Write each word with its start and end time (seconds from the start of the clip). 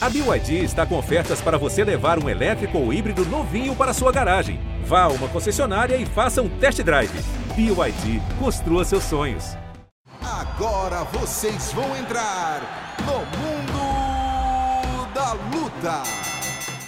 A 0.00 0.08
BYD 0.08 0.62
está 0.62 0.86
com 0.86 0.96
ofertas 0.96 1.40
para 1.40 1.58
você 1.58 1.82
levar 1.82 2.22
um 2.22 2.28
elétrico 2.28 2.78
ou 2.78 2.92
híbrido 2.92 3.24
novinho 3.24 3.74
para 3.74 3.92
sua 3.92 4.12
garagem. 4.12 4.60
Vá 4.84 5.02
a 5.02 5.08
uma 5.08 5.28
concessionária 5.28 5.96
e 5.96 6.06
faça 6.06 6.40
um 6.40 6.48
test 6.60 6.80
drive. 6.84 7.10
BYD, 7.56 8.22
construa 8.38 8.84
seus 8.84 9.02
sonhos. 9.02 9.56
Agora 10.22 11.02
vocês 11.02 11.72
vão 11.72 11.96
entrar 11.96 12.96
no 13.00 13.18
Mundo 13.42 15.12
da 15.12 15.32
Luta. 15.32 16.04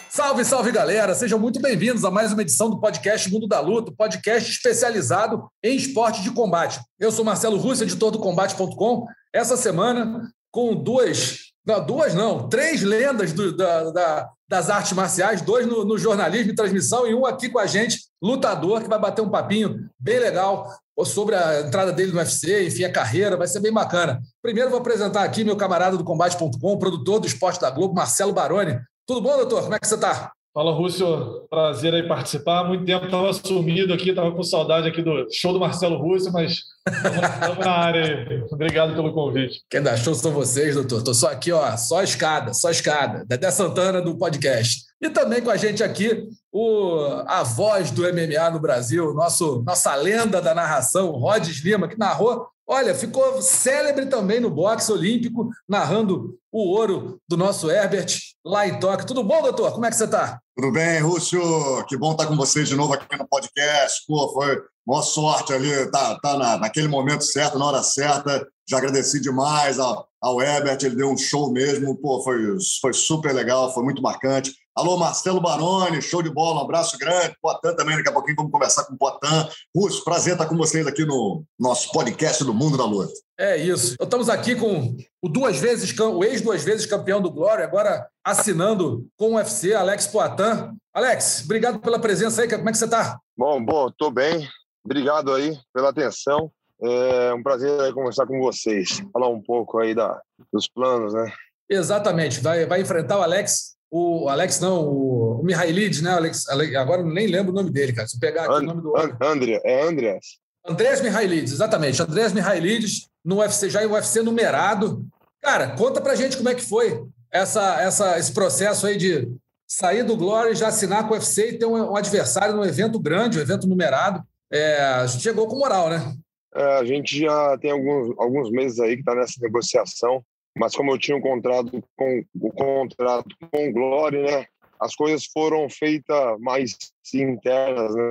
Salve, 0.08 0.44
salve 0.44 0.70
galera! 0.70 1.12
Sejam 1.12 1.38
muito 1.38 1.60
bem-vindos 1.60 2.04
a 2.04 2.12
mais 2.12 2.32
uma 2.32 2.42
edição 2.42 2.70
do 2.70 2.78
podcast 2.78 3.28
Mundo 3.28 3.48
da 3.48 3.58
Luta, 3.58 3.90
podcast 3.90 4.48
especializado 4.48 5.48
em 5.64 5.74
esporte 5.74 6.22
de 6.22 6.30
combate. 6.30 6.78
Eu 6.96 7.10
sou 7.10 7.24
Marcelo 7.24 7.56
Russo, 7.56 7.82
editor 7.82 8.12
do 8.12 8.20
Combate.com. 8.20 9.04
Essa 9.34 9.56
semana, 9.56 10.30
com 10.52 10.76
duas 10.76 11.49
não, 11.66 11.84
duas 11.84 12.14
não, 12.14 12.48
três 12.48 12.82
lendas 12.82 13.32
do, 13.32 13.56
da, 13.56 13.90
da, 13.90 14.30
das 14.48 14.70
artes 14.70 14.92
marciais, 14.92 15.42
dois 15.42 15.66
no, 15.66 15.84
no, 15.84 15.98
jornalismo 15.98 16.52
e 16.52 16.54
transmissão 16.54 17.06
e 17.06 17.14
um 17.14 17.26
aqui 17.26 17.48
com 17.48 17.58
a 17.58 17.66
gente, 17.66 17.98
lutador, 18.22 18.82
que 18.82 18.88
vai 18.88 18.98
bater 18.98 19.22
um 19.22 19.30
papinho 19.30 19.88
bem 19.98 20.18
legal 20.18 20.74
sobre 21.04 21.34
a 21.34 21.60
entrada 21.60 21.92
dele 21.92 22.12
no 22.12 22.18
UFC, 22.18 22.66
enfim, 22.66 22.84
a 22.84 22.92
carreira, 22.92 23.36
vai 23.36 23.46
ser 23.46 23.60
bem 23.60 23.72
bacana. 23.72 24.20
Primeiro 24.42 24.70
vou 24.70 24.80
apresentar 24.80 25.24
aqui 25.24 25.44
meu 25.44 25.56
camarada 25.56 25.96
do 25.96 26.04
Combate.com, 26.04 26.78
produtor 26.78 27.20
do 27.20 27.26
Esporte 27.26 27.60
da 27.60 27.70
Globo, 27.70 27.94
Marcelo 27.94 28.32
Baroni. 28.32 28.78
Tudo 29.06 29.22
bom, 29.22 29.36
doutor? 29.36 29.62
Como 29.62 29.74
é 29.74 29.78
que 29.78 29.86
você 29.86 29.94
está? 29.94 30.30
Fala, 30.52 30.72
Rússio. 30.72 31.46
Prazer 31.48 31.94
aí 31.94 32.08
participar. 32.08 32.64
Muito 32.64 32.84
tempo 32.84 33.04
estava 33.04 33.32
sumido 33.32 33.94
aqui, 33.94 34.10
estava 34.10 34.32
com 34.32 34.42
saudade 34.42 34.88
aqui 34.88 35.00
do 35.00 35.28
show 35.30 35.52
do 35.52 35.60
Marcelo 35.60 35.96
Rússio, 35.96 36.32
mas 36.32 36.62
estamos 36.88 37.64
na 37.64 37.70
área 37.70 38.04
aí. 38.04 38.42
Obrigado 38.50 38.92
pelo 38.94 39.14
convite. 39.14 39.62
Quem 39.70 39.80
dá 39.80 39.96
show 39.96 40.12
são 40.12 40.32
vocês, 40.32 40.74
doutor. 40.74 40.98
Estou 40.98 41.14
só 41.14 41.28
aqui, 41.28 41.52
ó, 41.52 41.76
só 41.76 42.02
escada, 42.02 42.52
só 42.52 42.68
escada. 42.68 43.24
Dedé 43.28 43.48
Santana 43.52 44.02
do 44.02 44.18
podcast. 44.18 44.82
E 45.00 45.08
também 45.08 45.40
com 45.40 45.50
a 45.50 45.56
gente 45.56 45.84
aqui 45.84 46.28
o, 46.52 47.22
a 47.28 47.44
voz 47.44 47.92
do 47.92 48.02
MMA 48.02 48.50
no 48.50 48.58
Brasil, 48.58 49.14
nosso, 49.14 49.62
nossa 49.64 49.94
lenda 49.94 50.42
da 50.42 50.52
narração, 50.52 51.12
Rodes 51.12 51.64
Lima, 51.64 51.86
que 51.86 51.96
narrou 51.96 52.48
Olha, 52.72 52.94
ficou 52.94 53.42
célebre 53.42 54.06
também 54.06 54.38
no 54.38 54.48
boxe 54.48 54.92
olímpico, 54.92 55.50
narrando 55.68 56.38
o 56.52 56.68
ouro 56.68 57.20
do 57.28 57.36
nosso 57.36 57.68
Herbert 57.68 58.06
lá 58.44 58.64
em 58.64 58.78
Tóquio. 58.78 59.08
Tudo 59.08 59.24
bom, 59.24 59.42
doutor? 59.42 59.72
Como 59.72 59.86
é 59.86 59.90
que 59.90 59.96
você 59.96 60.04
está? 60.04 60.40
Tudo 60.60 60.72
bem, 60.72 61.00
Rússio? 61.00 61.40
Que 61.88 61.96
bom 61.96 62.12
estar 62.12 62.26
com 62.26 62.36
vocês 62.36 62.68
de 62.68 62.76
novo 62.76 62.92
aqui 62.92 63.16
no 63.16 63.26
podcast. 63.26 64.04
Pô, 64.06 64.30
foi 64.30 64.60
boa 64.86 65.00
sorte 65.00 65.54
ali, 65.54 65.90
tá, 65.90 66.20
tá 66.20 66.36
na, 66.36 66.58
naquele 66.58 66.86
momento 66.86 67.24
certo, 67.24 67.58
na 67.58 67.64
hora 67.64 67.82
certa. 67.82 68.46
Já 68.68 68.76
agradeci 68.76 69.22
demais 69.22 69.78
ao, 69.78 70.06
ao 70.20 70.38
Herbert, 70.42 70.76
ele 70.82 70.96
deu 70.96 71.10
um 71.10 71.16
show 71.16 71.50
mesmo. 71.50 71.96
Pô, 71.96 72.22
foi, 72.22 72.58
foi 72.78 72.92
super 72.92 73.34
legal, 73.34 73.72
foi 73.72 73.82
muito 73.82 74.02
marcante. 74.02 74.52
Alô, 74.76 74.98
Marcelo 74.98 75.40
Baroni, 75.40 76.02
show 76.02 76.22
de 76.22 76.28
bola, 76.28 76.60
um 76.60 76.64
abraço 76.64 76.98
grande. 76.98 77.34
Poitin 77.40 77.74
também, 77.74 77.96
daqui 77.96 78.10
a 78.10 78.12
pouquinho 78.12 78.36
vamos 78.36 78.52
conversar 78.52 78.84
com 78.84 78.92
o 78.92 78.98
Poitin. 78.98 80.04
Prazer 80.04 80.34
estar 80.34 80.44
com 80.44 80.58
vocês 80.58 80.86
aqui 80.86 81.06
no 81.06 81.42
nosso 81.58 81.90
podcast 81.90 82.44
do 82.44 82.52
Mundo 82.52 82.76
da 82.76 82.84
Luta. 82.84 83.14
É 83.38 83.56
isso. 83.56 83.96
Estamos 83.98 84.28
aqui 84.28 84.54
com 84.54 84.94
o 85.22 85.28
duas 85.30 85.56
vezes, 85.56 85.98
o 85.98 86.22
ex-duas 86.22 86.62
vezes 86.62 86.84
campeão 86.84 87.22
do 87.22 87.30
Glória, 87.30 87.64
agora 87.64 88.06
assinando 88.24 89.06
com 89.16 89.32
o 89.32 89.34
UFC, 89.36 89.74
Alex 89.74 90.06
Poitin. 90.06 90.76
Alex, 90.92 91.42
obrigado 91.44 91.78
pela 91.78 91.98
presença 91.98 92.42
aí, 92.42 92.48
como 92.48 92.68
é 92.68 92.72
que 92.72 92.78
você 92.78 92.84
está? 92.84 93.18
Bom, 93.36 93.64
bom, 93.64 93.88
estou 93.88 94.10
bem. 94.10 94.48
Obrigado 94.84 95.32
aí 95.32 95.56
pela 95.72 95.90
atenção. 95.90 96.50
É 96.82 97.32
um 97.34 97.42
prazer 97.42 97.92
conversar 97.92 98.26
com 98.26 98.38
vocês, 98.40 99.02
falar 99.12 99.28
um 99.28 99.42
pouco 99.42 99.78
aí 99.78 99.94
da, 99.94 100.20
dos 100.52 100.66
planos, 100.68 101.12
né? 101.12 101.30
Exatamente. 101.68 102.40
Vai, 102.40 102.66
vai 102.66 102.80
enfrentar 102.80 103.18
o 103.18 103.22
Alex 103.22 103.76
o 103.90 104.28
Alex, 104.28 104.60
não, 104.60 104.84
o, 104.84 105.40
o 105.40 105.44
Mihailides, 105.44 106.00
né? 106.00 106.12
Alex, 106.12 106.48
agora 106.48 107.02
nem 107.02 107.26
lembro 107.26 107.50
o 107.50 107.54
nome 107.54 107.70
dele, 107.70 107.92
cara. 107.92 108.06
Se 108.06 108.20
pegar 108.20 108.44
aqui 108.44 108.54
And, 108.54 108.58
o 108.58 108.62
nome 108.62 108.82
do 108.82 108.92
homem. 108.92 109.16
André, 109.20 109.60
é 109.64 109.82
Andreas. 109.82 110.38
Andrés 110.64 111.00
Mihailides, 111.00 111.52
exatamente. 111.52 112.00
Andrés 112.00 112.32
Mihailides 112.32 113.08
no 113.24 113.40
UFC, 113.40 113.68
já 113.68 113.82
em 113.82 113.86
UFC 113.86 114.22
numerado. 114.22 115.04
Cara, 115.42 115.70
conta 115.70 116.00
pra 116.00 116.14
gente 116.14 116.36
como 116.36 116.48
é 116.48 116.54
que 116.54 116.62
foi 116.62 117.04
essa, 117.32 117.80
essa, 117.80 118.18
esse 118.18 118.32
processo 118.32 118.86
aí 118.86 118.96
de 118.96 119.28
sair 119.66 120.02
do 120.02 120.16
Glória 120.16 120.50
e 120.50 120.56
já 120.56 120.68
assinar 120.68 121.06
com 121.06 121.14
o 121.14 121.16
UFC 121.16 121.50
e 121.50 121.58
ter 121.58 121.66
um, 121.66 121.92
um 121.92 121.96
adversário 121.96 122.54
num 122.54 122.64
evento 122.64 122.98
grande, 122.98 123.38
um 123.38 123.42
evento 123.42 123.68
numerado. 123.68 124.22
É, 124.52 124.80
a 124.80 125.06
gente 125.06 125.22
chegou 125.22 125.46
com 125.46 125.58
moral, 125.58 125.88
né? 125.90 126.14
É, 126.54 126.78
a 126.78 126.84
gente 126.84 127.20
já 127.20 127.56
tem 127.58 127.70
alguns, 127.70 128.12
alguns 128.18 128.50
meses 128.50 128.80
aí 128.80 128.94
que 128.94 129.02
está 129.02 129.14
nessa 129.14 129.40
negociação 129.40 130.24
mas 130.56 130.74
como 130.74 130.92
eu 130.92 130.98
tinha 130.98 131.16
um 131.16 131.20
contrato 131.20 131.82
com 131.96 132.24
o 132.34 132.52
contrato 132.52 133.36
com 133.50 133.68
o 133.68 133.72
Glória, 133.72 134.22
né? 134.22 134.46
As 134.78 134.94
coisas 134.94 135.26
foram 135.26 135.68
feitas 135.68 136.38
mais 136.40 136.76
internas, 137.14 137.94
né? 137.94 138.10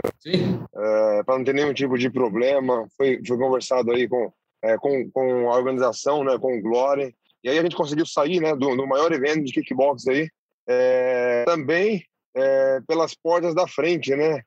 É, 0.76 1.24
para 1.24 1.38
não 1.38 1.44
ter 1.44 1.54
nenhum 1.54 1.74
tipo 1.74 1.98
de 1.98 2.10
problema. 2.10 2.88
Foi, 2.96 3.20
foi 3.26 3.38
conversado 3.38 3.92
aí 3.92 4.08
com, 4.08 4.32
é, 4.64 4.78
com, 4.78 5.10
com 5.12 5.52
a 5.52 5.58
organização, 5.58 6.24
né? 6.24 6.38
Com 6.40 6.58
o 6.58 6.62
Glória. 6.62 7.14
E 7.44 7.50
aí 7.50 7.58
a 7.58 7.62
gente 7.62 7.76
conseguiu 7.76 8.06
sair, 8.06 8.40
né? 8.40 8.56
Do, 8.56 8.76
do 8.76 8.88
maior 8.88 9.12
evento 9.12 9.44
de 9.44 9.54
kickbox 9.54 10.08
aí. 10.08 10.30
É, 10.68 11.44
também 11.46 12.04
é, 12.36 12.80
pelas 12.88 13.16
portas 13.16 13.56
da 13.56 13.68
frente, 13.68 14.16
né? 14.16 14.42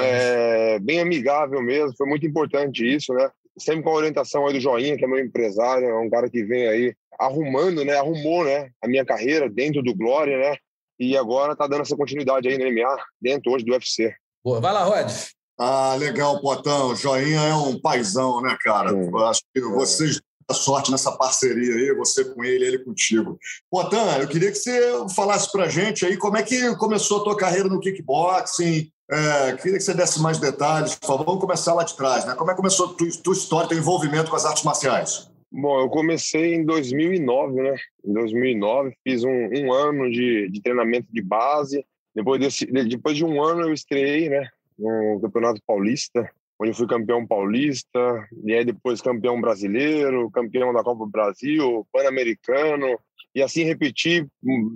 É, 0.00 0.78
bem 0.80 1.00
amigável 1.00 1.62
mesmo. 1.62 1.94
Foi 1.96 2.06
muito 2.06 2.26
importante 2.26 2.84
isso, 2.84 3.12
né? 3.12 3.30
Sempre 3.58 3.82
com 3.82 3.90
a 3.90 3.94
orientação 3.94 4.46
aí 4.46 4.52
do 4.52 4.60
Joinha, 4.60 4.96
que 4.96 5.04
é 5.04 5.08
meu 5.08 5.18
empresário, 5.18 5.88
é 5.88 5.98
um 5.98 6.10
cara 6.10 6.28
que 6.30 6.44
vem 6.44 6.68
aí 6.68 6.94
arrumando, 7.18 7.84
né? 7.84 7.96
Arrumou, 7.96 8.44
né? 8.44 8.70
A 8.82 8.88
minha 8.88 9.04
carreira 9.04 9.48
dentro 9.48 9.82
do 9.82 9.94
Glória, 9.94 10.38
né? 10.38 10.56
E 10.98 11.16
agora 11.16 11.56
tá 11.56 11.66
dando 11.66 11.82
essa 11.82 11.96
continuidade 11.96 12.48
aí 12.48 12.58
no 12.58 12.64
MMA, 12.64 12.96
dentro 13.20 13.52
hoje 13.52 13.64
do 13.64 13.72
UFC. 13.72 14.14
Boa, 14.44 14.60
vai 14.60 14.72
lá, 14.72 14.84
Rod. 14.84 15.10
Ah, 15.58 15.96
legal, 15.96 16.40
Potão. 16.40 16.94
Joinha 16.94 17.40
é 17.40 17.54
um 17.54 17.80
paizão, 17.80 18.40
né, 18.40 18.56
cara? 18.60 18.94
Hum. 18.94 19.16
Acho 19.18 19.42
que 19.52 19.60
vocês 19.60 20.20
sorte 20.54 20.90
nessa 20.90 21.12
parceria 21.12 21.74
aí, 21.74 21.94
você 21.94 22.24
com 22.24 22.44
ele, 22.44 22.64
ele 22.64 22.78
contigo. 22.78 23.38
Potan, 23.70 24.18
eu 24.18 24.28
queria 24.28 24.50
que 24.50 24.58
você 24.58 24.80
falasse 25.14 25.50
pra 25.52 25.68
gente 25.68 26.06
aí 26.06 26.16
como 26.16 26.36
é 26.36 26.42
que 26.42 26.74
começou 26.76 27.20
a 27.20 27.24
tua 27.24 27.36
carreira 27.36 27.68
no 27.68 27.80
kickboxing, 27.80 28.90
é, 29.10 29.56
queria 29.56 29.78
que 29.78 29.80
você 29.80 29.94
desse 29.94 30.20
mais 30.20 30.38
detalhes, 30.38 30.94
por 30.94 31.06
favor. 31.06 31.24
Vamos 31.24 31.40
começar 31.40 31.72
lá 31.72 31.82
de 31.82 31.96
trás, 31.96 32.26
né? 32.26 32.34
Como 32.34 32.50
é 32.50 32.54
que 32.54 32.60
começou 32.60 32.86
a 32.86 32.94
tua, 32.94 33.08
tua 33.24 33.32
história, 33.32 33.68
teu 33.68 33.78
envolvimento 33.78 34.30
com 34.30 34.36
as 34.36 34.44
artes 34.44 34.64
marciais? 34.64 35.30
Bom, 35.50 35.80
eu 35.80 35.88
comecei 35.88 36.54
em 36.54 36.64
2009, 36.64 37.54
né? 37.54 37.74
Em 38.04 38.12
2009, 38.12 38.94
fiz 39.02 39.24
um, 39.24 39.30
um 39.30 39.72
ano 39.72 40.10
de, 40.10 40.50
de, 40.50 40.60
treinamento 40.60 41.08
de 41.10 41.22
base. 41.22 41.82
Depois, 42.14 42.38
desse, 42.38 42.66
depois 42.66 43.16
de 43.16 43.24
um 43.24 43.42
ano, 43.42 43.62
eu 43.62 43.72
estreiei, 43.72 44.28
né? 44.28 44.46
No 44.78 45.18
Campeonato 45.22 45.60
Paulista, 45.66 46.30
onde 46.58 46.74
fui 46.74 46.86
campeão 46.86 47.26
paulista, 47.26 48.28
e 48.44 48.52
aí 48.52 48.64
depois 48.64 49.00
campeão 49.00 49.40
brasileiro, 49.40 50.30
campeão 50.30 50.72
da 50.72 50.82
Copa 50.82 51.04
do 51.04 51.10
Brasil, 51.10 51.86
Pan-Americano, 51.92 52.98
e 53.34 53.42
assim 53.42 53.62
repeti 53.62 54.26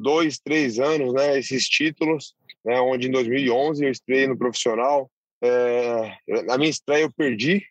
dois, 0.01 0.39
três 0.39 0.79
anos, 0.79 1.13
né? 1.13 1.39
Esses 1.39 1.67
títulos, 1.69 2.35
né? 2.65 2.81
Onde 2.81 3.09
em 3.09 3.11
2011 3.11 3.85
eu 3.85 3.91
estreiei 3.91 4.27
no 4.27 4.39
profissional. 4.39 5.11
É, 5.43 6.17
na 6.47 6.57
minha 6.57 6.71
estreia 6.71 7.03
eu 7.03 7.13
perdi, 7.13 7.65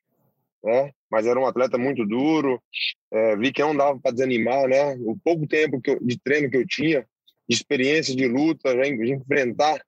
né? 0.64 0.92
Mas 1.10 1.26
era 1.26 1.40
um 1.40 1.46
atleta 1.46 1.78
muito 1.78 2.06
duro. 2.06 2.62
É, 3.10 3.38
vi 3.38 3.54
que 3.54 3.62
não 3.62 3.76
dava 3.76 3.98
para 4.00 4.12
desanimar, 4.12 4.68
né? 4.68 4.96
O 5.00 5.18
pouco 5.24 5.48
tempo 5.48 5.80
eu, 5.86 6.00
de 6.02 6.20
treino 6.20 6.50
que 6.50 6.58
eu 6.58 6.68
tinha, 6.68 7.08
de 7.48 7.56
experiência 7.56 8.14
de 8.14 8.28
luta, 8.28 8.76
de 8.76 9.14
enfrentar 9.14 9.82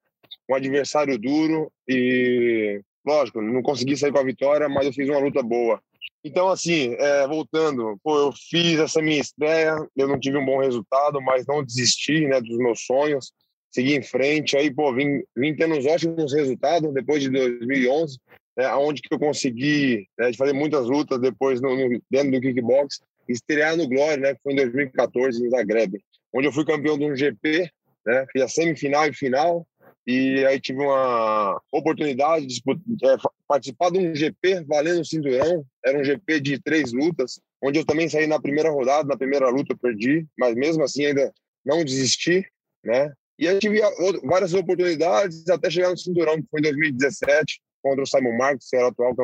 um 0.50 0.55
adversário 0.55 1.17
duro 1.17 1.72
e, 1.88 2.81
lógico, 3.06 3.41
não 3.41 3.62
consegui 3.62 3.97
sair 3.97 4.12
com 4.12 4.19
a 4.19 4.24
vitória, 4.24 4.69
mas 4.69 4.86
eu 4.86 4.94
fiz 4.94 5.09
uma 5.09 5.19
luta 5.19 5.41
boa. 5.41 5.81
Então, 6.24 6.47
assim, 6.50 6.96
é, 6.97 7.28
voltando, 7.28 8.00
pô, 8.02 8.18
eu 8.18 8.31
fiz 8.50 8.80
essa 8.80 9.02
minha 9.02 9.19
estreia, 9.19 9.75
eu 9.96 10.08
não 10.08 10.19
tive 10.19 10.38
um 10.38 10.46
bom 10.46 10.59
resultado, 10.59 11.22
mas 11.22 11.46
não 11.46 11.64
desisti, 11.64 12.25
né, 12.25 12.40
dos 12.40 12.58
meus 12.58 12.86
sonhos, 12.86 13.34
segui 13.70 13.96
em 13.96 14.02
frente, 14.02 14.55
aí, 14.55 14.73
pô, 14.73 14.94
vim, 14.94 15.22
vim 15.35 15.53
tendo 15.55 15.76
uns 15.76 15.85
ótimos 15.85 16.34
resultados 16.34 16.94
depois 16.94 17.22
de 17.22 17.29
2011, 17.29 18.17
né, 18.55 18.73
onde 18.76 19.02
que 19.02 19.14
eu 19.14 19.20
consegui 19.20 20.08
né, 20.17 20.32
fazer 20.34 20.53
muitas 20.53 20.88
lutas 20.88 21.20
depois 21.20 21.59
no, 21.59 21.76
no, 21.76 22.02
dentro 22.09 22.32
do 22.32 22.40
kickbox, 22.40 23.02
estrear 23.28 23.76
no 23.76 23.88
Glória, 23.88 24.17
né, 24.17 24.34
que 24.35 24.41
foi 24.44 24.53
em 24.53 24.58
2014 24.58 25.46
em 25.46 25.50
Zagreb, 25.50 26.00
onde 26.34 26.47
eu 26.47 26.53
fui 26.53 26.64
campeão 26.64 26.97
de 26.97 27.05
um 27.05 27.16
GP, 27.16 27.70
né, 28.05 28.26
fiz 28.32 28.41
a 28.44 28.47
semifinal 28.47 29.08
e 29.08 29.14
final, 29.14 29.67
e 30.05 30.46
aí 30.46 30.59
tive 30.59 30.79
uma 30.79 31.61
oportunidade 31.72 32.46
de 32.46 32.61
é, 33.03 33.17
participar 33.47 33.91
de 33.91 34.00
um 34.00 34.16
GP 34.16 34.66
valendo 34.66 35.02
o 35.02 35.05
cinturão, 35.05 35.66
era 35.85 36.00
um 36.00 36.03
GP 36.03 36.40
de 36.40 36.61
três 36.61 36.91
lutas, 36.91 37.40
onde 37.61 37.79
eu 37.79 37.85
também 37.85 38.09
saí 38.09 38.28
na 38.28 38.41
primeira 38.41 38.70
rodada, 38.70 39.08
na 39.08 39.17
primeira 39.17 39.50
luta 39.50 39.73
eu 39.73 39.78
perdi, 39.78 40.26
mas 40.38 40.55
mesmo 40.55 40.84
assim 40.84 41.05
ainda 41.05 41.34
não 41.66 41.84
desisti, 41.84 42.46
né, 42.84 43.14
e 43.38 43.47
aí 43.47 43.59
tive 43.59 43.82
várias 44.23 44.53
oportunidades 44.53 45.47
até 45.50 45.70
chegar 45.70 45.90
no 45.90 45.97
cinturão, 45.97 46.41
que 46.41 46.47
foi 46.50 46.59
em 46.59 46.64
2017, 46.64 47.61
contra 47.82 48.03
o 48.03 48.08
Simon 48.08 48.38
Marcos, 48.38 48.70
que 48.70 48.78
era 48.78 48.88
atual 48.88 49.16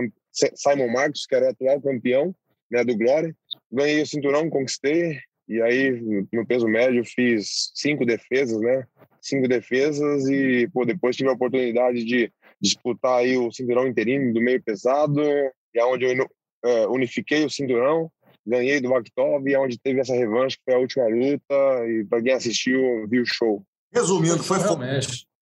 Simon 0.56 0.92
Marcos, 0.92 1.26
que 1.26 1.36
era 1.36 1.52
atual 1.52 1.81
campeão 1.81 2.36
né, 2.72 2.84
do 2.84 2.98
Glória. 2.98 3.36
Ganhei 3.72 4.02
o 4.02 4.08
cinturão, 4.08 4.50
conquistei. 4.50 5.20
E 5.50 5.60
aí, 5.63 6.25
no 6.31 6.46
peso 6.46 6.68
médio, 6.68 7.04
fiz 7.04 7.72
cinco 7.74 8.06
defesas, 8.06 8.62
né? 8.62 8.86
Cinco 9.19 9.48
defesas 9.48 10.30
e, 10.30 10.69
pô, 10.72 10.86
depois 10.86 11.16
tive 11.16 11.30
a 11.30 11.34
oportunidade 11.34 12.06
de 12.06 12.31
disputar 12.62 13.18
aí 13.18 13.36
o 13.36 13.51
cinturão 13.51 13.88
interino 13.88 14.31
do 14.31 14.40
meio 14.40 14.62
pesado, 14.62 15.19
e 15.22 15.51
é 15.80 15.84
onde 15.84 16.06
eu 16.06 16.28
é, 16.63 16.88
unifiquei 16.88 17.44
o 17.44 17.50
cinturão, 17.50 18.12
ganhei 18.46 18.80
do 18.80 18.90
Vakhtov, 18.90 19.48
e 19.48 19.56
é 19.56 19.60
onde 19.60 19.80
teve 19.80 20.00
essa 20.00 20.13
revanche, 20.13 20.57
que 20.57 20.63
foi 20.66 20.75
a 20.75 20.80
última 20.80 21.07
luta, 21.07 21.88
e 21.88 22.06
para 22.07 22.22
quem 22.22 22.34
assistiu, 22.34 23.07
viu 23.10 23.24
o 23.24 23.25
show. 23.25 23.63
Resumindo, 23.92 24.44
foi 24.44 24.60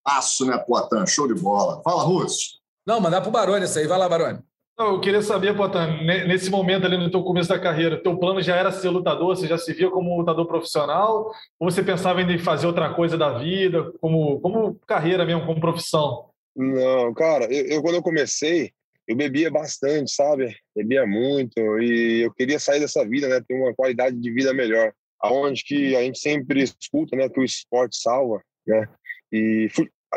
aço, 0.06 0.46
né, 0.46 0.56
Poitin? 0.66 1.06
Show 1.06 1.28
de 1.28 1.38
bola. 1.38 1.82
Fala, 1.82 2.02
Russo. 2.02 2.58
Não, 2.86 2.98
mandar 2.98 3.20
pro 3.20 3.30
Barone 3.30 3.66
isso 3.66 3.78
aí. 3.78 3.86
Vai 3.86 3.98
lá, 3.98 4.08
Barone. 4.08 4.38
Eu 4.78 5.00
queria 5.00 5.20
saber, 5.20 5.56
Potan, 5.56 6.04
nesse 6.04 6.48
momento 6.50 6.86
ali 6.86 6.96
no 6.96 7.10
teu 7.10 7.20
começo 7.24 7.48
da 7.48 7.58
carreira, 7.58 8.00
teu 8.00 8.16
plano 8.16 8.40
já 8.40 8.54
era 8.54 8.70
ser 8.70 8.90
lutador? 8.90 9.36
Você 9.36 9.48
já 9.48 9.58
se 9.58 9.72
via 9.72 9.90
como 9.90 10.16
lutador 10.16 10.46
profissional? 10.46 11.32
Ou 11.58 11.68
você 11.68 11.82
pensava 11.82 12.22
em 12.22 12.38
fazer 12.38 12.68
outra 12.68 12.94
coisa 12.94 13.18
da 13.18 13.38
vida, 13.40 13.92
como, 14.00 14.38
como 14.40 14.76
carreira 14.86 15.26
mesmo, 15.26 15.44
como 15.44 15.60
profissão? 15.60 16.30
Não, 16.54 17.12
cara, 17.12 17.52
eu, 17.52 17.66
eu 17.66 17.82
quando 17.82 17.96
eu 17.96 18.02
comecei, 18.02 18.70
eu 19.08 19.16
bebia 19.16 19.50
bastante, 19.50 20.12
sabe? 20.12 20.56
Bebia 20.76 21.04
muito 21.04 21.58
e 21.80 22.20
eu 22.24 22.32
queria 22.32 22.60
sair 22.60 22.78
dessa 22.78 23.04
vida, 23.04 23.26
né? 23.26 23.40
Ter 23.40 23.54
uma 23.54 23.74
qualidade 23.74 24.16
de 24.16 24.30
vida 24.30 24.54
melhor. 24.54 24.92
Aonde 25.20 25.64
que 25.64 25.96
a 25.96 26.02
gente 26.02 26.20
sempre 26.20 26.62
escuta, 26.62 27.16
né? 27.16 27.28
Que 27.28 27.40
o 27.40 27.44
esporte 27.44 27.96
salva, 27.96 28.40
né? 28.64 28.88
E 29.32 29.68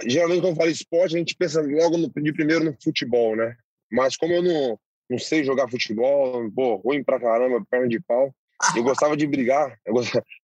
geralmente 0.05 0.41
quando 0.41 0.55
fala 0.55 0.69
esporte, 0.69 1.15
a 1.15 1.17
gente 1.17 1.35
pensa 1.35 1.61
logo 1.61 1.97
no, 1.97 2.11
de 2.15 2.31
primeiro 2.31 2.63
no 2.63 2.77
futebol, 2.79 3.35
né? 3.35 3.55
Mas 3.91 4.15
como 4.15 4.33
eu 4.33 4.41
não, 4.41 4.79
não 5.09 5.19
sei 5.19 5.43
jogar 5.43 5.69
futebol, 5.69 6.49
pô, 6.51 6.75
ruim 6.77 7.03
pra 7.03 7.19
caramba, 7.19 7.65
perna 7.69 7.87
de 7.87 7.99
pau, 7.99 8.33
eu 8.75 8.83
gostava 8.83 9.17
de 9.17 9.27
brigar, 9.27 9.77
eu 9.85 9.93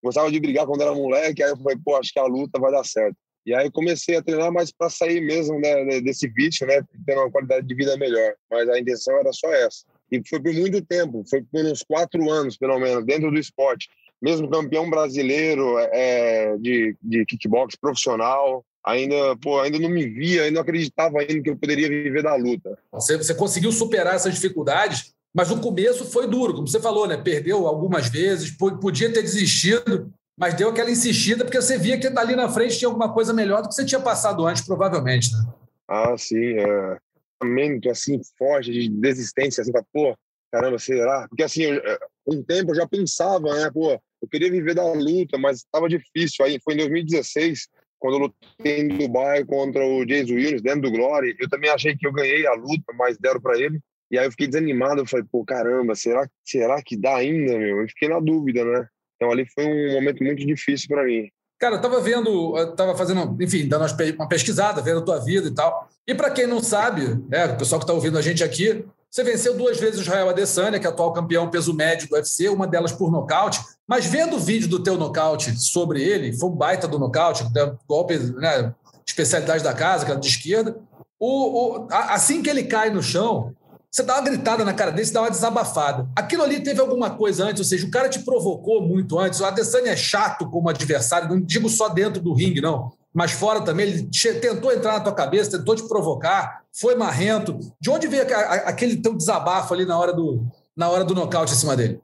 gostava 0.03 0.31
de 0.31 0.39
brigar 0.39 0.65
quando 0.65 0.81
era 0.81 0.93
moleque, 0.93 1.43
aí 1.43 1.51
eu 1.51 1.57
falei, 1.57 1.77
pô, 1.83 1.95
acho 1.95 2.11
que 2.11 2.19
a 2.19 2.25
luta 2.25 2.59
vai 2.59 2.71
dar 2.71 2.83
certo. 2.83 3.15
E 3.45 3.53
aí 3.53 3.71
comecei 3.71 4.17
a 4.17 4.21
treinar 4.21 4.51
mais 4.51 4.73
para 4.73 4.89
sair 4.89 5.21
mesmo 5.21 5.57
né, 5.57 6.01
desse 6.01 6.27
vício, 6.27 6.67
né, 6.67 6.83
tendo 7.05 7.21
uma 7.21 7.31
qualidade 7.31 7.65
de 7.65 7.73
vida 7.73 7.95
melhor. 7.95 8.33
Mas 8.51 8.67
a 8.67 8.77
intenção 8.77 9.17
era 9.17 9.31
só 9.31 9.49
essa. 9.53 9.85
E 10.11 10.21
foi 10.27 10.41
por 10.41 10.53
muito 10.53 10.85
tempo, 10.85 11.23
foi 11.29 11.41
por 11.43 11.63
uns 11.63 11.81
quatro 11.81 12.29
anos, 12.29 12.57
pelo 12.57 12.77
menos, 12.77 13.05
dentro 13.05 13.31
do 13.31 13.39
esporte. 13.39 13.87
Mesmo 14.21 14.49
campeão 14.49 14.89
brasileiro 14.89 15.77
é, 15.79 16.57
de, 16.57 16.97
de 17.01 17.25
kickbox 17.25 17.77
profissional, 17.77 18.65
ainda, 18.87 19.35
pô, 19.41 19.59
ainda 19.59 19.77
não 19.77 19.89
me 19.89 20.07
via, 20.07 20.43
ainda 20.43 20.55
não 20.55 20.61
acreditava 20.61 21.19
ainda 21.19 21.41
que 21.41 21.49
eu 21.49 21.57
poderia 21.57 21.89
viver 21.89 22.23
da 22.23 22.35
luta. 22.35 22.77
Você, 22.91 23.17
você 23.17 23.35
conseguiu 23.35 23.71
superar 23.71 24.15
essas 24.15 24.33
dificuldades, 24.33 25.13
mas 25.33 25.49
no 25.49 25.59
começo 25.59 26.05
foi 26.05 26.25
duro, 26.25 26.53
como 26.53 26.67
você 26.67 26.79
falou, 26.79 27.05
né? 27.05 27.17
Perdeu 27.17 27.67
algumas 27.67 28.07
vezes, 28.07 28.49
podia 28.49 29.11
ter 29.11 29.21
desistido, 29.21 30.11
mas 30.37 30.53
deu 30.53 30.69
aquela 30.69 30.89
insistida 30.89 31.43
porque 31.43 31.61
você 31.61 31.77
via 31.77 31.99
que 31.99 32.07
ali 32.07 32.35
na 32.35 32.49
frente 32.49 32.77
tinha 32.77 32.87
alguma 32.87 33.13
coisa 33.13 33.33
melhor 33.33 33.61
do 33.61 33.67
que 33.67 33.75
você 33.75 33.85
tinha 33.85 33.99
passado 33.99 34.45
antes, 34.45 34.65
provavelmente, 34.65 35.33
né? 35.33 35.45
Ah, 35.87 36.17
sim, 36.17 36.57
é. 36.57 36.97
Lamento, 37.43 37.89
assim, 37.89 38.19
forte 38.37 38.71
de 38.71 38.89
desistência, 38.89 39.61
assim, 39.61 39.71
pra, 39.71 39.83
pô, 39.93 40.15
caramba, 40.51 40.79
será? 40.79 41.27
Porque, 41.27 41.43
assim, 41.43 41.63
eu, 41.63 41.75
é, 41.75 41.99
um 42.25 42.41
tempo 42.41 42.71
eu 42.71 42.75
já 42.75 42.87
pensava, 42.87 43.53
né, 43.53 43.69
pô, 43.71 43.91
eu 44.21 44.27
queria 44.27 44.49
viver 44.49 44.73
da 44.73 44.91
luta, 44.91 45.37
mas 45.37 45.57
estava 45.57 45.87
difícil. 45.87 46.43
Aí 46.43 46.59
foi 46.63 46.73
em 46.73 46.77
2016, 46.77 47.67
quando 47.99 48.15
eu 48.15 48.19
lutei 48.19 48.81
em 48.81 48.87
Dubai 48.87 49.43
contra 49.43 49.85
o 49.85 50.07
James 50.07 50.29
Williams, 50.29 50.61
dentro 50.61 50.81
do 50.81 50.91
Glory, 50.91 51.35
eu 51.39 51.49
também 51.49 51.69
achei 51.69 51.95
que 51.95 52.05
eu 52.05 52.13
ganhei 52.13 52.45
a 52.45 52.53
luta, 52.53 52.93
mas 52.97 53.17
deram 53.17 53.41
para 53.41 53.57
ele. 53.57 53.79
E 54.09 54.17
aí 54.17 54.25
eu 54.25 54.31
fiquei 54.31 54.47
desanimado, 54.47 55.01
eu 55.01 55.05
falei, 55.05 55.25
pô, 55.29 55.43
caramba, 55.43 55.95
será, 55.95 56.27
será 56.45 56.81
que 56.81 56.95
dá 56.95 57.17
ainda, 57.17 57.57
meu? 57.57 57.81
Eu 57.81 57.87
fiquei 57.89 58.07
na 58.07 58.19
dúvida, 58.19 58.63
né? 58.63 58.87
Então 59.15 59.31
ali 59.31 59.45
foi 59.45 59.65
um 59.65 59.93
momento 59.93 60.23
muito 60.23 60.45
difícil 60.45 60.87
para 60.87 61.03
mim. 61.03 61.29
Cara, 61.59 61.75
eu 61.75 61.81
tava 61.81 61.99
vendo, 61.99 62.55
eu 62.55 62.75
tava 62.75 62.95
fazendo, 62.95 63.35
enfim, 63.41 63.67
dando 63.67 63.85
uma 64.15 64.29
pesquisada, 64.29 64.81
vendo 64.81 64.99
a 64.99 65.05
tua 65.05 65.19
vida 65.19 65.47
e 65.47 65.53
tal. 65.53 65.89
E 66.07 66.13
para 66.13 66.29
quem 66.29 66.45
não 66.45 66.61
sabe, 66.61 67.01
né, 67.27 67.47
o 67.47 67.57
pessoal 67.57 67.79
que 67.79 67.83
está 67.83 67.93
ouvindo 67.93 68.17
a 68.17 68.21
gente 68.21 68.43
aqui, 68.43 68.85
você 69.17 69.23
venceu 69.23 69.57
duas 69.57 69.79
vezes 69.79 69.97
o 69.97 70.01
Israel 70.03 70.29
Adesanya, 70.29 70.79
que 70.79 70.85
é 70.85 70.89
atual 70.91 71.11
campeão 71.11 71.49
peso 71.49 71.73
médio 71.73 72.07
do 72.07 72.13
UFC, 72.13 72.49
uma 72.49 72.67
delas 72.67 72.91
por 72.91 73.11
nocaute. 73.11 73.59
Mas 73.87 74.05
vendo 74.05 74.35
o 74.35 74.39
vídeo 74.39 74.67
do 74.69 74.83
teu 74.83 74.95
nocaute 74.95 75.59
sobre 75.59 76.03
ele, 76.03 76.31
foi 76.37 76.47
um 76.47 76.55
baita 76.55 76.87
do 76.87 76.99
nocaute, 76.99 77.43
golpe, 77.87 78.15
né, 78.15 78.75
especialidade 79.07 79.63
da 79.63 79.73
casa, 79.73 80.05
que 80.05 80.11
era 80.11 80.19
de 80.19 80.27
esquerda. 80.27 80.77
O, 81.19 81.77
o, 81.77 81.87
assim 81.89 82.43
que 82.43 82.49
ele 82.49 82.65
cai 82.65 82.91
no 82.91 83.01
chão, 83.01 83.55
você 83.89 84.03
dá 84.03 84.13
uma 84.13 84.21
gritada 84.21 84.63
na 84.63 84.73
cara 84.73 84.91
dele, 84.91 85.07
você 85.07 85.13
dá 85.13 85.21
uma 85.21 85.31
desabafada. 85.31 86.07
Aquilo 86.15 86.43
ali 86.43 86.59
teve 86.59 86.79
alguma 86.79 87.09
coisa 87.09 87.45
antes, 87.45 87.59
ou 87.59 87.65
seja, 87.65 87.87
o 87.87 87.91
cara 87.91 88.09
te 88.09 88.19
provocou 88.19 88.83
muito 88.83 89.17
antes. 89.17 89.39
O 89.39 89.45
Adesanya 89.45 89.93
é 89.93 89.97
chato 89.97 90.47
como 90.47 90.69
adversário, 90.69 91.27
não 91.27 91.41
digo 91.41 91.69
só 91.69 91.89
dentro 91.89 92.21
do 92.21 92.35
ringue, 92.35 92.61
não 92.61 92.91
mas 93.17 93.31
fora 93.31 93.65
também, 93.65 93.87
ele 93.87 94.09
tentou 94.39 94.71
entrar 94.71 94.93
na 94.93 94.99
tua 94.99 95.15
cabeça, 95.15 95.57
tentou 95.57 95.75
te 95.75 95.87
provocar, 95.87 96.63
foi 96.71 96.93
marrento. 96.93 97.57
De 97.81 97.89
onde 97.89 98.07
veio 98.07 98.21
aquele 98.63 98.97
teu 98.97 99.15
desabafo 99.15 99.73
ali 99.73 99.85
na 99.85 99.97
hora 99.97 100.13
do, 100.13 100.45
na 100.75 100.87
hora 100.87 101.03
do 101.03 101.15
nocaute 101.15 101.51
em 101.51 101.55
cima 101.55 101.75
dele? 101.75 101.99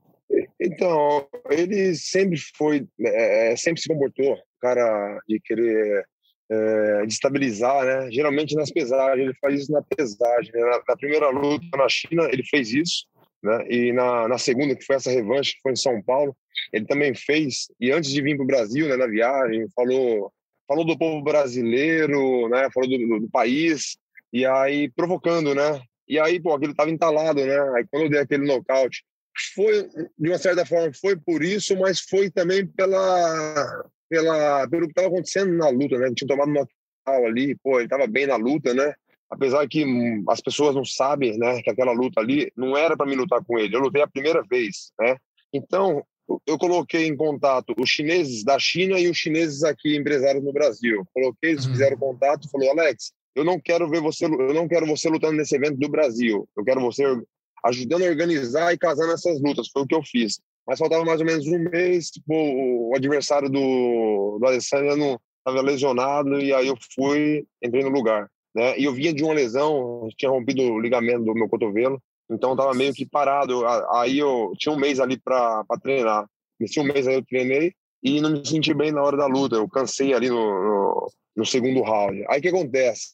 Então, 0.60 1.28
ele 1.52 1.94
sempre 1.94 2.40
foi, 2.58 2.88
é, 3.00 3.52
é 3.52 3.56
sempre 3.56 3.80
se 3.80 3.88
comportou, 3.88 4.36
cara 4.60 5.22
de 5.30 5.40
querer 5.40 6.04
é, 6.52 7.06
destabilizar, 7.06 7.86
né? 7.86 8.10
Geralmente 8.12 8.56
nas 8.56 8.72
pesagens, 8.72 9.24
ele 9.24 9.38
faz 9.40 9.62
isso 9.62 9.72
na 9.72 9.84
pesagem. 9.84 10.52
Né? 10.52 10.62
Na, 10.62 10.82
na, 10.90 10.98
primeira 10.98 11.30
luta 11.30 11.78
na 11.78 11.88
China, 11.90 12.28
ele 12.32 12.44
fez 12.44 12.74
isso, 12.74 13.06
né? 13.44 13.64
E 13.70 13.94
na, 13.94 14.28
na 14.28 14.40
segunda, 14.40 14.76
que 14.76 14.84
foi 14.84 14.96
essa 14.96 15.12
revanche, 15.12 15.54
que 15.54 15.62
foi 15.62 15.74
em 15.74 15.76
São 15.76 16.02
Paulo, 16.02 16.36
ele 16.72 16.88
também 16.88 17.14
fez. 17.14 17.68
E 17.80 17.92
antes 17.92 18.10
de 18.10 18.20
vir 18.20 18.36
para 18.36 18.46
o 18.46 18.48
Brasil, 18.48 18.88
né, 18.88 18.98
na 18.98 19.06
viagem, 19.06 19.68
falou 19.76 20.34
falou 20.68 20.86
do 20.86 20.98
povo 20.98 21.22
brasileiro, 21.22 22.50
né? 22.50 22.70
Falou 22.74 22.90
do, 22.90 23.20
do, 23.20 23.30
país 23.30 23.98
e 24.32 24.46
aí 24.46 24.90
provocando, 24.92 25.54
né? 25.54 25.82
E 26.08 26.20
aí, 26.20 26.40
pô, 26.40 26.54
aquilo 26.54 26.76
tava 26.76 26.92
entalado, 26.92 27.46
né? 27.46 27.60
Aí 27.76 27.86
quando 27.90 28.04
eu 28.04 28.10
dei 28.10 28.20
aquele 28.20 28.46
nocaute, 28.46 29.04
foi 29.56 29.88
de 30.18 30.30
uma 30.30 30.38
certa 30.38 30.66
forma 30.66 30.92
foi 30.94 31.16
por 31.16 31.44
isso, 31.44 31.78
mas 31.78 32.00
foi 32.00 32.30
também 32.30 32.66
pela 32.66 33.86
pela 34.10 34.68
pelo 34.70 34.86
que 34.86 34.92
estava 34.92 35.08
acontecendo 35.08 35.54
na 35.54 35.70
luta, 35.70 35.98
né? 35.98 36.08
Ele 36.08 36.16
tinha 36.16 36.28
tomado 36.28 36.52
knockout 36.52 37.26
ali, 37.28 37.56
pô, 37.56 37.78
ele 37.78 37.86
estava 37.86 38.08
bem 38.08 38.28
na 38.28 38.36
luta, 38.36 38.74
né? 38.74 38.94
Apesar 39.30 39.68
que 39.68 39.84
hum, 39.84 40.24
as 40.30 40.40
pessoas 40.42 40.76
não 40.76 40.86
sabem, 40.86 41.38
né, 41.40 41.60
que 41.64 41.70
aquela 41.70 41.92
luta 41.92 42.22
ali 42.22 42.52
não 42.56 42.78
era 42.78 42.96
para 42.96 43.08
me 43.08 43.16
lutar 43.16 43.44
com 43.44 43.58
ele. 43.58 43.76
Eu 43.76 43.80
lutei 43.80 44.02
a 44.02 44.08
primeira 44.08 44.44
vez, 44.44 44.92
né? 45.00 45.18
Então, 45.52 46.06
eu 46.46 46.58
coloquei 46.58 47.08
em 47.08 47.16
contato 47.16 47.74
os 47.78 47.90
chineses 47.90 48.44
da 48.44 48.58
China 48.60 49.00
e 49.00 49.10
os 49.10 49.18
chineses 49.18 49.64
aqui 49.64 49.96
empresários 49.96 50.44
no 50.44 50.54
Brasil. 50.54 51.04
Coloquei, 51.14 51.52
eles 51.52 51.66
uhum. 51.66 51.72
fizeram 51.72 51.98
contato, 51.98 52.50
falou: 52.50 52.70
"Alex, 52.72 53.12
eu 53.36 53.44
não 53.44 53.60
quero 53.60 53.90
ver 53.90 54.02
você, 54.02 54.26
eu 54.26 54.54
não 54.54 54.68
quero 54.68 54.86
você 54.86 55.10
lutando 55.10 55.38
nesse 55.38 55.56
evento 55.56 55.78
do 55.78 55.90
Brasil. 55.90 56.48
Eu 56.56 56.64
quero 56.64 56.82
você 56.82 57.04
ajudando 57.66 58.04
a 58.04 58.10
organizar 58.10 58.74
e 58.74 58.78
casando 58.78 59.14
essas 59.14 59.42
lutas". 59.42 59.70
Foi 59.72 59.84
o 59.84 59.88
que 59.88 59.96
eu 59.96 60.04
fiz. 60.04 60.40
Mas 60.68 60.80
faltava 60.80 61.04
mais 61.04 61.20
ou 61.20 61.26
menos 61.26 61.46
um 61.48 61.60
mês, 61.60 62.10
tipo, 62.10 62.34
o 62.34 62.94
adversário 62.96 63.50
do 63.50 64.38
do 64.40 64.48
Alessandro 64.48 64.96
não 64.96 65.20
estava 65.40 65.62
lesionado 65.62 66.40
e 66.40 66.54
aí 66.54 66.68
eu 66.68 66.78
fui, 66.96 67.46
entrei 67.62 67.84
no 67.84 67.90
lugar, 67.90 68.30
né? 68.56 68.78
E 68.80 68.86
eu 68.86 68.94
vinha 68.94 69.14
de 69.14 69.24
uma 69.24 69.34
lesão, 69.34 70.08
tinha 70.18 70.32
rompido 70.32 70.62
o 70.62 70.80
ligamento 70.80 71.26
do 71.26 71.34
meu 71.34 71.50
cotovelo. 71.50 72.02
Então 72.30 72.56
tava 72.56 72.74
meio 72.74 72.94
que 72.94 73.06
parado. 73.06 73.66
Aí 73.92 74.18
eu 74.18 74.54
tinha 74.58 74.74
um 74.74 74.80
mês 74.80 75.00
ali 75.00 75.20
para 75.20 75.64
treinar. 75.82 76.28
Nesse 76.60 76.80
um 76.80 76.84
mês 76.84 77.08
aí 77.08 77.16
eu 77.16 77.26
treinei 77.26 77.74
e 78.02 78.22
não 78.22 78.32
me 78.32 78.46
senti 78.46 78.74
bem 78.74 78.92
na 78.92 79.02
hora 79.02 79.18
da 79.18 79.28
luta. 79.28 79.56
Eu 79.56 79.70
cansei 79.70 80.14
ali 80.14 80.30
no, 80.30 80.36
no, 80.36 81.12
no 81.38 81.46
segundo 81.46 81.82
round. 81.82 82.24
Aí 82.30 82.40
o 82.40 82.42
que 82.42 82.50
acontece? 82.50 83.10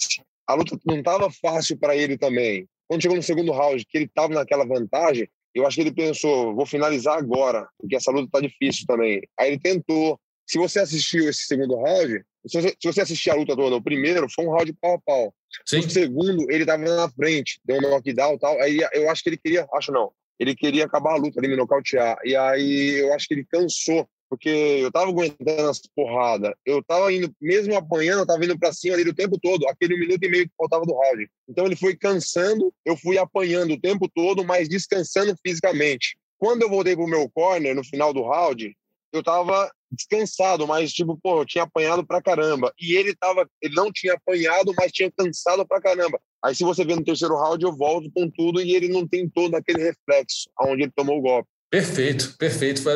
A 0.47 0.53
luta 0.53 0.77
não 0.85 1.01
tava 1.03 1.29
fácil 1.31 1.77
para 1.77 1.95
ele 1.95 2.17
também. 2.17 2.67
Quando 2.87 3.01
chegou 3.01 3.15
no 3.15 3.23
segundo 3.23 3.51
round, 3.51 3.85
que 3.85 3.97
ele 3.97 4.07
tava 4.07 4.33
naquela 4.33 4.65
vantagem, 4.65 5.29
eu 5.53 5.65
acho 5.65 5.75
que 5.75 5.81
ele 5.81 5.93
pensou, 5.93 6.55
vou 6.55 6.65
finalizar 6.65 7.17
agora, 7.17 7.67
porque 7.77 7.95
essa 7.95 8.11
luta 8.11 8.29
tá 8.31 8.39
difícil 8.39 8.85
também. 8.87 9.21
Aí 9.39 9.49
ele 9.49 9.59
tentou. 9.59 10.19
Se 10.47 10.57
você 10.57 10.79
assistiu 10.79 11.29
esse 11.29 11.43
segundo 11.43 11.75
round, 11.75 12.23
se 12.47 12.61
você, 12.61 12.69
se 12.69 12.87
você 12.87 13.01
assistir 13.01 13.29
a 13.29 13.35
luta 13.35 13.55
toda, 13.55 13.75
o 13.75 13.81
primeiro 13.81 14.27
foi 14.29 14.45
um 14.45 14.51
round 14.51 14.71
pau 14.73 14.95
a 14.95 14.99
pau. 14.99 15.33
Sim. 15.65 15.79
O 15.79 15.89
segundo, 15.89 16.49
ele 16.49 16.65
tava 16.65 16.83
na 16.83 17.09
frente, 17.09 17.59
deu 17.65 17.77
um 17.77 17.81
knockdown 17.81 18.35
e 18.35 18.39
tal. 18.39 18.61
Aí 18.61 18.79
eu 18.93 19.09
acho 19.09 19.23
que 19.23 19.29
ele 19.29 19.37
queria, 19.37 19.67
acho 19.73 19.91
não, 19.91 20.11
ele 20.39 20.55
queria 20.55 20.85
acabar 20.85 21.13
a 21.13 21.17
luta 21.17 21.39
ali, 21.39 21.49
me 21.49 21.55
nocautear. 21.55 22.17
E 22.23 22.35
aí 22.35 22.99
eu 22.99 23.13
acho 23.13 23.27
que 23.27 23.33
ele 23.33 23.45
cansou, 23.45 24.07
porque 24.29 24.49
eu 24.49 24.91
tava 24.91 25.09
aguentando 25.09 25.69
as 25.69 25.81
porradas. 25.93 26.53
Eu 26.65 26.81
tava 26.83 27.11
indo, 27.11 27.33
mesmo 27.41 27.75
apanhando, 27.75 28.19
eu 28.19 28.27
tava 28.27 28.45
indo 28.45 28.57
pra 28.57 28.71
cima 28.71 28.95
dele 28.95 29.09
o 29.09 29.15
tempo 29.15 29.37
todo, 29.37 29.67
aquele 29.67 29.97
minuto 29.97 30.23
e 30.23 30.29
meio 30.29 30.47
que 30.47 30.55
faltava 30.57 30.85
do 30.85 30.93
round. 30.93 31.29
Então 31.47 31.65
ele 31.65 31.75
foi 31.75 31.95
cansando, 31.95 32.73
eu 32.85 32.95
fui 32.95 33.17
apanhando 33.17 33.73
o 33.73 33.79
tempo 33.79 34.07
todo, 34.07 34.45
mas 34.45 34.69
descansando 34.69 35.35
fisicamente. 35.45 36.17
Quando 36.37 36.61
eu 36.61 36.69
voltei 36.69 36.95
pro 36.95 37.05
meu 37.05 37.29
corner, 37.29 37.75
no 37.75 37.83
final 37.83 38.13
do 38.13 38.23
round, 38.23 38.73
eu 39.11 39.21
tava 39.21 39.69
descansado, 39.91 40.67
mas 40.67 40.91
tipo, 40.91 41.17
pô, 41.21 41.41
eu 41.41 41.45
tinha 41.45 41.63
apanhado 41.63 42.05
pra 42.05 42.21
caramba. 42.21 42.73
E 42.79 42.95
ele 42.95 43.15
tava, 43.15 43.47
ele 43.61 43.75
não 43.75 43.91
tinha 43.91 44.13
apanhado, 44.13 44.73
mas 44.77 44.91
tinha 44.91 45.11
cansado 45.11 45.65
pra 45.67 45.81
caramba. 45.81 46.19
Aí 46.43 46.55
se 46.55 46.63
você 46.63 46.85
vê 46.85 46.95
no 46.95 47.03
terceiro 47.03 47.35
round, 47.35 47.63
eu 47.63 47.75
volto 47.75 48.09
com 48.11 48.29
tudo 48.29 48.61
e 48.61 48.75
ele 48.75 48.87
não 48.87 49.07
tem 49.07 49.27
todo 49.27 49.55
aquele 49.55 49.83
reflexo 49.83 50.49
aonde 50.57 50.83
ele 50.83 50.93
tomou 50.95 51.17
o 51.17 51.21
golpe. 51.21 51.49
Perfeito, 51.69 52.35
perfeito. 52.37 52.87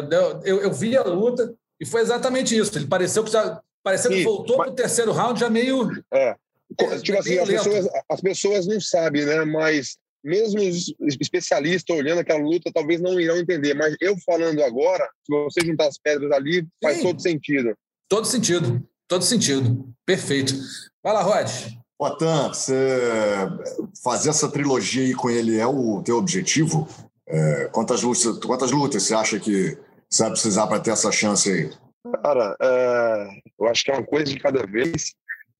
Eu, 0.43 0.61
eu 0.61 0.73
vi 0.73 0.95
a 0.95 1.03
luta 1.03 1.53
e 1.79 1.85
foi 1.85 2.01
exatamente 2.01 2.57
isso. 2.57 2.77
Ele 2.77 2.87
pareceu 2.87 3.23
que 3.23 3.31
já 3.31 3.61
pareceu 3.83 4.09
que 4.09 4.23
voltou 4.23 4.57
mas... 4.57 4.67
para 4.67 4.73
o 4.73 4.75
terceiro 4.75 5.11
round 5.11 5.39
já 5.39 5.49
meio. 5.49 5.91
É. 6.11 6.35
é 6.79 6.99
tipo 6.99 7.19
assim, 7.19 7.37
as 7.37 7.47
pessoas, 7.47 7.89
as 8.09 8.21
pessoas 8.21 8.67
não 8.67 8.79
sabem, 8.79 9.25
né? 9.25 9.43
Mas 9.43 9.97
mesmo 10.23 10.61
os 10.61 11.17
especialistas 11.19 11.95
olhando 11.95 12.19
aquela 12.19 12.41
luta, 12.41 12.71
talvez 12.73 13.01
não 13.01 13.19
irão 13.19 13.37
entender. 13.37 13.73
Mas 13.73 13.95
eu 13.99 14.15
falando 14.25 14.63
agora, 14.63 15.09
se 15.25 15.31
você 15.31 15.65
juntar 15.65 15.87
as 15.87 15.97
pedras 15.97 16.31
ali, 16.31 16.67
faz 16.81 16.97
Sim. 16.97 17.03
todo 17.03 17.21
sentido. 17.21 17.77
Todo 18.07 18.25
sentido. 18.25 18.87
Todo 19.07 19.23
sentido. 19.23 19.93
Perfeito. 20.05 20.53
Vai 21.03 21.13
lá, 21.13 21.21
Rod. 21.21 21.49
Potan, 21.97 22.49
você 22.49 23.47
fazer 24.03 24.29
essa 24.29 24.49
trilogia 24.49 25.03
aí 25.03 25.13
com 25.13 25.29
ele 25.29 25.57
é 25.57 25.67
o 25.67 26.01
teu 26.03 26.17
objetivo? 26.17 26.87
É, 27.27 27.69
quantas, 27.71 28.01
lutas, 28.01 28.37
quantas 28.39 28.71
lutas 28.71 29.03
você 29.03 29.13
acha 29.13 29.39
que 29.39 29.77
você 30.09 30.23
vai 30.23 30.31
precisar 30.31 30.67
para 30.67 30.79
ter 30.79 30.91
essa 30.91 31.11
chance 31.11 31.49
aí? 31.49 31.71
Cara, 32.21 32.55
é, 32.61 33.27
eu 33.59 33.67
acho 33.67 33.83
que 33.83 33.91
é 33.91 33.93
uma 33.93 34.05
coisa 34.05 34.25
de 34.25 34.39
cada 34.39 34.65
vez. 34.65 35.13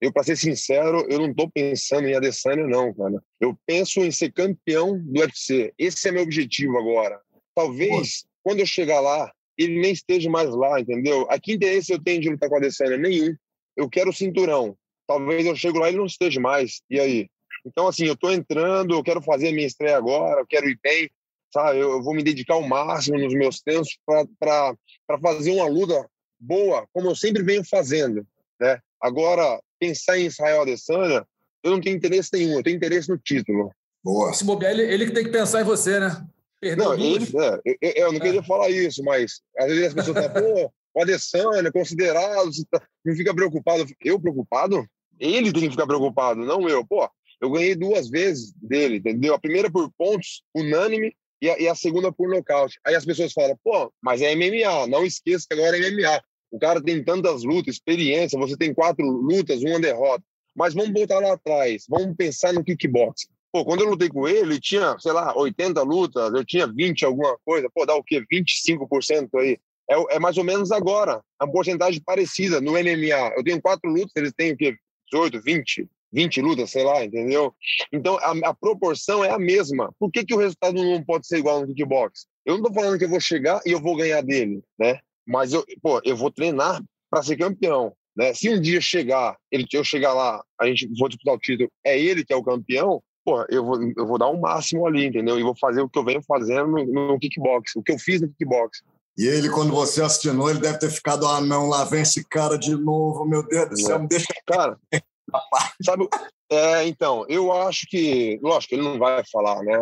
Eu, 0.03 0.11
para 0.11 0.23
ser 0.23 0.35
sincero, 0.35 1.07
eu 1.09 1.17
não 1.17 1.31
estou 1.31 1.49
pensando 1.49 2.09
em 2.09 2.13
Adesanya, 2.13 2.67
não, 2.67 2.93
cara. 2.93 3.23
Eu 3.39 3.57
penso 3.65 4.01
em 4.01 4.11
ser 4.11 4.33
campeão 4.33 4.99
do 4.99 5.21
UFC. 5.21 5.73
Esse 5.77 6.09
é 6.09 6.11
meu 6.11 6.23
objetivo 6.23 6.77
agora. 6.77 7.21
Talvez, 7.55 8.23
Pô. 8.23 8.27
quando 8.43 8.59
eu 8.59 8.65
chegar 8.65 8.99
lá, 8.99 9.31
ele 9.57 9.79
nem 9.79 9.93
esteja 9.93 10.29
mais 10.29 10.49
lá, 10.49 10.77
entendeu? 10.81 11.25
A 11.29 11.39
que 11.39 11.53
interesse 11.53 11.93
eu 11.93 12.03
tenho 12.03 12.19
de 12.19 12.29
lutar 12.29 12.49
com 12.49 12.55
a 12.55 12.57
Adesanya? 12.57 12.97
Nenhum. 12.97 13.33
Eu 13.77 13.89
quero 13.89 14.09
o 14.09 14.13
cinturão. 14.13 14.75
Talvez 15.07 15.45
eu 15.45 15.55
chego 15.55 15.79
lá 15.79 15.85
e 15.85 15.91
ele 15.91 15.99
não 15.99 16.05
esteja 16.05 16.37
mais. 16.37 16.81
E 16.89 16.99
aí? 16.99 17.29
Então, 17.65 17.87
assim, 17.87 18.05
eu 18.05 18.13
estou 18.13 18.33
entrando, 18.33 18.95
eu 18.95 19.03
quero 19.03 19.21
fazer 19.21 19.47
a 19.47 19.53
minha 19.53 19.67
estreia 19.67 19.95
agora, 19.95 20.41
eu 20.41 20.45
quero 20.45 20.67
ir 20.67 20.77
bem, 20.83 21.09
sabe? 21.53 21.79
Eu, 21.79 21.91
eu 21.91 22.03
vou 22.03 22.13
me 22.13 22.23
dedicar 22.23 22.55
ao 22.55 22.67
máximo 22.67 23.17
nos 23.17 23.33
meus 23.33 23.61
tempos 23.61 23.97
para 24.05 24.75
fazer 25.21 25.51
uma 25.51 25.67
luta 25.67 26.05
boa, 26.37 26.85
como 26.91 27.09
eu 27.09 27.15
sempre 27.15 27.41
venho 27.41 27.63
fazendo, 27.63 28.27
né? 28.59 28.81
Agora, 29.03 29.61
pensar 29.77 30.17
em 30.17 30.27
Israel 30.27 30.61
Adesanya, 30.61 31.27
eu 31.61 31.71
não 31.71 31.81
tenho 31.81 31.97
interesse 31.97 32.29
nenhum, 32.31 32.53
eu 32.53 32.63
tenho 32.63 32.77
interesse 32.77 33.09
no 33.09 33.17
título. 33.17 33.69
Boa. 34.01 34.31
Se 34.31 34.45
bobear, 34.45 34.71
ele, 34.71 34.83
ele 34.83 35.05
que 35.07 35.11
tem 35.11 35.25
que 35.25 35.29
pensar 35.29 35.61
em 35.61 35.65
você, 35.65 35.99
né? 35.99 36.25
Perdeu 36.59 36.85
não, 36.85 36.93
ele, 36.93 37.25
é, 37.37 37.61
eu, 37.81 37.91
eu, 38.05 38.13
não 38.13 38.19
queria 38.21 38.39
é. 38.39 38.43
falar 38.43 38.69
isso, 38.69 39.03
mas 39.03 39.41
às 39.57 39.67
vezes 39.67 39.87
as 39.87 39.93
pessoas 39.93 40.17
falam, 40.17 40.31
pô, 40.31 40.73
o 40.95 41.01
Adesanya, 41.01 41.71
considerado, 41.71 42.49
tá, 42.71 42.81
não 43.03 43.13
fica 43.13 43.35
preocupado. 43.35 43.85
Eu 44.01 44.19
preocupado? 44.19 44.85
Ele 45.19 45.51
tem 45.51 45.63
que 45.63 45.71
ficar 45.71 45.85
preocupado, 45.85 46.39
não 46.45 46.69
eu. 46.69 46.85
Pô, 46.85 47.09
eu 47.41 47.51
ganhei 47.51 47.75
duas 47.75 48.09
vezes 48.09 48.53
dele, 48.53 48.97
entendeu? 48.97 49.35
A 49.35 49.39
primeira 49.39 49.69
por 49.69 49.91
pontos, 49.97 50.43
unânime, 50.55 51.13
e 51.41 51.49
a, 51.49 51.59
e 51.59 51.67
a 51.67 51.75
segunda 51.75 52.09
por 52.09 52.29
nocaute. 52.29 52.79
Aí 52.85 52.95
as 52.95 53.03
pessoas 53.03 53.33
falam, 53.33 53.59
pô, 53.61 53.91
mas 54.01 54.21
é 54.21 54.33
MMA, 54.33 54.87
não 54.87 55.05
esqueça 55.05 55.45
que 55.45 55.53
agora 55.53 55.77
é 55.77 55.91
MMA. 55.91 56.23
O 56.53 56.59
cara 56.59 56.79
tem 56.79 57.03
tantas 57.03 57.43
lutas, 57.43 57.73
experiência, 57.73 58.37
você 58.37 58.55
tem 58.55 58.75
quatro 58.75 59.03
lutas, 59.03 59.63
uma 59.63 59.79
derrota. 59.79 60.23
Mas 60.55 60.75
vamos 60.75 60.93
voltar 60.93 61.17
lá 61.17 61.33
atrás, 61.33 61.85
vamos 61.89 62.15
pensar 62.15 62.53
no 62.53 62.63
kickboxing. 62.63 63.27
Pô, 63.51 63.65
quando 63.65 63.81
eu 63.81 63.89
lutei 63.89 64.07
com 64.07 64.27
ele, 64.27 64.51
ele 64.51 64.59
tinha, 64.59 64.95
sei 64.99 65.11
lá, 65.11 65.35
80 65.35 65.81
lutas, 65.81 66.31
eu 66.31 66.45
tinha 66.45 66.67
20 66.67 67.05
alguma 67.05 67.35
coisa. 67.43 67.67
Pô, 67.73 67.87
dá 67.87 67.95
o 67.95 68.03
quê? 68.03 68.23
25% 68.31 69.29
aí. 69.39 69.57
É, 69.89 70.15
é 70.15 70.19
mais 70.19 70.37
ou 70.37 70.43
menos 70.43 70.71
agora. 70.71 71.23
É 71.41 71.43
uma 71.43 71.51
porcentagem 71.51 71.99
parecida 72.05 72.61
no 72.61 72.73
MMA. 72.73 73.33
Eu 73.35 73.43
tenho 73.43 73.59
quatro 73.59 73.89
lutas, 73.89 74.11
eles 74.15 74.31
têm 74.31 74.53
o 74.53 74.57
quê? 74.57 74.75
18, 75.11 75.41
20, 75.41 75.89
20 76.11 76.41
lutas, 76.41 76.69
sei 76.69 76.83
lá, 76.83 77.03
entendeu? 77.03 77.51
Então, 77.91 78.19
a, 78.19 78.49
a 78.49 78.53
proporção 78.53 79.25
é 79.25 79.31
a 79.31 79.39
mesma. 79.39 79.91
Por 79.97 80.11
que, 80.11 80.23
que 80.23 80.35
o 80.35 80.39
resultado 80.39 80.75
não 80.75 81.03
pode 81.03 81.25
ser 81.25 81.39
igual 81.39 81.61
no 81.61 81.67
kickbox? 81.67 82.27
Eu 82.45 82.57
não 82.57 82.63
tô 82.63 82.71
falando 82.71 82.99
que 82.99 83.05
eu 83.05 83.09
vou 83.09 83.19
chegar 83.19 83.59
e 83.65 83.71
eu 83.71 83.81
vou 83.81 83.95
ganhar 83.95 84.21
dele, 84.21 84.63
né? 84.77 84.99
Mas 85.25 85.53
eu, 85.53 85.65
pô, 85.81 86.01
eu 86.03 86.15
vou 86.15 86.31
treinar 86.31 86.83
para 87.09 87.23
ser 87.23 87.37
campeão, 87.37 87.93
né? 88.15 88.33
Se 88.33 88.49
um 88.49 88.59
dia 88.59 88.81
chegar, 88.81 89.37
ele, 89.51 89.65
eu 89.71 89.83
chegar 89.83 90.13
lá, 90.13 90.43
a 90.59 90.67
gente 90.67 90.89
for 90.97 91.07
disputar 91.09 91.35
o 91.35 91.39
título, 91.39 91.69
é 91.85 91.99
ele 91.99 92.25
que 92.25 92.33
é 92.33 92.35
o 92.35 92.43
campeão, 92.43 93.01
pô, 93.23 93.45
eu 93.49 93.63
vou, 93.63 93.79
eu 93.95 94.05
vou 94.05 94.17
dar 94.17 94.27
o 94.27 94.35
um 94.35 94.39
máximo 94.39 94.85
ali, 94.85 95.05
entendeu? 95.05 95.39
E 95.39 95.43
vou 95.43 95.55
fazer 95.55 95.81
o 95.81 95.89
que 95.89 95.97
eu 95.97 96.03
venho 96.03 96.21
fazendo 96.27 96.67
no, 96.67 97.07
no 97.07 97.19
kickbox, 97.19 97.75
o 97.75 97.83
que 97.83 97.91
eu 97.91 97.99
fiz 97.99 98.21
no 98.21 98.27
kickbox. 98.29 98.81
E 99.17 99.27
ele, 99.27 99.49
quando 99.49 99.71
você 99.71 100.01
assinou, 100.01 100.49
ele 100.49 100.59
deve 100.59 100.79
ter 100.79 100.89
ficado, 100.89 101.27
ah, 101.27 101.39
não, 101.39 101.67
lá 101.67 101.85
vem 101.85 102.01
esse 102.01 102.27
cara 102.27 102.57
de 102.57 102.75
novo, 102.75 103.25
meu 103.25 103.43
Deus 103.43 103.69
do 103.69 103.79
céu, 103.79 103.99
me 103.99 104.07
deixa. 104.07 104.25
Cara, 104.45 104.77
sabe, 105.85 106.07
é, 106.53 106.87
então, 106.87 107.25
eu 107.29 107.51
acho 107.51 107.87
que, 107.87 108.39
lógico, 108.43 108.75
ele 108.75 108.83
não 108.83 108.99
vai 108.99 109.23
falar, 109.31 109.61
né? 109.63 109.73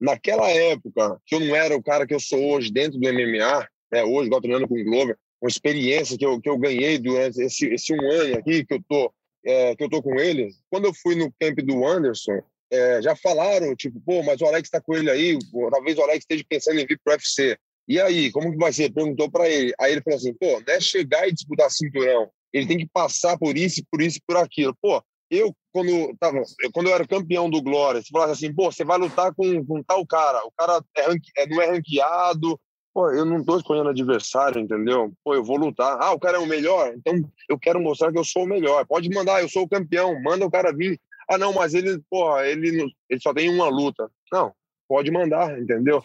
Naquela 0.00 0.48
época, 0.50 1.20
que 1.26 1.34
eu 1.34 1.40
não 1.40 1.54
era 1.54 1.76
o 1.76 1.82
cara 1.82 2.06
que 2.06 2.14
eu 2.14 2.20
sou 2.20 2.52
hoje 2.52 2.72
dentro 2.72 2.98
do 2.98 3.12
MMA, 3.12 3.66
né? 3.90 4.04
hoje, 4.04 4.26
igual 4.26 4.40
treinando 4.40 4.68
com 4.68 4.80
o 4.80 4.84
Glover, 4.84 5.16
uma 5.40 5.48
experiência 5.48 6.18
que 6.18 6.24
eu, 6.24 6.40
que 6.40 6.48
eu 6.48 6.58
ganhei 6.58 6.98
durante 6.98 7.40
esse, 7.40 7.66
esse 7.66 7.92
um 7.92 8.10
ano 8.10 8.36
aqui 8.36 8.64
que 8.64 8.74
eu 8.74 8.82
tô, 8.88 9.12
é, 9.44 9.74
que 9.74 9.84
eu 9.84 9.88
tô 9.88 10.02
com 10.02 10.18
ele. 10.20 10.50
Quando 10.70 10.84
eu 10.84 10.94
fui 10.94 11.14
no 11.14 11.32
camp 11.40 11.58
do 11.60 11.86
Anderson, 11.86 12.40
é, 12.70 13.02
já 13.02 13.16
falaram, 13.16 13.74
tipo, 13.74 14.00
pô, 14.00 14.22
mas 14.22 14.40
o 14.40 14.46
Alex 14.46 14.66
está 14.66 14.80
com 14.80 14.94
ele 14.94 15.10
aí, 15.10 15.38
talvez 15.70 15.98
o 15.98 16.02
Alex 16.02 16.18
esteja 16.18 16.44
pensando 16.48 16.78
em 16.78 16.86
vir 16.86 17.00
pro 17.02 17.12
UFC. 17.12 17.56
E 17.88 18.00
aí, 18.00 18.30
como 18.30 18.52
que 18.52 18.58
vai 18.58 18.72
ser? 18.72 18.92
Perguntou 18.92 19.30
para 19.30 19.48
ele. 19.48 19.72
Aí 19.80 19.92
ele 19.92 20.02
falou 20.02 20.16
assim, 20.16 20.32
pô, 20.34 20.62
não 20.64 20.74
é 20.74 20.80
chegar 20.80 21.26
e 21.26 21.32
disputar 21.32 21.70
cinturão. 21.70 22.30
Ele 22.52 22.66
tem 22.66 22.78
que 22.78 22.88
passar 22.92 23.36
por 23.38 23.56
isso, 23.56 23.82
por 23.90 24.00
isso, 24.00 24.20
por 24.26 24.36
aquilo. 24.36 24.76
Pô, 24.80 25.02
eu, 25.30 25.54
quando, 25.72 26.14
tava, 26.18 26.42
quando 26.72 26.88
eu 26.88 26.94
era 26.94 27.06
campeão 27.06 27.48
do 27.48 27.62
Glória, 27.62 28.02
você 28.02 28.08
falasse 28.12 28.32
assim, 28.44 28.54
pô, 28.54 28.70
você 28.70 28.84
vai 28.84 28.98
lutar 28.98 29.32
com, 29.34 29.64
com 29.64 29.82
tal 29.82 30.04
cara, 30.06 30.44
o 30.44 30.52
cara 30.56 30.84
é 30.96 31.42
é, 31.42 31.46
não 31.46 31.62
é 31.62 31.66
ranqueado, 31.66 32.60
pô, 33.00 33.10
eu 33.10 33.24
não 33.24 33.42
tô 33.42 33.56
escolhendo 33.56 33.88
adversário, 33.88 34.60
entendeu? 34.60 35.10
Pô, 35.24 35.34
eu 35.34 35.42
vou 35.42 35.56
lutar. 35.56 35.96
Ah, 36.02 36.12
o 36.12 36.20
cara 36.20 36.36
é 36.36 36.40
o 36.40 36.46
melhor? 36.46 36.92
Então 36.94 37.14
eu 37.48 37.58
quero 37.58 37.80
mostrar 37.80 38.12
que 38.12 38.18
eu 38.18 38.24
sou 38.24 38.44
o 38.44 38.46
melhor. 38.46 38.86
Pode 38.86 39.08
mandar, 39.08 39.40
eu 39.40 39.48
sou 39.48 39.62
o 39.62 39.68
campeão, 39.68 40.20
manda 40.22 40.44
o 40.44 40.50
cara 40.50 40.70
vir. 40.70 41.00
Ah, 41.26 41.38
não, 41.38 41.54
mas 41.54 41.72
ele, 41.72 41.98
pô, 42.10 42.38
ele, 42.40 42.92
ele 43.08 43.20
só 43.20 43.32
tem 43.32 43.48
uma 43.48 43.68
luta. 43.68 44.10
Não, 44.30 44.52
pode 44.86 45.10
mandar, 45.10 45.58
entendeu? 45.58 46.02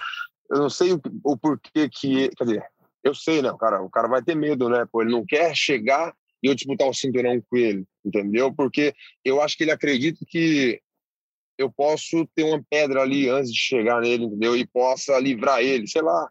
eu 0.50 0.60
não 0.60 0.70
sei 0.70 0.94
o, 0.94 1.02
o 1.24 1.38
porquê 1.38 1.90
que. 1.90 2.30
Quer 2.30 2.44
dizer, 2.46 2.66
eu 3.04 3.14
sei, 3.14 3.42
né? 3.42 3.54
Cara, 3.60 3.82
o 3.82 3.90
cara 3.90 4.08
vai 4.08 4.24
ter 4.24 4.36
medo, 4.36 4.70
né? 4.70 4.86
Pô, 4.90 5.02
ele 5.02 5.12
não 5.12 5.26
quer 5.26 5.54
chegar 5.54 6.14
e 6.42 6.48
eu 6.48 6.56
disputar 6.56 6.88
o 6.88 6.94
cinturão 6.94 7.42
com 7.50 7.58
ele, 7.58 7.84
entendeu? 8.06 8.54
Porque 8.54 8.94
eu 9.24 9.42
acho 9.42 9.58
que 9.58 9.64
ele 9.64 9.72
acredita 9.72 10.24
que 10.30 10.80
eu 11.58 11.70
posso 11.72 12.26
ter 12.36 12.44
uma 12.44 12.64
pedra 12.70 13.02
ali 13.02 13.28
antes 13.28 13.52
de 13.52 13.60
chegar 13.60 14.02
nele, 14.02 14.26
entendeu? 14.26 14.56
E 14.56 14.66
possa 14.66 15.20
livrar 15.20 15.62
ele, 15.62 15.88
sei 15.88 16.02
lá. 16.02 16.30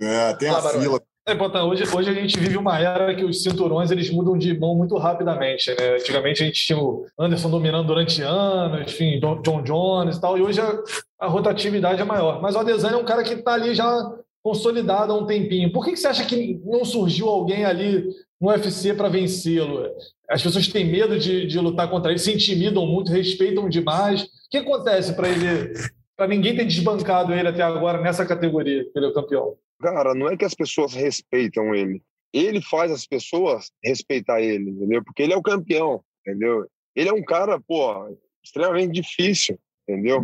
É, 0.00 0.32
tem 0.34 0.48
a 0.48 0.62
fila. 0.62 1.00
É, 1.26 1.34
Botan, 1.34 1.64
hoje, 1.64 1.84
hoje 1.94 2.10
a 2.10 2.14
gente 2.14 2.38
vive 2.40 2.56
uma 2.56 2.78
era 2.78 3.14
que 3.14 3.24
os 3.24 3.42
cinturões 3.42 3.90
eles 3.90 4.10
mudam 4.10 4.36
de 4.36 4.58
mão 4.58 4.74
muito 4.74 4.96
rapidamente. 4.96 5.70
Né? 5.70 5.96
Antigamente 5.96 6.42
a 6.42 6.46
gente 6.46 6.64
tinha 6.64 6.78
o 6.78 7.06
Anderson 7.18 7.50
dominando 7.50 7.86
durante 7.86 8.22
anos, 8.22 8.80
enfim, 8.80 9.20
John 9.20 9.62
Jones 9.62 10.16
e 10.16 10.20
tal, 10.20 10.38
e 10.38 10.42
hoje 10.42 10.60
a, 10.60 10.82
a 11.20 11.28
rotatividade 11.28 12.00
é 12.00 12.04
maior. 12.04 12.40
Mas 12.40 12.56
o 12.56 12.58
Adesanya 12.58 12.94
é 12.94 12.98
um 12.98 13.04
cara 13.04 13.22
que 13.22 13.34
está 13.34 13.52
ali 13.52 13.74
já 13.74 14.10
consolidado 14.42 15.12
há 15.12 15.16
um 15.16 15.26
tempinho. 15.26 15.70
Por 15.70 15.84
que, 15.84 15.92
que 15.92 15.98
você 15.98 16.08
acha 16.08 16.24
que 16.24 16.60
não 16.64 16.84
surgiu 16.84 17.28
alguém 17.28 17.64
ali 17.64 18.08
no 18.40 18.48
UFC 18.48 18.94
para 18.94 19.08
vencê-lo? 19.10 19.84
As 20.28 20.42
pessoas 20.42 20.66
têm 20.68 20.90
medo 20.90 21.18
de, 21.18 21.46
de 21.46 21.60
lutar 21.60 21.88
contra 21.90 22.10
ele, 22.10 22.18
se 22.18 22.32
intimidam 22.32 22.86
muito, 22.86 23.12
respeitam 23.12 23.68
demais. 23.68 24.22
O 24.22 24.26
que 24.50 24.58
acontece 24.58 25.12
para 25.12 25.28
ele, 25.28 25.74
para 26.16 26.26
ninguém 26.26 26.56
ter 26.56 26.64
desbancado 26.64 27.34
ele 27.34 27.48
até 27.48 27.62
agora 27.62 28.00
nessa 28.00 28.24
categoria, 28.24 28.84
que 28.84 28.98
ele 28.98 29.06
é 29.06 29.08
o 29.10 29.14
campeão? 29.14 29.56
Cara, 29.80 30.14
não 30.14 30.28
é 30.28 30.36
que 30.36 30.44
as 30.44 30.54
pessoas 30.54 30.92
respeitam 30.94 31.74
ele. 31.74 32.02
Ele 32.32 32.60
faz 32.62 32.92
as 32.92 33.06
pessoas 33.06 33.72
respeitar 33.82 34.40
ele, 34.40 34.70
entendeu? 34.70 35.02
Porque 35.02 35.22
ele 35.22 35.32
é 35.32 35.36
o 35.36 35.42
campeão, 35.42 36.02
entendeu? 36.20 36.66
Ele 36.94 37.08
é 37.08 37.12
um 37.12 37.24
cara, 37.24 37.58
pô, 37.60 38.16
extremamente 38.44 39.00
difícil, 39.00 39.58
entendeu? 39.88 40.22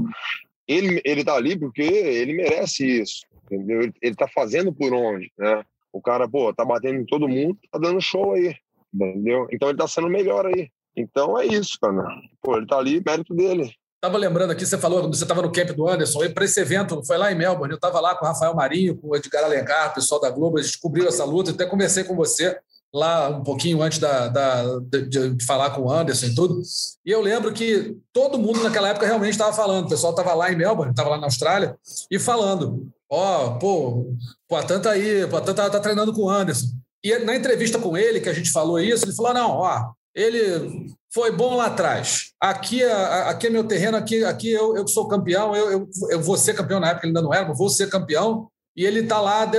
Ele, 0.69 1.01
ele 1.05 1.25
tá 1.25 1.35
ali 1.35 1.59
porque 1.59 1.83
ele 1.83 2.35
merece 2.35 3.01
isso, 3.01 3.27
entendeu? 3.45 3.83
Ele, 3.83 3.93
ele 4.03 4.15
tá 4.15 4.29
fazendo 4.29 4.73
por 4.73 4.93
onde, 4.93 5.33
né? 5.39 5.65
O 5.93 6.01
cara, 6.01 6.29
pô, 6.29 6.53
tá 6.53 6.65
batendo 6.65 7.01
em 7.01 7.07
todo 7.07 7.29
mundo, 7.29 7.59
tá 7.71 7.79
dando 7.79 8.01
show 8.01 8.35
aí, 8.35 8.55
entendeu? 8.93 9.49
Então 9.51 9.69
ele 9.69 9.79
tá 9.79 9.89
sendo 9.89 10.09
melhor 10.09 10.47
aí. 10.47 10.69
Então 10.95 11.39
é 11.39 11.47
isso, 11.47 11.79
cara. 11.81 12.07
Pô, 12.43 12.57
ele 12.57 12.67
tá 12.67 12.79
ali, 12.79 13.03
mérito 13.05 13.35
dele. 13.35 13.73
Estava 13.97 14.19
lembrando 14.19 14.51
aqui, 14.51 14.65
você 14.65 14.77
falou, 14.77 15.09
você 15.09 15.25
estava 15.25 15.41
no 15.41 15.51
camp 15.51 15.71
do 15.71 15.89
Anderson, 15.89 16.31
para 16.31 16.45
esse 16.45 16.61
evento, 16.61 17.03
foi 17.05 17.17
lá 17.17 17.33
em 17.33 17.35
Melbourne, 17.35 17.73
eu 17.73 17.77
estava 17.77 17.99
lá 17.99 18.15
com 18.15 18.25
o 18.25 18.29
Rafael 18.29 18.55
Marinho, 18.55 18.97
com 18.97 19.09
o 19.09 19.17
Edgar 19.17 19.43
Alencar, 19.43 19.91
o 19.91 19.95
pessoal 19.95 20.21
da 20.21 20.31
Globo, 20.31 20.59
a 20.59 20.63
gente 20.63 20.79
cobriu 20.79 21.09
essa 21.09 21.25
luta, 21.25 21.51
até 21.51 21.65
conversei 21.65 22.05
com 22.05 22.15
você 22.15 22.59
lá 22.93 23.29
um 23.29 23.43
pouquinho 23.43 23.83
antes 23.83 23.99
da, 23.99 24.29
da 24.29 24.79
de, 24.81 25.31
de, 25.31 25.45
falar 25.45 25.71
com 25.71 25.83
o 25.83 25.91
Anderson 25.91 26.27
e 26.27 26.35
tudo. 26.35 26.61
E 27.05 27.11
eu 27.11 27.21
lembro 27.21 27.53
que 27.53 27.97
todo 28.13 28.39
mundo 28.39 28.63
naquela 28.63 28.89
época 28.89 29.07
realmente 29.07 29.33
estava 29.33 29.53
falando, 29.53 29.87
o 29.87 29.89
pessoal 29.89 30.13
estava 30.13 30.35
lá 30.35 30.53
em 30.53 30.57
Melbourne, 30.57 30.93
estava 30.93 31.11
lá 31.11 31.19
na 31.19 31.27
Austrália, 31.27 31.77
e 32.11 32.19
falando, 32.19 32.89
ó, 33.11 33.47
oh, 33.47 33.59
pô, 33.59 33.89
o 33.89 34.17
Poitin 34.49 34.81
tá 34.81 34.91
aí, 34.91 35.25
o 35.25 35.29
Poitin 35.29 35.55
tá, 35.55 35.71
tá 35.71 35.81
treinando 35.81 36.13
com 36.13 36.23
o 36.23 36.31
Anderson. 36.31 36.67
E 37.03 37.19
na 37.21 37.35
entrevista 37.35 37.79
com 37.79 37.97
ele, 37.97 38.21
que 38.21 38.29
a 38.29 38.35
gente 38.35 38.51
falou 38.51 38.79
isso, 38.79 39.05
ele 39.05 39.15
falou, 39.15 39.33
não, 39.33 39.51
ó, 39.53 39.91
ele 40.17 40.87
foi 41.13 41.31
bom 41.31 41.55
lá 41.57 41.67
atrás. 41.67 42.33
Aqui, 42.41 42.83
aqui 42.83 43.47
é 43.47 43.51
meu 43.51 43.65
terreno, 43.65 43.99
aqui, 43.99 44.25
aqui 44.25 44.51
eu, 44.51 44.75
eu 44.75 44.89
sou 44.89 45.07
campeão, 45.07 45.55
eu, 45.55 45.71
eu, 45.71 45.89
eu 46.11 46.21
vou 46.23 46.39
ser 46.39 46.55
campeão 46.55 46.81
na 46.81 46.89
época, 46.89 47.07
ele 47.07 47.11
ainda 47.11 47.23
não 47.23 47.35
era, 47.35 47.47
mas 47.47 47.59
vou 47.59 47.69
ser 47.69 47.91
campeão. 47.91 48.49
e 48.75 48.85
ele 48.85 49.01
está 49.01 49.21
lá. 49.21 49.51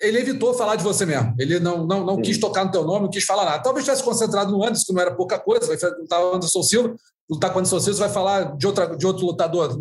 Ele 0.00 0.18
evitou 0.18 0.54
falar 0.54 0.76
de 0.76 0.84
você 0.84 1.06
mesmo. 1.06 1.34
Ele 1.38 1.58
não, 1.58 1.86
não, 1.86 2.04
não 2.04 2.20
quis 2.20 2.38
tocar 2.38 2.64
no 2.64 2.70
teu 2.70 2.84
nome, 2.84 3.04
não 3.04 3.10
quis 3.10 3.24
falar 3.24 3.46
nada. 3.46 3.62
Talvez 3.62 3.84
tivesse 3.84 4.02
concentrado 4.04 4.52
no 4.52 4.62
Anderson, 4.62 4.84
que 4.86 4.92
não 4.92 5.00
era 5.00 5.14
pouca 5.14 5.38
coisa, 5.38 5.66
vai 5.66 5.76
lutar 5.98 6.22
o 6.22 6.34
Anderson 6.34 6.62
Silva, 6.62 6.94
lutar 7.28 7.50
com 7.50 7.56
o 7.56 7.58
Anderson 7.60 7.80
Silva, 7.80 7.98
vai 8.00 8.10
falar 8.10 8.56
de, 8.56 8.66
outra, 8.66 8.94
de 8.94 9.06
outro 9.06 9.26
lutador. 9.26 9.76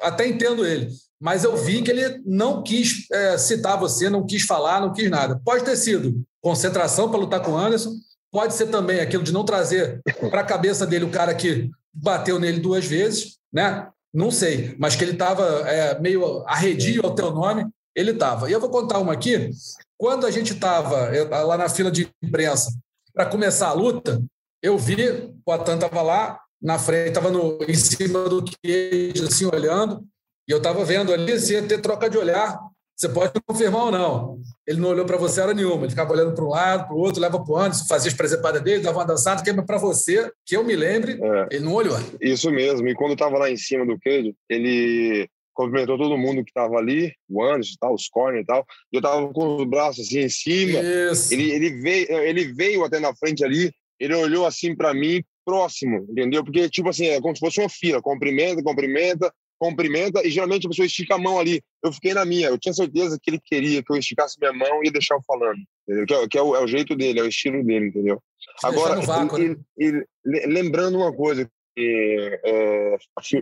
Até 0.00 0.26
entendo 0.26 0.66
ele. 0.66 0.88
Mas 1.20 1.44
eu 1.44 1.54
vi 1.56 1.82
que 1.82 1.90
ele 1.90 2.20
não 2.24 2.62
quis 2.62 3.06
é, 3.12 3.36
citar 3.36 3.78
você, 3.78 4.08
não 4.08 4.26
quis 4.26 4.42
falar, 4.42 4.80
não 4.80 4.92
quis 4.92 5.08
nada. 5.10 5.40
Pode 5.44 5.64
ter 5.64 5.76
sido 5.76 6.22
concentração 6.40 7.10
para 7.10 7.20
lutar 7.20 7.42
com 7.42 7.52
o 7.52 7.58
Anderson, 7.58 7.92
pode 8.30 8.54
ser 8.54 8.66
também 8.66 9.00
aquilo 9.00 9.22
de 9.22 9.32
não 9.32 9.44
trazer 9.44 10.00
para 10.30 10.40
a 10.40 10.46
cabeça 10.46 10.86
dele 10.86 11.04
o 11.04 11.10
cara 11.10 11.34
que 11.34 11.70
bateu 11.92 12.38
nele 12.38 12.60
duas 12.60 12.84
vezes, 12.84 13.38
né? 13.52 13.88
Não 14.12 14.30
sei, 14.30 14.74
mas 14.78 14.96
que 14.96 15.04
ele 15.04 15.12
estava 15.12 15.44
é, 15.68 15.98
meio 16.00 16.44
arredio 16.46 17.04
ao 17.04 17.14
teu 17.14 17.30
nome, 17.30 17.66
ele 17.94 18.12
estava. 18.12 18.48
E 18.48 18.52
eu 18.52 18.60
vou 18.60 18.70
contar 18.70 18.98
uma 18.98 19.12
aqui. 19.12 19.50
Quando 19.96 20.26
a 20.26 20.30
gente 20.30 20.52
estava 20.52 21.10
lá 21.44 21.56
na 21.56 21.68
fila 21.68 21.90
de 21.90 22.08
imprensa 22.22 22.72
para 23.12 23.26
começar 23.26 23.68
a 23.68 23.72
luta, 23.72 24.22
eu 24.62 24.76
vi, 24.78 25.32
o 25.44 25.52
Atan 25.52 25.74
estava 25.74 26.02
lá 26.02 26.40
na 26.60 26.78
frente, 26.78 27.08
estava 27.08 27.30
em 27.66 27.74
cima 27.74 28.28
do 28.28 28.44
queijo, 28.44 29.26
assim, 29.26 29.46
olhando, 29.46 30.04
e 30.48 30.52
eu 30.52 30.58
estava 30.58 30.84
vendo 30.84 31.12
ali, 31.12 31.38
se 31.38 31.54
ia 31.54 31.62
ter 31.62 31.80
troca 31.80 32.10
de 32.10 32.18
olhar. 32.18 32.58
Você 33.00 33.08
pode 33.08 33.32
confirmar 33.46 33.84
ou 33.84 33.90
não. 33.90 34.42
Ele 34.66 34.78
não 34.78 34.90
olhou 34.90 35.06
para 35.06 35.16
você 35.16 35.40
hora 35.40 35.54
nenhuma, 35.54 35.84
ele 35.84 35.90
ficava 35.90 36.12
olhando 36.12 36.34
para 36.34 36.44
um 36.44 36.48
lado, 36.48 36.86
para 36.86 36.94
o 36.94 36.98
outro, 36.98 37.18
leva 37.18 37.42
para 37.42 37.50
o 37.50 37.56
Anderson, 37.56 37.86
fazia 37.86 38.10
as 38.10 38.16
presepadas 38.16 38.60
dele, 38.60 38.82
dava 38.82 38.98
uma 38.98 39.06
dançada, 39.06 39.42
que 39.42 39.62
para 39.62 39.78
você, 39.78 40.30
que 40.44 40.54
eu 40.54 40.62
me 40.62 40.76
lembre, 40.76 41.12
é, 41.12 41.48
ele 41.50 41.64
não 41.64 41.72
olhou. 41.72 41.96
Isso 42.20 42.50
mesmo, 42.50 42.86
e 42.86 42.94
quando 42.94 43.14
estava 43.14 43.38
lá 43.38 43.50
em 43.50 43.56
cima 43.56 43.86
do 43.86 43.98
queijo, 43.98 44.34
ele 44.50 45.26
cumprimentou 45.54 45.96
todo 45.96 46.18
mundo 46.18 46.44
que 46.44 46.50
estava 46.50 46.76
ali, 46.76 47.10
o 47.26 47.42
Anderson, 47.42 47.72
tal, 47.80 47.94
os 47.94 48.06
corner 48.06 48.42
e 48.42 48.44
tal. 48.44 48.66
E 48.92 48.96
eu 48.96 49.00
estava 49.00 49.32
com 49.32 49.56
os 49.56 49.64
braços 49.64 50.06
assim 50.06 50.18
em 50.18 50.28
cima. 50.28 50.80
Isso. 51.10 51.32
Ele, 51.32 51.52
ele, 51.52 51.70
veio, 51.80 52.12
ele 52.18 52.52
veio 52.52 52.84
até 52.84 53.00
na 53.00 53.14
frente 53.16 53.42
ali, 53.42 53.72
ele 53.98 54.14
olhou 54.14 54.44
assim 54.44 54.76
para 54.76 54.92
mim, 54.92 55.24
próximo, 55.42 56.06
entendeu? 56.10 56.44
Porque, 56.44 56.68
tipo 56.68 56.90
assim, 56.90 57.06
é 57.06 57.20
como 57.20 57.34
se 57.34 57.40
fosse 57.40 57.60
uma 57.60 57.68
fila, 57.70 58.02
cumprimenta, 58.02 58.62
cumprimenta, 58.62 59.32
cumprimenta, 59.60 60.26
e 60.26 60.30
geralmente 60.30 60.66
a 60.66 60.70
pessoa 60.70 60.86
estica 60.86 61.16
a 61.16 61.18
mão 61.18 61.38
ali. 61.38 61.62
Eu 61.84 61.92
fiquei 61.92 62.14
na 62.14 62.24
minha, 62.24 62.48
eu 62.48 62.58
tinha 62.58 62.72
certeza 62.72 63.18
que 63.22 63.30
ele 63.30 63.40
queria 63.44 63.82
que 63.82 63.92
eu 63.92 63.96
esticasse 63.96 64.38
minha 64.40 64.52
mão 64.54 64.82
e 64.82 64.90
deixar 64.90 65.16
eu 65.16 65.22
falando? 65.26 65.58
Que, 66.06 66.14
é, 66.14 66.28
que 66.28 66.38
é, 66.38 66.42
o, 66.42 66.56
é, 66.56 66.64
o, 66.64 66.66
jeito 66.66 66.96
dele, 66.96 67.20
é 67.20 67.22
o 67.22 67.28
estilo 67.28 67.62
dele, 67.62 67.88
entendeu? 67.88 68.22
Você 68.58 68.66
Agora, 68.66 69.00
vácuo, 69.02 69.38
ele, 69.38 69.48
né? 69.50 69.56
ele, 69.76 70.06
lembrando 70.46 70.96
uma 70.96 71.12
coisa, 71.12 71.48
que, 71.76 72.40
é, 72.44 72.96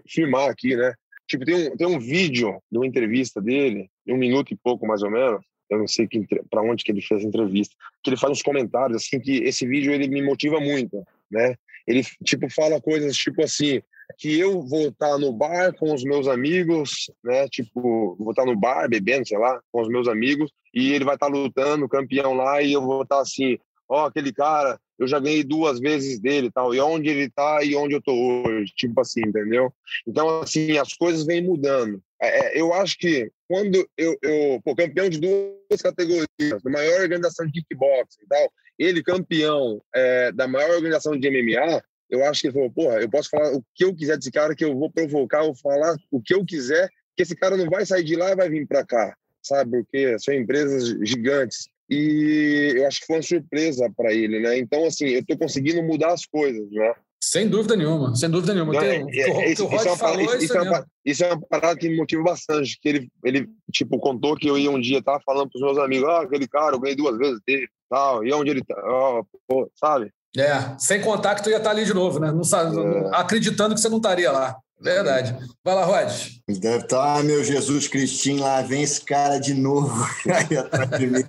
firmar 0.08 0.50
aqui, 0.50 0.74
né? 0.76 0.92
Tipo, 1.28 1.44
tem 1.44 1.54
um, 1.54 1.76
tem 1.76 1.86
um 1.86 2.00
vídeo 2.00 2.60
de 2.70 2.78
uma 2.78 2.86
entrevista 2.86 3.40
dele, 3.40 3.88
de 4.04 4.12
um 4.12 4.16
minuto 4.16 4.52
e 4.52 4.56
pouco 4.56 4.86
mais 4.86 5.02
ou 5.02 5.10
menos, 5.10 5.44
eu 5.70 5.78
não 5.78 5.86
sei 5.86 6.08
para 6.50 6.62
onde 6.62 6.82
que 6.82 6.90
ele 6.90 7.02
fez 7.02 7.22
a 7.22 7.28
entrevista, 7.28 7.74
que 8.02 8.10
ele 8.10 8.16
faz 8.16 8.32
uns 8.32 8.42
comentários 8.42 9.02
assim 9.02 9.20
que 9.20 9.42
esse 9.44 9.66
vídeo 9.66 9.92
ele 9.92 10.08
me 10.08 10.22
motiva 10.22 10.58
muito, 10.58 11.04
né? 11.30 11.54
Ele 11.86 12.02
tipo 12.24 12.50
fala 12.50 12.80
coisas 12.80 13.16
tipo 13.16 13.42
assim, 13.42 13.82
que 14.16 14.38
eu 14.38 14.62
vou 14.62 14.88
estar 14.88 15.18
no 15.18 15.32
bar 15.32 15.74
com 15.76 15.92
os 15.92 16.02
meus 16.02 16.26
amigos, 16.26 17.10
né? 17.22 17.48
Tipo, 17.48 18.16
vou 18.18 18.30
estar 18.30 18.44
no 18.44 18.56
bar 18.56 18.88
bebendo, 18.88 19.26
sei 19.26 19.38
lá, 19.38 19.60
com 19.70 19.82
os 19.82 19.88
meus 19.88 20.08
amigos, 20.08 20.50
e 20.74 20.92
ele 20.92 21.04
vai 21.04 21.14
estar 21.14 21.26
lutando, 21.26 21.88
campeão 21.88 22.34
lá, 22.34 22.62
e 22.62 22.72
eu 22.72 22.82
vou 22.82 23.02
estar 23.02 23.20
assim, 23.20 23.58
ó, 23.88 24.02
oh, 24.02 24.06
aquele 24.06 24.32
cara, 24.32 24.78
eu 24.98 25.06
já 25.06 25.18
ganhei 25.18 25.44
duas 25.44 25.78
vezes 25.78 26.18
dele 26.18 26.50
tal, 26.50 26.74
e 26.74 26.80
onde 26.80 27.08
ele 27.08 27.30
tá 27.30 27.62
e 27.62 27.76
onde 27.76 27.94
eu 27.94 28.02
tô 28.02 28.12
hoje, 28.12 28.72
tipo 28.76 29.00
assim, 29.00 29.20
entendeu? 29.20 29.72
Então, 30.06 30.40
assim, 30.40 30.76
as 30.76 30.92
coisas 30.94 31.24
vêm 31.24 31.42
mudando. 31.42 32.02
É, 32.20 32.58
é 32.58 32.60
eu 32.60 32.72
acho 32.74 32.98
que 32.98 33.30
quando 33.46 33.88
eu, 33.96 34.18
eu 34.22 34.60
pô, 34.64 34.74
campeão 34.74 35.08
de 35.08 35.20
duas 35.20 35.82
categorias, 35.82 36.62
da 36.62 36.70
maior 36.70 37.00
organização 37.00 37.46
de 37.46 37.52
kickboxing 37.52 38.22
e 38.24 38.26
tal, 38.28 38.52
ele 38.78 39.02
campeão 39.02 39.80
é, 39.94 40.32
da 40.32 40.46
maior 40.46 40.70
organização 40.76 41.18
de 41.18 41.30
MMA, 41.30 41.82
eu 42.10 42.24
acho 42.24 42.40
que 42.40 42.46
ele 42.48 42.54
falou, 42.54 42.70
porra, 42.70 43.00
eu 43.00 43.08
posso 43.08 43.28
falar 43.28 43.52
o 43.54 43.62
que 43.74 43.84
eu 43.84 43.94
quiser 43.94 44.16
desse 44.16 44.30
cara, 44.30 44.54
que 44.54 44.64
eu 44.64 44.76
vou 44.76 44.90
provocar, 44.90 45.40
eu 45.40 45.46
vou 45.46 45.56
falar 45.56 45.96
o 46.10 46.20
que 46.20 46.34
eu 46.34 46.44
quiser, 46.44 46.88
que 47.16 47.22
esse 47.22 47.36
cara 47.36 47.56
não 47.56 47.68
vai 47.68 47.84
sair 47.84 48.04
de 48.04 48.16
lá 48.16 48.30
e 48.30 48.36
vai 48.36 48.48
vir 48.48 48.66
para 48.66 48.84
cá, 48.84 49.14
sabe? 49.42 49.82
Porque 49.82 50.18
são 50.18 50.34
empresas 50.34 50.88
gigantes 51.02 51.68
e 51.90 52.74
eu 52.76 52.86
acho 52.86 53.00
que 53.00 53.06
foi 53.06 53.16
uma 53.16 53.22
surpresa 53.22 53.90
para 53.96 54.12
ele, 54.12 54.40
né? 54.40 54.58
Então, 54.58 54.84
assim, 54.84 55.06
eu 55.06 55.20
estou 55.20 55.38
conseguindo 55.38 55.82
mudar 55.82 56.12
as 56.12 56.26
coisas, 56.26 56.70
né? 56.70 56.94
Sem 57.20 57.48
dúvida 57.48 57.74
nenhuma, 57.74 58.14
sem 58.14 58.30
dúvida 58.30 58.54
nenhuma. 58.54 58.72
Não, 58.72 58.80
Tem, 58.80 58.90
é, 58.90 58.94
é, 58.94 59.52
isso, 59.52 59.64
isso, 59.64 59.88
é 59.88 60.22
isso, 60.22 60.36
isso, 60.36 60.56
é 60.56 60.62
uma, 60.62 60.86
isso, 61.04 61.24
é 61.24 61.32
uma, 61.32 61.40
parada 61.48 61.78
que 61.78 61.88
me 61.88 61.96
motiva 61.96 62.22
bastante, 62.22 62.78
que 62.80 62.88
ele, 62.88 63.08
ele 63.24 63.48
tipo, 63.72 63.98
contou 63.98 64.36
que 64.36 64.48
eu 64.48 64.56
ia 64.56 64.70
um 64.70 64.80
dia, 64.80 65.02
tava 65.02 65.20
falando 65.26 65.50
pros 65.50 65.62
meus 65.62 65.78
amigos, 65.78 66.08
ah, 66.08 66.20
aquele 66.20 66.46
cara, 66.46 66.76
eu 66.76 66.80
ganhei 66.80 66.96
duas 66.96 67.18
vezes 67.18 67.40
dele, 67.44 67.68
tal, 67.90 68.24
e 68.24 68.32
onde 68.32 68.50
ele 68.50 68.64
tá, 68.64 68.76
oh, 68.86 69.24
pô, 69.48 69.70
sabe? 69.74 70.12
É, 70.36 70.76
sem 70.78 71.00
tu 71.00 71.08
ia 71.08 71.16
estar 71.16 71.60
tá 71.60 71.70
ali 71.70 71.84
de 71.84 71.94
novo, 71.94 72.18
né? 72.18 72.30
Não, 72.30 72.42
é. 72.42 73.10
Acreditando 73.12 73.74
que 73.74 73.80
você 73.80 73.88
não 73.88 73.96
estaria 73.96 74.30
lá. 74.30 74.56
Verdade. 74.80 75.36
Vai 75.64 75.74
lá, 75.74 75.84
Rod. 75.84 76.12
Deve 76.48 76.84
estar, 76.84 77.16
tá, 77.16 77.22
meu 77.22 77.42
Jesus 77.42 77.88
Cristinho, 77.88 78.42
lá 78.42 78.62
vem 78.62 78.82
esse 78.82 79.00
cara 79.00 79.38
de 79.38 79.54
novo 79.54 80.06
aí 80.26 80.56
atrás 80.56 80.90
de 80.90 81.06
mim. 81.06 81.24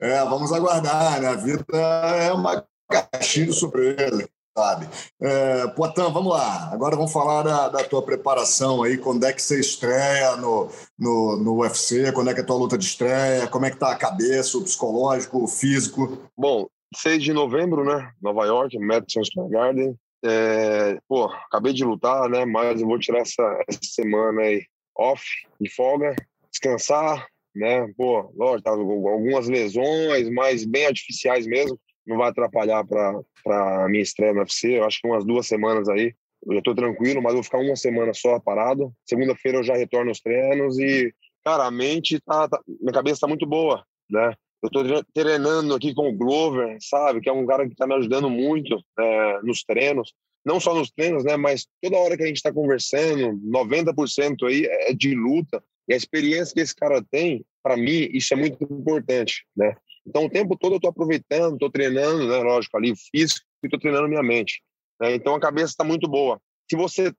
É, 0.00 0.18
vamos 0.24 0.52
aguardar, 0.52 1.20
né? 1.20 1.28
A 1.28 1.34
vida 1.34 1.64
é 1.72 2.32
uma 2.32 2.64
caixinha 2.90 3.46
de 3.46 3.52
surpresa, 3.52 4.28
sabe? 4.56 4.88
É, 5.22 5.68
Potan, 5.68 6.10
vamos 6.10 6.32
lá. 6.32 6.70
Agora 6.72 6.96
vamos 6.96 7.12
falar 7.12 7.42
da, 7.42 7.68
da, 7.68 7.84
tua 7.84 8.02
preparação 8.02 8.82
aí. 8.82 8.98
Quando 8.98 9.24
é 9.24 9.32
que 9.32 9.40
você 9.40 9.60
estreia 9.60 10.34
no, 10.36 10.68
no, 10.98 11.36
no 11.36 11.60
UFC? 11.60 12.10
Quando 12.10 12.30
é 12.30 12.34
que 12.34 12.40
é 12.40 12.42
a 12.42 12.46
tua 12.46 12.56
luta 12.56 12.76
de 12.76 12.86
estreia? 12.86 13.46
Como 13.46 13.66
é 13.66 13.70
que 13.70 13.78
tá 13.78 13.92
a 13.92 13.96
cabeça, 13.96 14.58
o 14.58 14.62
psicológico, 14.62 15.44
o 15.44 15.46
físico? 15.46 16.18
Bom, 16.36 16.66
6 16.94 17.22
de 17.22 17.32
novembro, 17.32 17.84
né? 17.84 18.12
Nova 18.20 18.44
York, 18.46 18.78
Madison 18.78 19.24
Square 19.24 19.50
Garden. 19.50 19.98
É, 20.24 20.98
pô, 21.06 21.26
acabei 21.26 21.72
de 21.72 21.84
lutar, 21.84 22.28
né? 22.28 22.44
Mas 22.44 22.80
eu 22.80 22.86
vou 22.86 22.98
tirar 22.98 23.20
essa, 23.20 23.64
essa 23.68 23.80
semana 23.82 24.42
aí 24.42 24.64
off, 24.96 25.22
de 25.60 25.68
folga, 25.70 26.14
descansar, 26.50 27.26
né? 27.54 27.86
Pô, 27.96 28.32
lógico, 28.34 28.62
tá, 28.62 28.70
algumas 28.70 29.48
lesões, 29.48 30.28
mas 30.30 30.64
bem 30.64 30.86
artificiais 30.86 31.46
mesmo. 31.46 31.78
Não 32.06 32.18
vai 32.18 32.28
atrapalhar 32.28 32.84
para 32.84 33.84
a 33.84 33.88
minha 33.88 34.02
estreia 34.02 34.32
no 34.32 34.40
UFC. 34.40 34.78
Eu 34.78 34.84
acho 34.84 35.00
que 35.00 35.08
umas 35.08 35.24
duas 35.24 35.46
semanas 35.46 35.88
aí. 35.88 36.14
Eu 36.46 36.56
já 36.56 36.62
tô 36.62 36.74
tranquilo, 36.74 37.22
mas 37.22 37.32
vou 37.32 37.42
ficar 37.42 37.58
uma 37.58 37.76
semana 37.76 38.12
só 38.12 38.38
parado. 38.38 38.92
Segunda-feira 39.06 39.58
eu 39.58 39.62
já 39.62 39.74
retorno 39.74 40.10
aos 40.10 40.20
treinos 40.20 40.78
e, 40.78 41.12
cara, 41.42 41.64
a 41.66 41.70
mente 41.70 42.20
tá, 42.20 42.48
tá 42.48 42.60
minha 42.66 42.92
cabeça 42.92 43.20
tá 43.22 43.26
muito 43.26 43.46
boa, 43.46 43.84
né? 44.10 44.34
Eu 44.64 44.68
estou 44.68 45.04
treinando 45.12 45.74
aqui 45.74 45.92
com 45.92 46.08
o 46.08 46.16
Glover, 46.16 46.78
sabe? 46.80 47.20
Que 47.20 47.28
é 47.28 47.32
um 47.32 47.44
cara 47.44 47.66
que 47.66 47.72
está 47.72 47.86
me 47.86 47.94
ajudando 47.96 48.30
muito 48.30 48.82
é, 48.98 49.42
nos 49.42 49.62
treinos. 49.62 50.14
Não 50.42 50.58
só 50.58 50.74
nos 50.74 50.90
treinos, 50.90 51.22
né? 51.22 51.36
Mas 51.36 51.66
toda 51.82 51.98
hora 51.98 52.16
que 52.16 52.22
a 52.22 52.26
gente 52.26 52.36
está 52.36 52.50
conversando, 52.50 53.38
90% 53.46 54.48
aí 54.48 54.64
é 54.64 54.94
de 54.94 55.14
luta. 55.14 55.62
E 55.86 55.92
a 55.92 55.96
experiência 55.96 56.54
que 56.54 56.60
esse 56.60 56.74
cara 56.74 57.04
tem, 57.10 57.44
para 57.62 57.76
mim, 57.76 58.08
isso 58.10 58.32
é 58.32 58.38
muito 58.38 58.64
importante, 58.64 59.44
né? 59.54 59.76
Então, 60.06 60.24
o 60.24 60.30
tempo 60.30 60.56
todo 60.56 60.72
eu 60.72 60.76
estou 60.76 60.90
aproveitando, 60.90 61.54
estou 61.54 61.70
treinando, 61.70 62.26
né? 62.26 62.38
Lógico, 62.38 62.78
ali 62.78 62.94
físico 62.96 63.44
e 63.62 63.66
estou 63.66 63.78
treinando 63.78 64.08
minha 64.08 64.22
mente. 64.22 64.62
Né? 64.98 65.14
Então, 65.14 65.34
a 65.34 65.40
cabeça 65.40 65.72
está 65.72 65.84
muito 65.84 66.08
boa. 66.08 66.40
Se 66.70 66.74
você, 66.74 67.12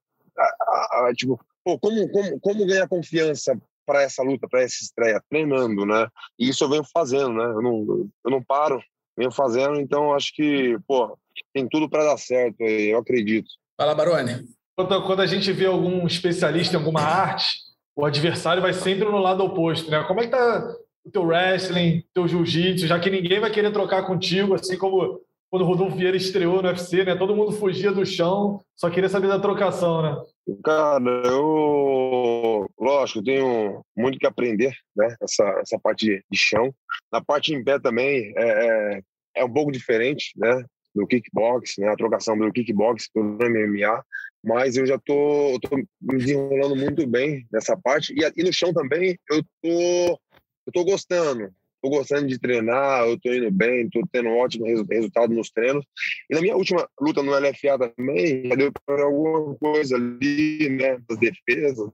tipo, 1.15 1.39
pô, 1.63 1.77
como, 1.77 2.09
como, 2.09 2.39
como 2.39 2.65
ganhar 2.65 2.87
confiança 2.87 3.55
para 3.85 4.01
essa 4.01 4.23
luta, 4.23 4.47
para 4.47 4.61
essa 4.61 4.83
estreia, 4.83 5.21
treinando, 5.29 5.85
né? 5.85 6.07
E 6.39 6.49
isso 6.49 6.63
eu 6.63 6.69
venho 6.69 6.83
fazendo, 6.93 7.33
né? 7.33 7.45
Eu 7.45 7.61
não, 7.61 8.09
eu 8.25 8.31
não 8.31 8.43
paro, 8.43 8.81
venho 9.17 9.31
fazendo, 9.31 9.79
então 9.79 10.13
acho 10.13 10.33
que, 10.33 10.77
pô, 10.87 11.17
tem 11.53 11.67
tudo 11.67 11.89
para 11.89 12.03
dar 12.03 12.17
certo, 12.17 12.61
eu 12.61 12.97
acredito. 12.97 13.47
Fala, 13.77 13.95
Baroni. 13.95 14.45
Quando, 14.75 15.05
quando 15.05 15.21
a 15.21 15.25
gente 15.25 15.51
vê 15.51 15.65
algum 15.65 16.05
especialista 16.05 16.75
em 16.75 16.79
alguma 16.79 17.01
arte, 17.01 17.59
o 17.95 18.05
adversário 18.05 18.61
vai 18.61 18.73
sempre 18.73 19.05
no 19.05 19.17
lado 19.17 19.43
oposto, 19.43 19.89
né? 19.89 20.03
Como 20.03 20.19
é 20.19 20.25
que 20.25 20.31
tá 20.31 20.75
o 21.05 21.11
teu 21.11 21.23
wrestling, 21.23 22.03
teu 22.13 22.27
jiu-jitsu, 22.27 22.87
já 22.87 22.99
que 22.99 23.09
ninguém 23.09 23.39
vai 23.39 23.51
querer 23.51 23.71
trocar 23.71 24.05
contigo, 24.05 24.55
assim 24.55 24.77
como 24.77 25.21
quando 25.55 25.61
o 25.61 25.67
Rodolfo 25.67 25.95
Vieira 25.95 26.17
estreou 26.17 26.61
no 26.61 26.67
UFC, 26.67 27.05
né? 27.05 27.15
Todo 27.15 27.33
mundo 27.33 27.53
fugia 27.53 27.89
do 27.89 28.05
chão, 28.05 28.61
só 28.75 28.89
queria 28.89 29.07
saber 29.07 29.29
da 29.29 29.39
trocação, 29.39 30.01
né? 30.01 30.21
Cara, 30.61 31.01
eu, 31.27 32.69
lógico, 32.77 33.23
tenho 33.23 33.81
muito 33.95 34.19
que 34.19 34.27
aprender, 34.27 34.75
né? 34.93 35.15
Essa, 35.21 35.45
essa 35.61 35.79
parte 35.79 36.21
de 36.29 36.37
chão. 36.37 36.75
Na 37.09 37.23
parte 37.23 37.53
em 37.53 37.63
pé 37.63 37.79
também 37.79 38.33
é, 38.35 38.97
é, 38.97 39.01
é 39.37 39.45
um 39.45 39.53
pouco 39.53 39.71
diferente, 39.71 40.33
né? 40.35 40.65
Do 40.93 41.07
kickbox, 41.07 41.75
né? 41.77 41.87
A 41.87 41.95
trocação 41.95 42.37
do 42.37 42.51
kickbox 42.51 43.07
do 43.15 43.23
MMA. 43.23 44.03
Mas 44.43 44.75
eu 44.75 44.85
já 44.85 44.99
tô, 44.99 45.57
tô 45.61 45.77
me 45.77 46.17
desenrolando 46.17 46.75
muito 46.75 47.07
bem 47.07 47.47
nessa 47.49 47.77
parte. 47.77 48.13
E, 48.13 48.41
e 48.41 48.43
no 48.43 48.51
chão 48.51 48.73
também 48.73 49.17
eu 49.31 49.41
tô, 49.61 50.19
eu 50.67 50.73
tô 50.73 50.83
gostando 50.83 51.49
tô 51.85 51.89
gostando 51.89 52.27
de 52.27 52.39
treinar, 52.39 53.07
eu 53.07 53.19
tô 53.19 53.31
indo 53.31 53.51
bem, 53.51 53.89
tô 53.89 54.01
tendo 54.11 54.29
um 54.29 54.37
ótimo 54.37 54.65
resu 54.65 54.85
resultado 54.89 55.33
nos 55.33 55.51
treinos. 55.51 55.85
E 56.29 56.33
na 56.33 56.41
minha 56.41 56.55
última 56.55 56.87
luta 56.99 57.21
no 57.21 57.31
LFA 57.31 57.91
também, 57.95 58.47
já 58.47 58.55
deu 58.55 58.71
para 58.85 59.03
alguma 59.03 59.55
coisa 59.55 59.95
ali, 59.95 60.69
né, 60.69 60.97
das 61.07 61.19
defesas. 61.19 61.87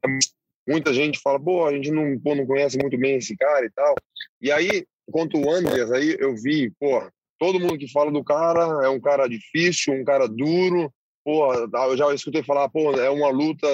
muita 0.67 0.93
gente 0.93 1.19
fala, 1.19 1.39
pô, 1.39 1.65
a 1.65 1.73
gente 1.73 1.91
não, 1.91 2.17
pô, 2.19 2.33
não 2.35 2.45
conhece 2.45 2.77
muito 2.77 2.97
bem 2.97 3.17
esse 3.17 3.35
cara 3.35 3.65
e 3.65 3.71
tal. 3.71 3.95
E 4.41 4.51
aí, 4.51 4.85
quanto 5.11 5.37
o 5.37 5.51
Andreas, 5.51 5.91
aí 5.91 6.15
eu 6.19 6.33
vi, 6.35 6.71
pô, 6.79 7.03
todo 7.37 7.59
mundo 7.59 7.77
que 7.77 7.91
fala 7.91 8.11
do 8.11 8.23
cara 8.23 8.85
é 8.85 8.89
um 8.89 8.99
cara 8.99 9.27
difícil, 9.27 9.93
um 9.93 10.05
cara 10.05 10.27
duro. 10.27 10.91
Pô, 11.23 11.53
eu 11.53 11.97
já 11.97 12.11
escutei 12.15 12.41
falar, 12.41 12.67
pô, 12.69 12.93
é 12.93 13.09
uma 13.09 13.29
luta 13.29 13.67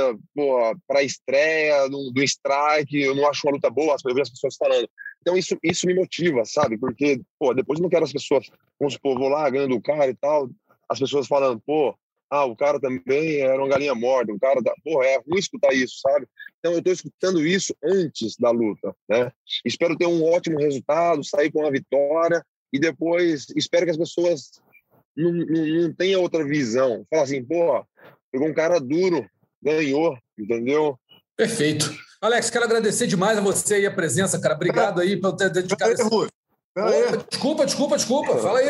para 0.86 1.02
estreia 1.02 1.88
do, 1.88 2.12
do 2.12 2.22
strike, 2.22 3.00
eu 3.00 3.16
não 3.16 3.26
acho 3.30 3.48
uma 3.48 3.54
luta 3.54 3.70
boa, 3.70 3.96
eu 4.04 4.16
vi 4.16 4.22
as 4.22 4.30
pessoas 4.30 4.56
falando. 4.58 4.90
Então 5.22 5.38
isso, 5.38 5.58
isso 5.64 5.88
me 5.88 5.94
motiva, 5.94 6.46
sabe? 6.46 6.78
Porque, 6.78 7.22
pô, 7.40 7.54
depois 7.54 7.80
eu 7.80 7.84
não 7.84 7.90
quero 7.90 8.06
as 8.06 8.14
pessoas, 8.14 8.50
vamos 8.80 8.94
supor, 8.94 9.18
vou 9.18 9.30
lá 9.30 9.50
ganhando 9.50 9.76
o 9.76 9.82
cara 9.82 10.10
e 10.10 10.16
tal, 10.16 10.50
as 10.90 11.00
pessoas 11.00 11.28
falando, 11.28 11.62
pô, 11.66 11.96
ah, 12.30 12.46
o 12.46 12.56
cara 12.56 12.80
também 12.80 13.40
era 13.40 13.58
uma 13.58 13.70
galinha 13.70 13.96
morta, 13.96 14.34
o 14.34 14.40
cara, 14.40 14.62
da... 14.62 14.74
pô, 14.84 15.02
é 15.02 15.18
ruim 15.18 15.40
escutar 15.40 15.74
isso, 15.74 16.00
sabe? 16.00 16.28
Então 16.60 16.74
eu 16.74 16.80
estou 16.80 16.94
escutando 16.94 17.46
isso 17.46 17.76
antes 17.84 18.36
da 18.38 18.52
luta, 18.52 18.94
né? 19.10 19.32
Espero 19.66 19.98
ter 19.98 20.08
um 20.08 20.24
ótimo 20.24 20.60
resultado, 20.60 21.24
sair 21.24 21.52
com 21.52 21.62
uma 21.62 21.72
vitória 21.72 22.46
e 22.72 22.80
depois 22.80 23.48
espero 23.56 23.86
que 23.86 23.92
as 23.92 23.98
pessoas 23.98 24.52
não, 25.16 25.32
não, 25.32 25.66
não 25.66 25.94
tenham 25.94 26.22
outra 26.22 26.44
visão. 26.44 27.06
Fala 27.10 27.24
assim, 27.24 27.44
pô, 27.44 27.84
pegou 28.32 28.48
um 28.48 28.54
cara 28.54 28.80
duro, 28.80 29.28
ganhou, 29.62 30.18
entendeu? 30.38 31.00
Perfeito. 31.38 31.96
Alex, 32.20 32.50
quero 32.50 32.66
agradecer 32.66 33.06
demais 33.06 33.38
a 33.38 33.42
você 33.42 33.82
e 33.82 33.86
a 33.86 33.94
presença, 33.94 34.40
cara. 34.40 34.56
Obrigado 34.56 35.00
aí 35.00 35.16
por 35.16 35.34
ter 35.34 35.50
dedicado. 35.52 35.92
Esse... 35.92 36.04
Opa, 36.04 37.26
desculpa, 37.30 37.66
desculpa, 37.66 37.98
desculpa. 37.98 38.38
Fala 38.38 38.60
aí. 38.60 38.70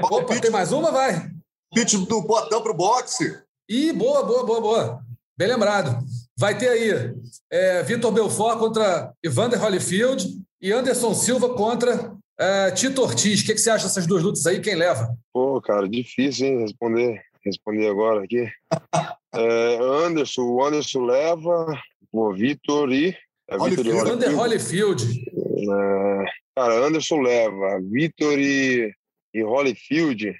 Opa, 0.00 0.40
tem 0.40 0.50
mais 0.50 0.72
uma? 0.72 0.92
Vai. 0.92 1.30
Pitch 1.74 1.94
do 1.94 2.22
botão 2.22 2.62
pro 2.62 2.72
boxe. 2.72 3.42
Ih, 3.68 3.92
boa, 3.92 4.22
boa, 4.24 4.46
boa, 4.46 4.60
boa. 4.60 5.06
Bem 5.36 5.48
lembrado. 5.48 5.98
Vai 6.38 6.56
ter 6.56 6.68
aí 6.68 7.14
é, 7.50 7.82
Vitor 7.82 8.12
Belfort 8.12 8.58
contra 8.58 9.12
Evander 9.22 9.62
Holyfield 9.62 10.26
e 10.60 10.72
Anderson 10.72 11.14
Silva 11.14 11.54
contra 11.54 12.16
é, 12.38 12.70
Tito 12.70 13.02
Ortiz. 13.02 13.40
O 13.40 13.44
que, 13.44 13.54
que, 13.54 13.60
você 13.60 13.70
acha 13.70 13.84
dessas 13.84 14.06
duas 14.06 14.22
lutas 14.22 14.46
aí? 14.46 14.60
Quem 14.60 14.74
leva? 14.74 15.14
Pô, 15.32 15.60
cara, 15.60 15.88
difícil, 15.88 16.46
hein? 16.46 16.60
Responder, 16.60 17.22
responder 17.44 17.88
agora 17.88 18.24
aqui. 18.24 18.48
é, 19.34 19.78
Anderson, 20.06 20.42
o 20.42 20.64
Anderson 20.64 21.04
leva, 21.04 21.78
o 22.12 22.32
Vitor 22.32 22.92
e. 22.92 23.16
É, 23.48 23.58
Vitor 23.58 23.86
e 23.86 23.92
Holyfield. 23.92 24.34
Holyfield. 24.34 25.24
É, 25.58 26.24
cara, 26.54 26.86
Anderson 26.86 27.20
leva, 27.20 27.80
Vitor 27.90 28.38
e, 28.38 28.92
e 29.34 29.42
Holyfield. 29.42 30.34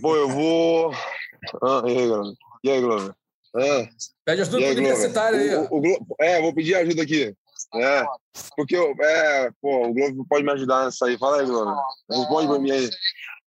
Pô, 0.00 0.16
eu 0.16 0.28
vou. 0.28 0.92
Ah, 1.62 1.82
e 1.86 1.98
aí, 1.98 2.06
Glover? 2.06 2.34
E 2.64 2.70
aí, 2.70 2.80
Glover? 2.80 3.14
É. 3.56 3.88
Pede 4.24 4.42
ajuda 4.42 4.58
para 4.58 4.66
o 4.66 4.72
universitário 4.72 5.38
aí. 5.38 5.54
O, 5.70 5.78
o, 5.78 6.16
é, 6.20 6.40
vou 6.40 6.54
pedir 6.54 6.74
ajuda 6.74 7.02
aqui. 7.02 7.34
É, 7.74 8.04
porque 8.56 8.76
eu, 8.76 8.94
é, 9.00 9.50
pô, 9.60 9.88
o 9.88 9.94
Globo 9.94 10.26
pode 10.28 10.44
me 10.44 10.52
ajudar 10.52 10.84
nessa 10.84 11.06
aí. 11.06 11.18
Fala 11.18 11.40
aí, 11.40 11.46
Globo. 11.46 11.74
Responde 12.10 12.48
para 12.48 12.58
mim 12.58 12.70
aí. 12.70 12.90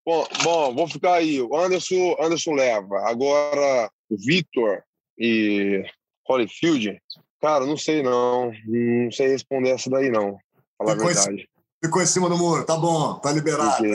Bom, 0.05 0.27
bom, 0.43 0.75
vou 0.75 0.87
ficar 0.87 1.15
aí. 1.15 1.41
O 1.41 1.55
Anderson, 1.55 2.15
Anderson 2.19 2.53
leva. 2.53 2.99
Agora, 3.07 3.91
o 4.09 4.17
Victor 4.17 4.83
e 5.17 5.83
Holyfield, 6.27 6.99
cara, 7.41 7.65
não 7.65 7.77
sei 7.77 8.03
não. 8.03 8.51
Não 8.65 9.11
sei 9.11 9.27
responder 9.27 9.71
essa 9.71 9.89
daí, 9.89 10.09
não. 10.09 10.37
Falar 10.77 10.93
a 10.93 10.95
verdade. 10.95 11.49
Ficou 11.83 12.01
em 12.01 12.05
cima 12.05 12.27
do 12.27 12.37
muro. 12.37 12.65
Tá 12.65 12.75
bom, 12.75 13.15
tá 13.15 13.31
liberado. 13.31 13.85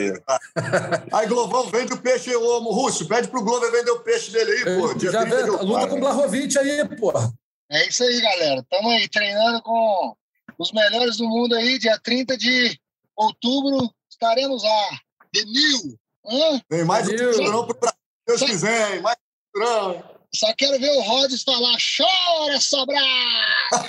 Aí, 1.11 1.27
Glovão, 1.27 1.69
vende 1.69 1.93
o 1.93 2.01
peixe, 2.01 2.35
ô 2.35 2.59
Rússio. 2.59 3.07
Pede 3.07 3.27
pro 3.27 3.43
Glover 3.43 3.71
vender 3.71 3.91
o 3.91 3.99
peixe 3.99 4.31
dele 4.31 4.51
aí, 4.51 4.79
pô. 4.79 4.93
Dia 4.95 5.11
Já 5.11 5.23
vê, 5.23 5.43
luta 5.43 5.87
com 5.87 5.97
o 5.97 5.99
Blahovic 5.99 6.57
aí, 6.57 6.83
pô. 6.97 7.13
É 7.69 7.87
isso 7.87 8.03
aí, 8.03 8.21
galera. 8.21 8.61
Estamos 8.61 8.91
aí 8.91 9.07
treinando 9.07 9.61
com 9.61 10.15
os 10.57 10.71
melhores 10.71 11.17
do 11.17 11.27
mundo 11.27 11.55
aí. 11.55 11.77
Dia 11.77 11.99
30 12.03 12.35
de 12.37 12.79
outubro 13.15 13.91
estaremos 14.09 14.63
lá. 14.63 14.99
De 15.31 15.45
mil. 15.45 15.95
Hã? 16.25 16.61
Tem 16.67 16.83
mais 16.83 17.07
um 17.07 17.11
cinturão 17.11 17.67
pro 17.67 17.77
Brasil, 17.77 17.99
se 17.99 18.25
Deus 18.25 18.41
quiser, 18.41 18.95
hein? 18.95 19.01
Mais 19.01 19.15
um 19.15 19.59
cinturão. 19.59 20.14
Só 20.35 20.53
quero 20.57 20.77
ver 20.79 20.91
o 20.91 21.01
Rhodes 21.01 21.43
falar: 21.43 21.77
chora, 21.97 22.59
sobrar! 22.59 23.81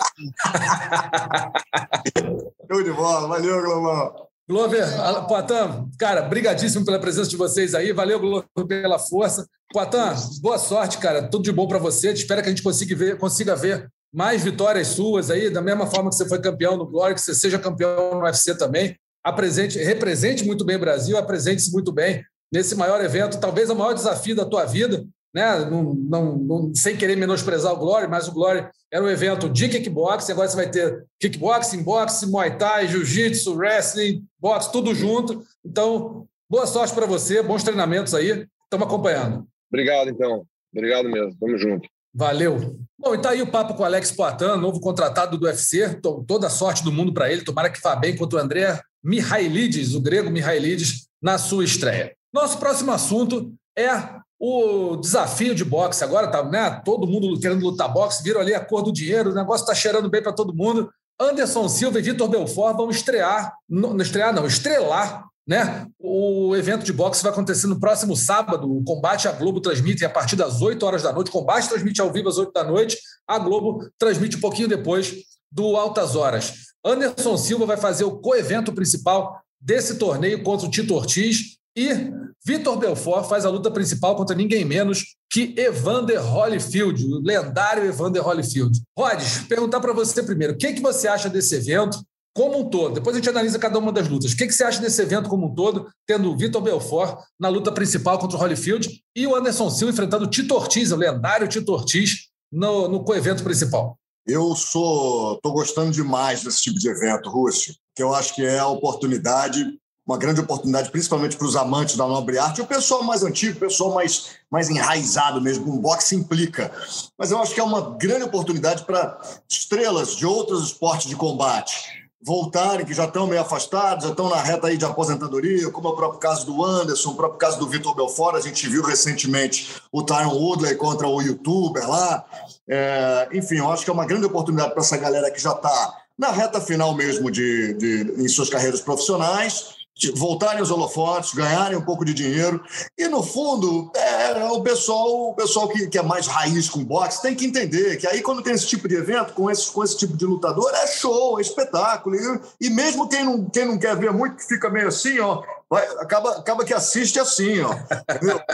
Show 2.71 2.83
de 2.83 2.93
bola. 2.93 3.29
Valeu, 3.29 3.63
Global. 3.63 4.31
Glover, 4.49 4.87
Poitin, 5.27 5.91
cara, 5.99 6.23
brigadíssimo 6.23 6.85
pela 6.85 7.01
presença 7.01 7.29
de 7.29 7.37
vocês 7.37 7.75
aí. 7.75 7.93
Valeu, 7.93 8.21
Glover, 8.21 8.47
pela 8.69 8.99
força. 8.99 9.47
Poitin, 9.73 10.41
boa 10.41 10.59
sorte, 10.59 10.99
cara. 10.99 11.29
Tudo 11.29 11.43
de 11.43 11.53
bom 11.53 11.67
para 11.67 11.79
você. 11.79 12.13
Espero 12.13 12.41
que 12.43 12.49
a 12.49 12.51
gente 12.51 12.63
consiga 12.63 12.95
ver, 12.95 13.19
consiga 13.19 13.57
ver 13.57 13.91
mais 14.15 14.45
vitórias 14.45 14.89
suas 14.89 15.31
aí, 15.31 15.51
da 15.51 15.61
mesma 15.61 15.87
forma 15.87 16.11
que 16.11 16.17
você 16.17 16.29
foi 16.29 16.41
campeão 16.41 16.77
no 16.77 16.87
Glória, 16.87 17.15
que 17.15 17.21
você 17.21 17.35
seja 17.35 17.59
campeão 17.59 18.15
no 18.15 18.23
UFC 18.23 18.57
também. 18.57 18.97
Apresente, 19.25 19.79
represente 19.79 20.45
muito 20.45 20.65
bem 20.65 20.77
o 20.77 20.81
Brasil, 20.81 21.19
apresente-se 21.19 21.73
muito 21.73 21.93
bem 21.93 22.25
nesse 22.53 22.77
maior 22.77 23.05
evento, 23.05 23.41
talvez 23.41 23.69
o 23.69 23.75
maior 23.75 23.93
desafio 23.93 24.37
da 24.37 24.45
tua 24.45 24.65
vida, 24.65 25.05
né? 25.35 25.65
Não, 25.71 25.95
não, 25.95 26.37
não, 26.37 26.75
sem 26.75 26.97
querer 26.97 27.17
menosprezar 27.17 27.73
o 27.73 27.79
Glory, 27.79 28.09
mas 28.09 28.29
o 28.29 28.33
Glory 28.33 28.67
era 28.93 29.05
um 29.05 29.09
evento 29.09 29.49
de 29.49 29.69
kickboxing, 29.69 30.33
agora 30.33 30.49
você 30.49 30.57
vai 30.57 30.71
ter 30.71 31.05
kickboxing, 31.21 31.83
boxe, 31.83 32.27
muay 32.27 32.57
thai, 32.57 32.89
jiu-jitsu, 32.89 33.55
wrestling, 33.55 34.25
boxe, 34.39 34.73
tudo 34.73 34.95
junto. 34.95 35.43
Então, 35.65 36.27
boa 36.49 36.67
sorte 36.67 36.95
para 36.95 37.07
você, 37.07 37.43
bons 37.43 37.63
treinamentos 37.63 38.15
aí, 38.15 38.47
estamos 38.65 38.87
acompanhando. 38.87 39.47
Obrigado, 39.71 40.09
então. 40.11 40.47
Obrigado 40.73 41.09
mesmo, 41.09 41.37
tamo 41.39 41.59
junto. 41.59 41.89
Valeu. 42.15 42.79
Bom, 42.99 43.15
e 43.15 43.19
tá 43.19 43.31
aí 43.31 43.43
o 43.43 43.51
papo 43.51 43.75
com 43.75 43.83
o 43.83 43.85
Alex 43.85 44.11
Poitin, 44.11 44.59
novo 44.59 44.81
contratado 44.81 45.37
do 45.37 45.45
UFC. 45.45 46.01
Toda 46.27 46.47
a 46.47 46.51
sorte 46.51 46.83
do 46.83 46.91
mundo 46.91 47.13
para 47.13 47.31
ele. 47.31 47.45
Tomara 47.45 47.69
que 47.69 47.81
vá 47.83 47.95
bem 47.95 48.17
contra 48.17 48.39
o 48.39 48.43
André 48.43 48.81
Mihailides, 49.05 49.95
o 49.95 50.01
grego 50.01 50.31
Mihailides, 50.31 51.09
na 51.21 51.37
sua 51.37 51.63
estreia. 51.63 52.17
Nosso 52.33 52.59
próximo 52.59 52.91
assunto 52.91 53.53
é 53.77 53.91
o 54.39 54.97
desafio 54.97 55.55
de 55.55 55.65
boxe 55.65 56.05
agora 56.05 56.29
tá, 56.29 56.43
né? 56.45 56.83
Todo 56.85 57.07
mundo 57.07 57.39
querendo 57.41 57.65
lutar 57.65 57.93
boxe, 57.93 58.23
viram 58.23 58.41
ali 58.41 58.55
a 58.55 58.65
cor 58.65 58.83
do 58.83 58.93
dinheiro, 58.93 59.31
o 59.31 59.35
negócio 59.35 59.65
está 59.65 59.75
cheirando 59.75 60.11
bem 60.11 60.23
para 60.23 60.33
todo 60.33 60.55
mundo. 60.55 60.91
Anderson 61.19 61.69
Silva 61.69 61.99
e 61.99 62.03
Vitor 62.03 62.29
Belfort 62.29 62.77
vão 62.77 62.91
estrear, 62.91 63.55
não 63.69 63.97
estrear 63.97 64.35
não, 64.35 64.47
estrelar, 64.47 65.27
né? 65.47 65.87
O 65.99 66.55
evento 66.55 66.85
de 66.85 66.93
boxe 66.93 67.23
vai 67.23 67.33
acontecer 67.33 67.67
no 67.67 67.81
próximo 67.81 68.15
sábado. 68.15 68.71
O 68.71 68.85
combate 68.85 69.29
a 69.29 69.33
Globo 69.33 69.61
transmite 69.61 70.05
a 70.05 70.11
partir 70.11 70.37
das 70.37 70.61
8 70.61 70.85
horas 70.85 71.03
da 71.03 71.13
noite. 71.13 71.29
O 71.29 71.33
combate 71.33 71.69
transmite 71.69 72.01
ao 72.01 72.13
vivo 72.13 72.29
às 72.29 72.37
8 72.37 72.53
da 72.53 72.65
noite. 72.65 72.99
A 73.27 73.39
Globo 73.39 73.89
transmite 73.99 74.37
um 74.37 74.41
pouquinho 74.41 74.69
depois 74.69 75.15
do 75.51 75.77
Altas 75.77 76.17
Horas. 76.17 76.53
Anderson 76.85 77.37
Silva 77.39 77.65
vai 77.65 77.77
fazer 77.77 78.05
o 78.05 78.19
co-evento 78.19 78.73
principal 78.73 79.41
desse 79.61 79.97
torneio 79.99 80.43
contra 80.43 80.67
o 80.67 80.71
Tito 80.71 80.95
Ortiz 80.95 81.57
e 81.77 82.11
Vitor 82.45 82.79
Belfort 82.79 83.29
faz 83.29 83.45
a 83.45 83.51
luta 83.51 83.71
principal 83.71 84.17
contra 84.17 84.35
ninguém 84.35 84.65
menos 84.65 85.17
que 85.31 85.53
Evander 85.59 86.25
Holyfield, 86.25 87.05
o 87.05 87.19
lendário 87.21 87.85
Evander 87.85 88.27
Holyfield. 88.27 88.81
Rodes, 88.97 89.41
perguntar 89.49 89.81
para 89.81 89.93
você 89.93 90.23
primeiro, 90.23 90.55
o 90.55 90.57
que, 90.57 90.73
que 90.73 90.81
você 90.81 91.09
acha 91.09 91.29
desse 91.29 91.57
evento 91.57 92.01
como 92.35 92.61
um 92.61 92.71
todo? 92.71 92.95
Depois 92.95 93.17
a 93.17 93.19
gente 93.19 93.29
analisa 93.29 93.59
cada 93.59 93.79
uma 93.79 93.93
das 93.93 94.09
lutas. 94.09 94.33
O 94.33 94.37
que, 94.37 94.47
que 94.47 94.53
você 94.53 94.63
acha 94.63 94.81
desse 94.81 95.03
evento 95.03 95.29
como 95.29 95.47
um 95.47 95.55
todo, 95.55 95.89
tendo 96.07 96.31
o 96.31 96.37
Vitor 96.37 96.63
Belfort 96.63 97.19
na 97.39 97.49
luta 97.49 97.73
principal 97.73 98.19
contra 98.19 98.37
o 98.37 98.41
Holyfield 98.41 99.03
e 99.15 99.27
o 99.27 99.35
Anderson 99.35 99.69
Silva 99.69 99.93
enfrentando 99.93 100.25
o 100.25 100.31
Tito 100.31 100.55
Ortiz, 100.55 100.93
o 100.93 100.97
lendário 100.97 101.49
Tito 101.49 101.73
Ortiz, 101.73 102.29
no, 102.53 102.89
no 102.89 103.05
co-evento 103.05 103.43
principal? 103.43 103.99
Eu 104.25 104.55
sou, 104.55 105.35
estou 105.35 105.53
gostando 105.53 105.91
demais 105.91 106.43
desse 106.43 106.63
tipo 106.63 106.79
de 106.79 106.89
evento, 106.89 107.29
Rússio, 107.29 107.75
que 107.95 108.03
eu 108.03 108.15
acho 108.15 108.35
que 108.35 108.45
é 108.45 108.59
a 108.59 108.69
oportunidade 108.69 109.79
uma 110.07 110.17
grande 110.17 110.41
oportunidade, 110.41 110.91
principalmente 110.91 111.37
para 111.37 111.47
os 111.47 111.57
amantes 111.57 111.97
da 111.97 112.07
nobre 112.07 112.39
arte, 112.39 112.63
o 112.63 112.67
pessoal 112.67 113.03
mais 113.03 113.25
antigo, 113.25 113.57
o 113.57 113.61
pessoal 113.61 113.93
mais, 113.93 114.37
mais 114.49 114.71
enraizado 114.71 115.41
mesmo, 115.41 115.75
o 115.75 115.81
boxe 115.81 116.15
implica. 116.15 116.71
Mas 117.19 117.33
eu 117.33 117.39
acho 117.43 117.53
que 117.53 117.61
é 117.61 117.65
uma 117.65 117.97
grande 117.97 118.23
oportunidade 118.23 118.85
para 118.85 119.19
estrelas 119.49 120.15
de 120.15 120.25
outros 120.25 120.65
esportes 120.67 121.09
de 121.09 121.17
combate 121.17 122.07
voltarem, 122.23 122.85
que 122.85 122.95
já 122.95 123.05
estão 123.05 123.27
meio 123.27 123.41
afastados, 123.41 124.05
já 124.05 124.11
estão 124.11 124.29
na 124.29 124.41
reta 124.41 124.67
aí 124.67 124.77
de 124.77 124.85
aposentadoria, 124.85 125.71
como 125.71 125.87
é 125.87 125.91
o 125.93 125.97
próprio 125.97 126.19
caso 126.19 126.45
do 126.45 126.65
Anderson, 126.65 127.11
o 127.11 127.15
próprio 127.15 127.39
caso 127.39 127.57
do 127.57 127.69
Vitor 127.69 127.95
Belfort, 127.95 128.35
a 128.35 128.41
gente 128.41 128.69
viu 128.69 128.83
recentemente 128.83 129.81
o 129.93 130.03
Tyron 130.03 130.35
Woodley 130.35 130.75
contra 130.75 131.07
o 131.07 131.23
youtuber 131.23 131.89
lá. 131.89 132.25
É, 132.69 133.29
enfim, 133.33 133.59
eu 133.59 133.71
acho 133.71 133.85
que 133.85 133.91
é 133.91 133.93
uma 133.93 134.05
grande 134.05 134.27
oportunidade 134.27 134.73
para 134.73 134.83
essa 134.83 134.97
galera 134.97 135.31
que 135.31 135.41
já 135.41 135.53
está 135.53 135.95
na 136.19 136.33
reta 136.33 136.61
final 136.61 136.95
mesmo 136.97 137.31
de, 137.31 137.75
de, 137.75 138.15
em 138.19 138.27
suas 138.27 138.49
carreiras 138.49 138.81
profissionais 138.81 139.76
voltarem 140.15 140.63
os 140.63 140.71
holofotes, 140.71 141.33
ganharem 141.33 141.77
um 141.77 141.85
pouco 141.85 142.05
de 142.05 142.13
dinheiro. 142.13 142.63
E, 142.97 143.09
no 143.09 143.23
fundo, 143.23 143.91
é, 143.95 144.45
o 144.45 144.61
pessoal, 144.61 145.31
o 145.31 145.35
pessoal 145.35 145.69
que, 145.69 145.87
que 145.87 145.99
é 145.99 146.03
mais 146.03 146.27
raiz 146.27 146.69
com 146.69 146.85
boxe 146.85 147.23
tem 147.23 147.35
que 147.35 147.47
entender 147.47 147.97
que 147.97 148.07
aí, 148.07 148.21
quando 148.21 148.43
tem 148.43 148.53
esse 148.53 148.67
tipo 148.67 148.87
de 148.87 148.97
evento, 148.97 149.33
com 149.33 149.51
esse, 149.51 149.71
com 149.71 149.83
esse 149.83 149.97
tipo 149.97 150.17
de 150.17 150.27
lutador, 150.27 150.71
é 150.75 150.87
show, 150.87 151.39
é 151.39 151.43
espetáculo. 151.43 152.15
E, 152.15 152.41
e 152.67 152.71
mesmo 152.71 153.09
quem 153.09 153.25
não, 153.25 153.49
quem 153.49 153.65
não 153.65 153.79
quer 153.79 153.97
ver 153.97 154.13
muito, 154.13 154.37
que 154.37 154.47
fica 154.47 154.69
meio 154.69 154.89
assim, 154.89 155.19
ó, 155.19 155.43
vai, 155.69 155.87
acaba, 155.99 156.37
acaba 156.37 156.65
que 156.65 156.75
assiste 156.75 157.19
assim, 157.19 157.61
ó. 157.61 157.75
Entendeu? 158.15 158.41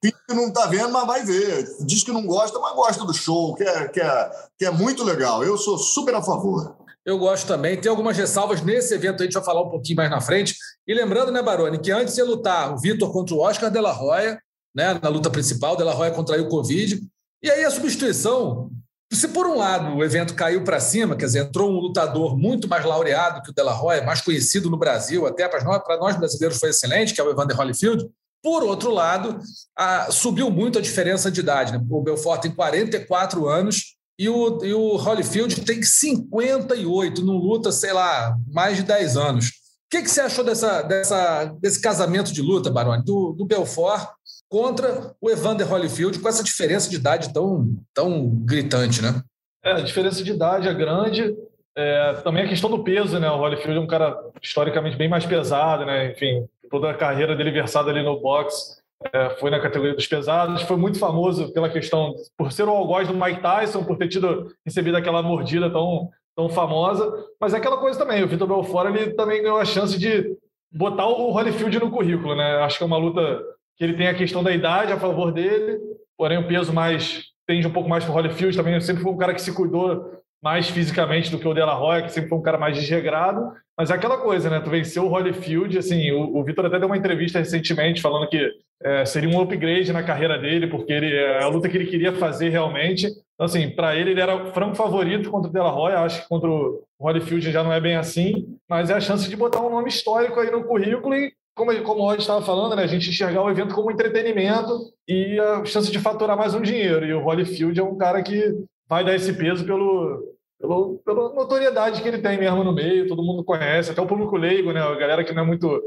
Finge 0.00 0.14
que 0.28 0.34
não 0.34 0.48
está 0.48 0.66
vendo, 0.66 0.90
mas 0.92 1.06
vai 1.06 1.24
ver. 1.24 1.68
Diz 1.80 2.04
que 2.04 2.12
não 2.12 2.24
gosta, 2.24 2.58
mas 2.60 2.74
gosta 2.74 3.04
do 3.04 3.12
show, 3.12 3.54
que 3.54 3.64
é, 3.64 3.88
que, 3.88 4.00
é, 4.00 4.30
que 4.56 4.64
é 4.64 4.70
muito 4.70 5.02
legal. 5.02 5.42
Eu 5.42 5.58
sou 5.58 5.76
super 5.76 6.14
a 6.14 6.22
favor. 6.22 6.76
Eu 7.08 7.18
gosto 7.18 7.46
também. 7.46 7.74
Tem 7.74 7.88
algumas 7.88 8.18
ressalvas 8.18 8.60
nesse 8.60 8.92
evento, 8.92 9.22
a 9.22 9.24
gente 9.24 9.32
vai 9.32 9.42
falar 9.42 9.62
um 9.62 9.70
pouquinho 9.70 9.96
mais 9.96 10.10
na 10.10 10.20
frente. 10.20 10.54
E 10.86 10.92
lembrando, 10.92 11.32
né, 11.32 11.40
Baroni, 11.40 11.78
que 11.78 11.90
antes 11.90 12.18
ia 12.18 12.24
lutar 12.24 12.74
o 12.74 12.78
Vitor 12.78 13.10
contra 13.10 13.34
o 13.34 13.40
Oscar 13.40 13.70
de 13.70 13.80
la 13.80 13.90
Roya, 13.90 14.38
né, 14.76 14.92
na 15.02 15.08
luta 15.08 15.30
principal, 15.30 15.74
de 15.74 15.82
la 15.82 15.94
Roya 15.94 16.10
contraiu 16.10 16.44
o 16.44 16.48
Covid. 16.50 17.00
E 17.42 17.50
aí 17.50 17.64
a 17.64 17.70
substituição, 17.70 18.70
se 19.10 19.28
por 19.28 19.46
um 19.46 19.56
lado 19.56 19.96
o 19.96 20.04
evento 20.04 20.34
caiu 20.34 20.62
para 20.64 20.78
cima, 20.80 21.16
quer 21.16 21.24
dizer, 21.24 21.46
entrou 21.46 21.70
um 21.70 21.80
lutador 21.80 22.36
muito 22.36 22.68
mais 22.68 22.84
laureado 22.84 23.40
que 23.40 23.52
o 23.52 23.54
de 23.54 23.62
la 23.62 23.72
Roya, 23.72 24.04
mais 24.04 24.20
conhecido 24.20 24.68
no 24.68 24.76
Brasil, 24.76 25.26
até 25.26 25.48
para 25.48 25.64
nós, 25.64 25.82
nós 25.98 26.14
brasileiros 26.14 26.58
foi 26.58 26.68
excelente, 26.68 27.14
que 27.14 27.20
é 27.22 27.24
o 27.24 27.30
Evander 27.30 27.58
Holyfield. 27.58 28.06
Por 28.42 28.62
outro 28.62 28.90
lado, 28.90 29.38
a, 29.74 30.12
subiu 30.12 30.50
muito 30.50 30.78
a 30.78 30.82
diferença 30.82 31.30
de 31.30 31.40
idade. 31.40 31.72
Né? 31.72 31.82
O 31.88 32.02
Belfort 32.02 32.42
tem 32.42 32.54
44 32.54 33.48
anos 33.48 33.96
e 34.18 34.28
o, 34.28 34.64
e 34.64 34.74
o 34.74 34.96
Holyfield 34.96 35.64
tem 35.64 35.80
58, 35.82 37.24
não 37.24 37.36
luta, 37.36 37.70
sei 37.70 37.92
lá, 37.92 38.36
mais 38.52 38.76
de 38.76 38.82
10 38.82 39.16
anos. 39.16 39.46
O 39.46 39.50
que, 39.90 40.02
que 40.02 40.10
você 40.10 40.20
achou 40.20 40.44
dessa, 40.44 40.82
dessa, 40.82 41.44
desse 41.60 41.80
casamento 41.80 42.32
de 42.32 42.42
luta, 42.42 42.70
Baroni, 42.70 43.04
do, 43.04 43.32
do 43.32 43.46
Belfort 43.46 44.08
contra 44.48 45.14
o 45.20 45.30
Evander 45.30 45.70
Holyfield, 45.70 46.18
com 46.18 46.28
essa 46.28 46.42
diferença 46.42 46.90
de 46.90 46.96
idade 46.96 47.32
tão, 47.32 47.76
tão 47.94 48.28
gritante, 48.44 49.00
né? 49.00 49.22
É, 49.64 49.72
a 49.72 49.80
diferença 49.80 50.22
de 50.22 50.32
idade 50.32 50.68
é 50.68 50.74
grande. 50.74 51.36
É, 51.76 52.14
também 52.24 52.44
a 52.44 52.48
questão 52.48 52.68
do 52.68 52.82
peso, 52.82 53.18
né? 53.20 53.30
O 53.30 53.38
Holyfield 53.38 53.76
é 53.76 53.80
um 53.80 53.86
cara 53.86 54.18
historicamente 54.42 54.96
bem 54.96 55.08
mais 55.08 55.24
pesado, 55.24 55.86
né? 55.86 56.10
Enfim, 56.10 56.44
toda 56.68 56.90
a 56.90 56.94
carreira 56.94 57.36
dele 57.36 57.52
versada 57.52 57.90
ali 57.90 58.02
no 58.02 58.20
boxe 58.20 58.78
é, 59.12 59.30
foi 59.38 59.50
na 59.50 59.60
categoria 59.60 59.94
dos 59.94 60.06
pesados, 60.06 60.62
foi 60.62 60.76
muito 60.76 60.98
famoso 60.98 61.52
pela 61.52 61.68
questão, 61.68 62.14
por 62.36 62.52
ser 62.52 62.64
o 62.64 62.70
algoz 62.70 63.06
do 63.06 63.14
Mike 63.14 63.40
Tyson, 63.40 63.84
por 63.84 63.96
ter 63.96 64.08
tido 64.08 64.52
recebido 64.64 64.96
aquela 64.96 65.22
mordida 65.22 65.70
tão, 65.70 66.10
tão 66.36 66.48
famosa, 66.48 67.12
mas 67.40 67.54
é 67.54 67.58
aquela 67.58 67.78
coisa 67.78 67.98
também, 67.98 68.22
o 68.22 68.28
Vitor 68.28 68.48
Belfort 68.48 68.94
ele 68.94 69.14
também 69.14 69.42
ganhou 69.42 69.58
a 69.58 69.64
chance 69.64 69.98
de 69.98 70.36
botar 70.72 71.06
o 71.06 71.30
Holyfield 71.30 71.78
no 71.78 71.90
currículo, 71.90 72.34
né? 72.34 72.56
Acho 72.58 72.78
que 72.78 72.84
é 72.84 72.86
uma 72.86 72.98
luta 72.98 73.42
que 73.76 73.84
ele 73.84 73.94
tem 73.94 74.08
a 74.08 74.14
questão 74.14 74.42
da 74.42 74.52
idade 74.52 74.92
a 74.92 74.98
favor 74.98 75.32
dele, 75.32 75.78
porém 76.16 76.38
o 76.38 76.48
peso 76.48 76.72
mais 76.72 77.24
tende 77.46 77.66
um 77.66 77.72
pouco 77.72 77.88
mais 77.88 78.04
para 78.04 78.12
o 78.12 78.16
Holyfield 78.16 78.56
também, 78.56 78.80
sempre 78.80 79.02
foi 79.02 79.12
um 79.12 79.16
cara 79.16 79.32
que 79.32 79.40
se 79.40 79.54
cuidou 79.54 80.12
mais 80.42 80.68
fisicamente 80.68 81.30
do 81.30 81.38
que 81.38 81.48
o 81.48 81.54
De 81.54 81.60
La 81.60 81.74
Roya, 81.74 82.02
que 82.02 82.12
sempre 82.12 82.28
foi 82.28 82.38
um 82.38 82.42
cara 82.42 82.58
mais 82.58 82.76
desregrado. 82.76 83.52
Mas 83.76 83.90
é 83.90 83.94
aquela 83.94 84.18
coisa, 84.18 84.50
né? 84.50 84.60
Tu 84.60 84.70
venceu 84.70 85.04
o 85.04 85.08
Holyfield, 85.08 85.78
assim, 85.78 86.10
o, 86.10 86.36
o 86.36 86.44
Vitor 86.44 86.66
até 86.66 86.78
deu 86.78 86.88
uma 86.88 86.96
entrevista 86.96 87.38
recentemente 87.38 88.02
falando 88.02 88.28
que 88.28 88.50
é, 88.82 89.04
seria 89.04 89.28
um 89.28 89.40
upgrade 89.40 89.92
na 89.92 90.02
carreira 90.02 90.38
dele, 90.38 90.66
porque 90.66 90.92
ele, 90.92 91.14
é 91.14 91.42
a 91.42 91.48
luta 91.48 91.68
que 91.68 91.76
ele 91.76 91.86
queria 91.86 92.12
fazer 92.12 92.48
realmente. 92.48 93.06
Então, 93.06 93.46
assim, 93.46 93.70
para 93.70 93.94
ele, 93.96 94.10
ele 94.10 94.20
era 94.20 94.52
franco 94.52 94.74
favorito 94.74 95.30
contra 95.30 95.48
o 95.48 95.52
De 95.52 95.58
La 95.58 95.70
Roya. 95.70 96.00
Acho 96.00 96.22
que 96.22 96.28
contra 96.28 96.48
o 96.48 96.82
Holyfield 97.00 97.50
já 97.50 97.62
não 97.62 97.72
é 97.72 97.80
bem 97.80 97.96
assim, 97.96 98.56
mas 98.68 98.90
é 98.90 98.94
a 98.94 99.00
chance 99.00 99.28
de 99.28 99.36
botar 99.36 99.60
um 99.60 99.70
nome 99.70 99.88
histórico 99.88 100.40
aí 100.40 100.50
no 100.50 100.64
currículo 100.64 101.14
e 101.14 101.32
como, 101.58 101.82
como 101.82 102.02
o 102.02 102.04
Rod 102.04 102.20
estava 102.20 102.40
falando, 102.40 102.76
né, 102.76 102.84
a 102.84 102.86
gente 102.86 103.10
enxergar 103.10 103.42
o 103.42 103.50
evento 103.50 103.74
como 103.74 103.90
entretenimento 103.90 104.92
e 105.08 105.38
a 105.40 105.64
chance 105.64 105.90
de 105.90 105.98
faturar 105.98 106.36
mais 106.36 106.54
um 106.54 106.62
dinheiro. 106.62 107.04
E 107.04 107.12
o 107.12 107.20
Holyfield 107.20 107.78
é 107.78 107.82
um 107.82 107.96
cara 107.96 108.22
que 108.22 108.54
vai 108.88 109.04
dar 109.04 109.14
esse 109.14 109.32
peso 109.32 109.64
pelo, 109.64 110.34
pelo, 110.58 110.98
pela 111.04 111.34
notoriedade 111.34 112.02
que 112.02 112.08
ele 112.08 112.18
tem 112.18 112.38
mesmo 112.38 112.64
no 112.64 112.72
meio, 112.72 113.06
todo 113.06 113.22
mundo 113.22 113.44
conhece, 113.44 113.90
até 113.90 114.00
o 114.00 114.06
público 114.06 114.36
leigo, 114.36 114.72
né? 114.72 114.80
A 114.80 114.94
galera 114.94 115.24
que 115.24 115.32
não 115.32 115.42
é 115.42 115.46
muito 115.46 115.80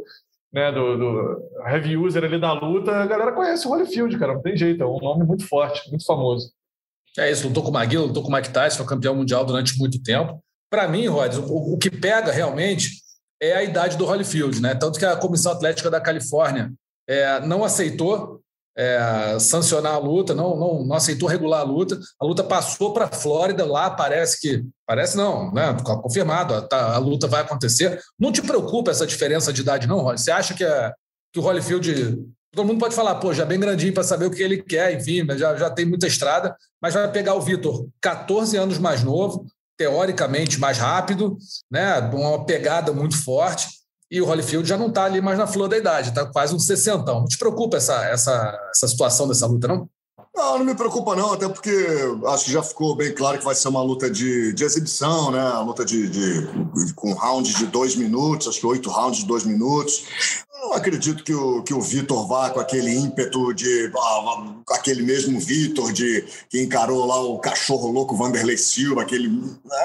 né, 0.54 0.72
do, 0.72 0.98
do 0.98 1.50
heavy 1.66 1.98
user 1.98 2.24
ali 2.24 2.40
da 2.40 2.54
luta, 2.54 2.92
a 2.92 3.06
galera 3.06 3.32
conhece 3.32 3.68
o 3.68 3.72
Holyfield, 3.72 4.18
cara, 4.18 4.34
não 4.34 4.42
tem 4.42 4.56
jeito, 4.56 4.84
é 4.84 4.86
um 4.86 5.00
nome 5.00 5.26
muito 5.26 5.48
forte, 5.48 5.90
muito 5.90 6.06
famoso. 6.06 6.52
É 7.18 7.30
isso, 7.30 7.48
lutou 7.48 7.64
com 7.64 7.70
o 7.70 7.74
Maguila, 7.74 8.06
lutou 8.06 8.24
com 8.24 8.30
o 8.30 8.34
Mike 8.34 8.52
Tyson, 8.52 8.78
foi 8.78 8.86
campeão 8.86 9.16
mundial 9.16 9.44
durante 9.46 9.78
muito 9.78 10.02
tempo. 10.02 10.42
Para 10.70 10.88
mim, 10.88 11.08
Rod, 11.08 11.36
o, 11.36 11.74
o, 11.74 11.78
que 11.78 11.90
pega 11.90 12.32
realmente 12.32 13.02
é 13.42 13.54
a 13.54 13.64
idade 13.64 13.98
do 13.98 14.06
Holyfield, 14.06 14.62
né? 14.62 14.76
Tanto 14.76 14.98
que 14.98 15.06
a 15.06 15.18
Comissão 15.18 15.52
Atlética 15.52 15.90
da 15.90 16.00
Califórnia 16.00 16.72
é, 17.08 17.42
não 17.42 17.64
aceitou 17.66 18.41
é, 18.76 19.38
sancionar 19.40 19.94
a 19.94 19.98
luta, 19.98 20.34
não, 20.34 20.56
não, 20.56 20.84
não 20.84 20.96
aceitou 20.96 21.28
regular 21.28 21.62
a 21.62 21.64
luta. 21.64 22.00
A 22.20 22.26
luta 22.26 22.44
passou 22.44 22.94
para 22.94 23.06
a 23.06 23.12
Flórida, 23.12 23.66
lá 23.66 23.90
parece 23.90 24.40
que. 24.40 24.64
Parece 24.86 25.16
não, 25.16 25.52
né? 25.54 25.76
confirmado, 26.02 26.54
a, 26.54 26.62
tá, 26.62 26.96
a, 26.96 26.98
luta 26.98 27.28
vai 27.28 27.42
acontecer. 27.42 28.00
Não 28.20 28.32
te 28.32 28.42
preocupa 28.42 28.92
essa 28.92 29.08
diferença 29.08 29.52
de 29.54 29.62
idade, 29.62 29.88
não, 29.88 30.00
Rolly? 30.00 30.20
Você 30.20 30.32
acha 30.32 30.54
que, 30.54 30.64
é, 30.64 30.92
que 31.34 31.40
o 31.40 31.44
Holyfield. 31.44 32.18
Todo 32.54 32.68
mundo 32.68 32.80
pode 32.80 32.94
falar, 32.94 33.16
pô, 33.16 33.34
já 33.34 33.46
bem 33.46 33.58
grandinho 33.58 33.94
para 33.94 34.04
saber 34.04 34.26
o 34.26 34.32
que 34.32 34.44
ele 34.44 34.62
quer, 34.62 34.94
enfim, 34.94 35.26
já, 35.38 35.56
já 35.56 35.70
tem 35.70 35.86
muita 35.86 36.06
estrada, 36.06 36.54
mas 36.82 36.94
vai 36.94 37.10
pegar 37.10 37.34
o 37.34 37.40
Vitor, 37.40 37.88
14 38.02 38.58
anos 38.58 38.78
mais 38.78 39.02
novo, 39.02 39.46
teoricamente 39.78 40.60
mais 40.60 40.78
rápido, 40.78 41.38
né? 41.72 41.98
uma 42.14 42.46
pegada 42.46 42.92
muito 42.92 43.16
forte 43.24 43.70
e 44.12 44.21
o 44.21 44.26
Holyfield 44.26 44.67
já 44.67 44.78
não 44.78 44.88
está 44.88 45.06
ali 45.06 45.21
mais 45.21 45.38
na 45.38 45.47
flor 45.47 45.69
da 45.69 45.78
idade, 45.78 46.10
está 46.10 46.26
quase 46.26 46.54
um 46.54 46.60
60. 46.60 47.06
Não 47.06 47.26
te 47.26 47.38
preocupa 47.38 47.78
essa, 47.78 48.04
essa, 48.06 48.60
essa 48.69 48.88
situação 48.88 49.26
dessa 49.26 49.47
luta, 49.47 49.69
não? 49.69 49.89
Não, 50.36 50.60
não 50.60 50.65
me 50.65 50.76
preocupa 50.76 51.15
não, 51.15 51.34
até 51.34 51.47
porque 51.47 51.71
acho 52.28 52.45
que 52.45 52.52
já 52.52 52.63
ficou 52.63 52.95
bem 52.95 53.13
claro 53.13 53.38
que 53.38 53.43
vai 53.45 53.56
ser 53.56 53.67
uma 53.69 53.82
luta 53.82 54.10
de, 54.10 54.54
de 54.54 54.63
exibição, 54.63 55.32
né? 55.32 55.41
Uma 55.41 55.62
luta 55.62 55.86
de, 55.86 56.10
de 56.10 56.93
com 56.93 57.13
round 57.13 57.54
de 57.54 57.65
dois 57.67 57.95
minutos, 57.95 58.47
acho 58.47 58.60
que 58.60 58.65
oito 58.65 58.89
rounds 58.89 59.19
de 59.21 59.26
dois 59.26 59.43
minutos. 59.43 60.06
Não 60.72 60.78
acredito 60.78 61.22
que 61.26 61.34
o, 61.34 61.62
que 61.64 61.74
o 61.74 61.82
Vitor 61.82 62.26
vá 62.26 62.50
com 62.50 62.62
aquele 62.62 62.96
ímpeto 62.96 63.54
de. 63.54 63.92
Ah, 63.94 64.54
aquele 64.70 65.04
mesmo 65.04 65.38
Vitor 65.38 65.92
de 65.92 66.24
que 66.50 66.62
encarou 66.62 67.06
lá 67.06 67.22
o 67.22 67.40
cachorro 67.40 67.92
louco 67.92 68.16
Vanderlei 68.16 68.56
Silva. 68.56 69.02
Aquele, 69.02 69.30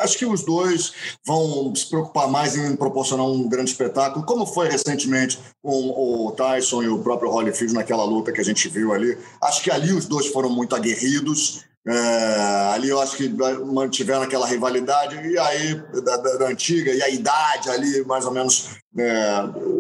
acho 0.03 0.17
que 0.17 0.25
os 0.25 0.45
dois 0.45 0.93
vão 1.27 1.75
se 1.75 1.91
preocupar 1.91 2.29
mais 2.29 2.57
em 2.57 2.77
proporcionar 2.77 3.27
um 3.27 3.49
grande 3.49 3.73
espetáculo, 3.73 4.25
como 4.25 4.47
foi 4.47 4.69
recentemente 4.69 5.41
com 5.61 5.91
o 5.91 6.31
Tyson 6.31 6.85
e 6.85 6.89
o 6.89 7.01
próprio 7.01 7.33
Holyfield 7.33 7.75
naquela 7.75 8.05
luta 8.05 8.31
que 8.31 8.41
a 8.41 8.45
gente 8.45 8.69
viu 8.69 8.93
ali. 8.93 9.19
Acho 9.43 9.65
que 9.65 9.73
ali 9.73 9.93
os 9.93 10.07
dois 10.07 10.29
foram 10.29 10.51
muito 10.51 10.77
aguerridos. 10.77 11.65
É, 11.89 12.71
ali 12.75 12.89
eu 12.89 13.01
acho 13.01 13.17
que 13.17 13.29
mantiveram 13.29 14.23
aquela 14.23 14.45
rivalidade 14.45 15.17
e 15.25 15.39
aí 15.39 15.75
da, 16.05 16.17
da, 16.17 16.37
da, 16.37 16.49
antiga 16.49 16.93
e 16.93 17.01
a 17.01 17.09
idade 17.09 17.71
ali 17.71 18.05
mais 18.05 18.25
ou 18.25 18.33
menos 18.33 18.71
é, 18.99 19.76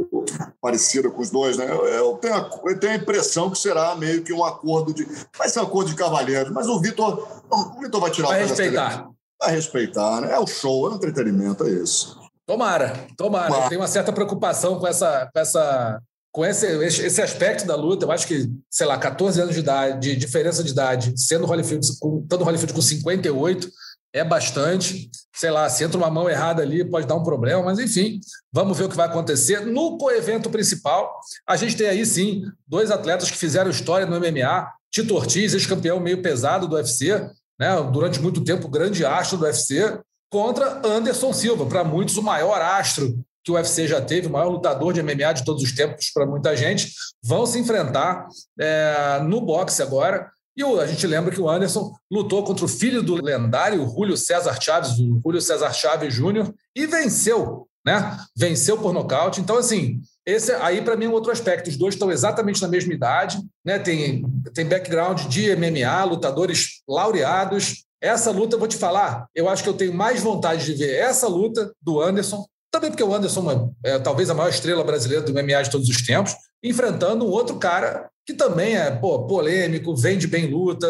parecida 0.67 1.09
com 1.09 1.23
os 1.23 1.31
dois, 1.31 1.57
né? 1.57 1.65
Eu 1.71 2.15
tenho, 2.15 2.35
a, 2.35 2.51
eu 2.65 2.81
tenho 2.81 2.93
a 2.93 2.97
impressão 2.97 3.49
que 3.49 3.57
será 3.57 3.95
meio 3.95 4.25
que 4.25 4.33
um 4.33 4.45
acordo 4.45 4.93
de 4.93 5.07
vai 5.39 5.49
ser 5.49 5.61
um 5.61 5.63
acordo 5.63 5.91
de 5.91 5.97
cavalheiros, 5.97 6.53
mas 6.53 6.67
o 6.67 6.81
Vitor 6.81 7.25
o 7.49 7.81
Vitor 7.81 8.01
vai 8.01 8.11
tirar 8.11 8.29
vai 8.29 8.43
respeitar, 8.43 9.09
vai 9.41 9.53
respeitar, 9.53 10.21
né? 10.23 10.33
É 10.33 10.39
o 10.41 10.47
show, 10.47 10.89
é 10.89 10.91
o 10.91 10.97
entretenimento, 10.97 11.65
é 11.65 11.71
isso. 11.71 12.19
Tomara, 12.45 13.07
tomara. 13.17 13.69
Tem 13.69 13.79
uma 13.79 13.87
certa 13.87 14.13
preocupação 14.13 14.81
com 14.81 14.89
essa, 14.89 15.31
com 15.33 15.41
essa 15.41 16.03
com 16.33 16.45
esse, 16.45 16.67
esse 16.67 17.23
aspecto 17.23 17.67
da 17.67 17.75
luta, 17.75 18.05
eu 18.05 18.13
acho 18.13 18.27
que, 18.27 18.47
sei 18.71 18.87
lá, 18.87 18.99
14 18.99 19.41
anos 19.41 19.55
de 19.55 19.61
idade, 19.61 20.01
de 20.01 20.17
diferença 20.17 20.63
de 20.63 20.71
idade, 20.71 21.15
sendo 21.17 21.47
Holyfield, 21.47 21.87
com, 21.99 22.27
tanto 22.29 22.45
Holyfield 22.45 22.75
com 22.75 22.83
58, 22.83 23.71
é 24.17 24.25
bastante. 24.25 25.11
Sei 25.35 25.51
lá, 25.51 25.69
se 25.69 25.85
entra 25.85 25.99
uma 25.99 26.11
mão 26.11 26.29
errada 26.29 26.63
ali, 26.63 26.85
pode 26.85 27.07
dar 27.07 27.15
um 27.15 27.23
problema, 27.23 27.63
mas 27.63 27.79
enfim, 27.79 28.19
vamos 28.51 28.79
ver 28.79 28.85
o 28.85 28.89
que 28.89 28.97
vai 28.97 29.07
acontecer. 29.07 29.67
No 29.67 29.99
coevento 29.99 30.49
principal, 30.49 31.21
a 31.47 31.57
gente 31.57 31.77
tem 31.77 31.89
aí 31.89 32.05
sim 32.07 32.45
dois 32.67 32.91
atletas 32.91 33.31
que 33.31 33.37
fizeram 33.37 33.71
história 33.71 34.07
no 34.07 34.19
MMA. 34.19 34.71
Tito 34.91 35.15
Ortiz, 35.15 35.53
ex-campeão 35.53 36.01
meio 36.01 36.23
pesado 36.23 36.67
do 36.67 36.77
UFC, 36.77 37.29
né, 37.61 37.77
durante 37.93 38.21
muito 38.21 38.43
tempo, 38.43 38.69
grande 38.69 39.05
astro 39.05 39.37
do 39.37 39.45
UFC, 39.45 39.99
contra 40.31 40.81
Anderson 40.87 41.33
Silva, 41.35 41.67
para 41.67 41.85
muitos 41.85 42.17
o 42.17 42.23
maior 42.23 42.61
astro 42.61 43.23
que 43.45 43.53
o 43.53 43.55
UFC 43.55 43.87
já 43.87 44.01
teve, 44.01 44.27
o 44.27 44.31
maior 44.31 44.49
lutador 44.49 44.93
de 44.93 45.03
MMA 45.03 45.35
de 45.35 45.45
todos 45.45 45.63
os 45.63 45.73
tempos 45.73 46.11
para 46.11 46.27
muita 46.27 46.57
gente, 46.57 46.93
vão 47.23 47.47
se 47.47 47.59
enfrentar 47.59 48.27
é, 48.59 49.21
no 49.23 49.41
boxe 49.41 49.83
agora. 49.83 50.31
E 50.57 50.63
a 50.63 50.87
gente 50.87 51.07
lembra 51.07 51.31
que 51.31 51.41
o 51.41 51.51
Anderson 51.51 51.93
lutou 52.11 52.43
contra 52.43 52.65
o 52.65 52.69
filho 52.69 53.03
do 53.03 53.15
lendário 53.15 53.87
Julio 53.87 54.17
César 54.17 54.59
Chaves, 54.61 54.93
o 54.99 55.21
Julio 55.23 55.41
César 55.41 55.73
Chaves 55.73 56.15
Júnior, 56.15 56.55
e 56.75 56.87
venceu, 56.87 57.69
né? 57.85 58.19
Venceu 58.35 58.79
por 58.79 58.93
nocaute. 58.95 59.41
Então, 59.41 59.59
assim, 59.59 60.01
esse 60.25 60.53
aí 60.53 60.81
para 60.81 60.97
mim 60.97 61.05
é 61.05 61.09
um 61.09 61.13
outro 61.13 61.31
aspecto. 61.31 61.69
Os 61.69 61.77
dois 61.77 61.95
estão 61.95 62.11
exatamente 62.11 62.63
na 62.63 62.69
mesma 62.69 62.95
idade, 62.95 63.39
né? 63.63 63.79
Tem, 63.79 64.25
tem 64.55 64.65
background 64.67 65.27
de 65.27 65.55
MMA, 65.55 66.05
lutadores 66.05 66.83
laureados. 66.89 67.85
Essa 68.01 68.31
luta, 68.31 68.57
eu 68.57 68.59
vou 68.59 68.69
te 68.69 68.77
falar, 68.77 69.27
eu 69.35 69.49
acho 69.49 69.63
que 69.63 69.69
eu 69.69 69.75
tenho 69.75 69.93
mais 69.93 70.23
vontade 70.23 70.65
de 70.65 70.73
ver 70.73 70.97
essa 70.97 71.29
luta 71.29 71.73
do 71.83 72.01
Anderson 72.01 72.47
também 72.77 72.91
porque 72.91 73.03
o 73.03 73.15
Anderson 73.15 73.73
é, 73.85 73.93
é 73.93 73.99
talvez 73.99 74.29
a 74.29 74.35
maior 74.35 74.51
estrela 74.51 74.85
brasileira 74.85 75.25
do 75.25 75.33
MMA 75.33 75.63
de 75.63 75.71
todos 75.71 75.89
os 75.89 76.03
tempos, 76.03 76.35
enfrentando 76.63 77.25
um 77.25 77.31
outro 77.31 77.59
cara 77.59 78.11
que 78.27 78.35
também 78.35 78.77
é 78.77 78.91
pô, 78.91 79.27
polêmico, 79.27 79.95
vende 79.95 80.27
bem 80.27 80.47
luta, 80.47 80.87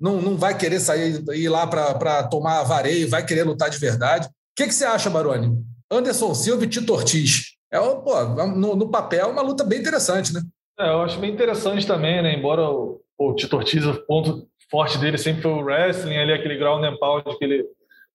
não, 0.00 0.22
não 0.22 0.36
vai 0.36 0.56
querer 0.56 0.78
sair 0.78 1.22
ir 1.32 1.48
lá 1.48 1.66
para 1.66 2.22
tomar 2.24 2.62
vareio, 2.62 3.08
vai 3.08 3.26
querer 3.26 3.42
lutar 3.42 3.68
de 3.68 3.78
verdade. 3.78 4.28
O 4.28 4.30
que, 4.56 4.66
que 4.66 4.74
você 4.74 4.84
acha, 4.84 5.10
Baroni? 5.10 5.58
Anderson 5.90 6.34
Silva 6.34 6.64
e 6.64 6.68
Tito 6.68 6.92
Ortiz. 6.92 7.56
É, 7.72 7.78
pô, 7.78 8.24
no, 8.46 8.76
no 8.76 8.88
papel, 8.88 9.30
uma 9.30 9.42
luta 9.42 9.64
bem 9.64 9.80
interessante, 9.80 10.32
né? 10.32 10.40
É, 10.78 10.90
eu 10.90 11.02
acho 11.02 11.18
bem 11.18 11.32
interessante 11.32 11.86
também, 11.86 12.22
né? 12.22 12.34
Embora 12.34 12.70
o, 12.70 13.00
o 13.18 13.34
Tito 13.34 13.56
Ortiz, 13.56 13.84
o 13.84 13.94
ponto 14.06 14.46
forte 14.70 14.98
dele 14.98 15.18
sempre 15.18 15.42
foi 15.42 15.52
o 15.52 15.62
wrestling, 15.62 16.16
ali 16.16 16.32
aquele 16.32 16.56
ground 16.56 16.84
and 16.84 16.96
pound 16.98 17.24
que 17.38 17.44
ele, 17.44 17.62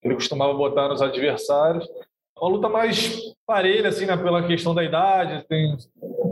que 0.01 0.07
ele 0.07 0.15
costumava 0.15 0.53
botar 0.53 0.87
nos 0.87 1.01
adversários. 1.01 1.87
Uma 2.37 2.49
luta 2.49 2.69
mais 2.69 3.19
parelha, 3.45 3.89
assim, 3.89 4.05
né? 4.05 4.15
Pela 4.15 4.47
questão 4.47 4.73
da 4.73 4.83
idade. 4.83 5.45
Tem, 5.47 5.75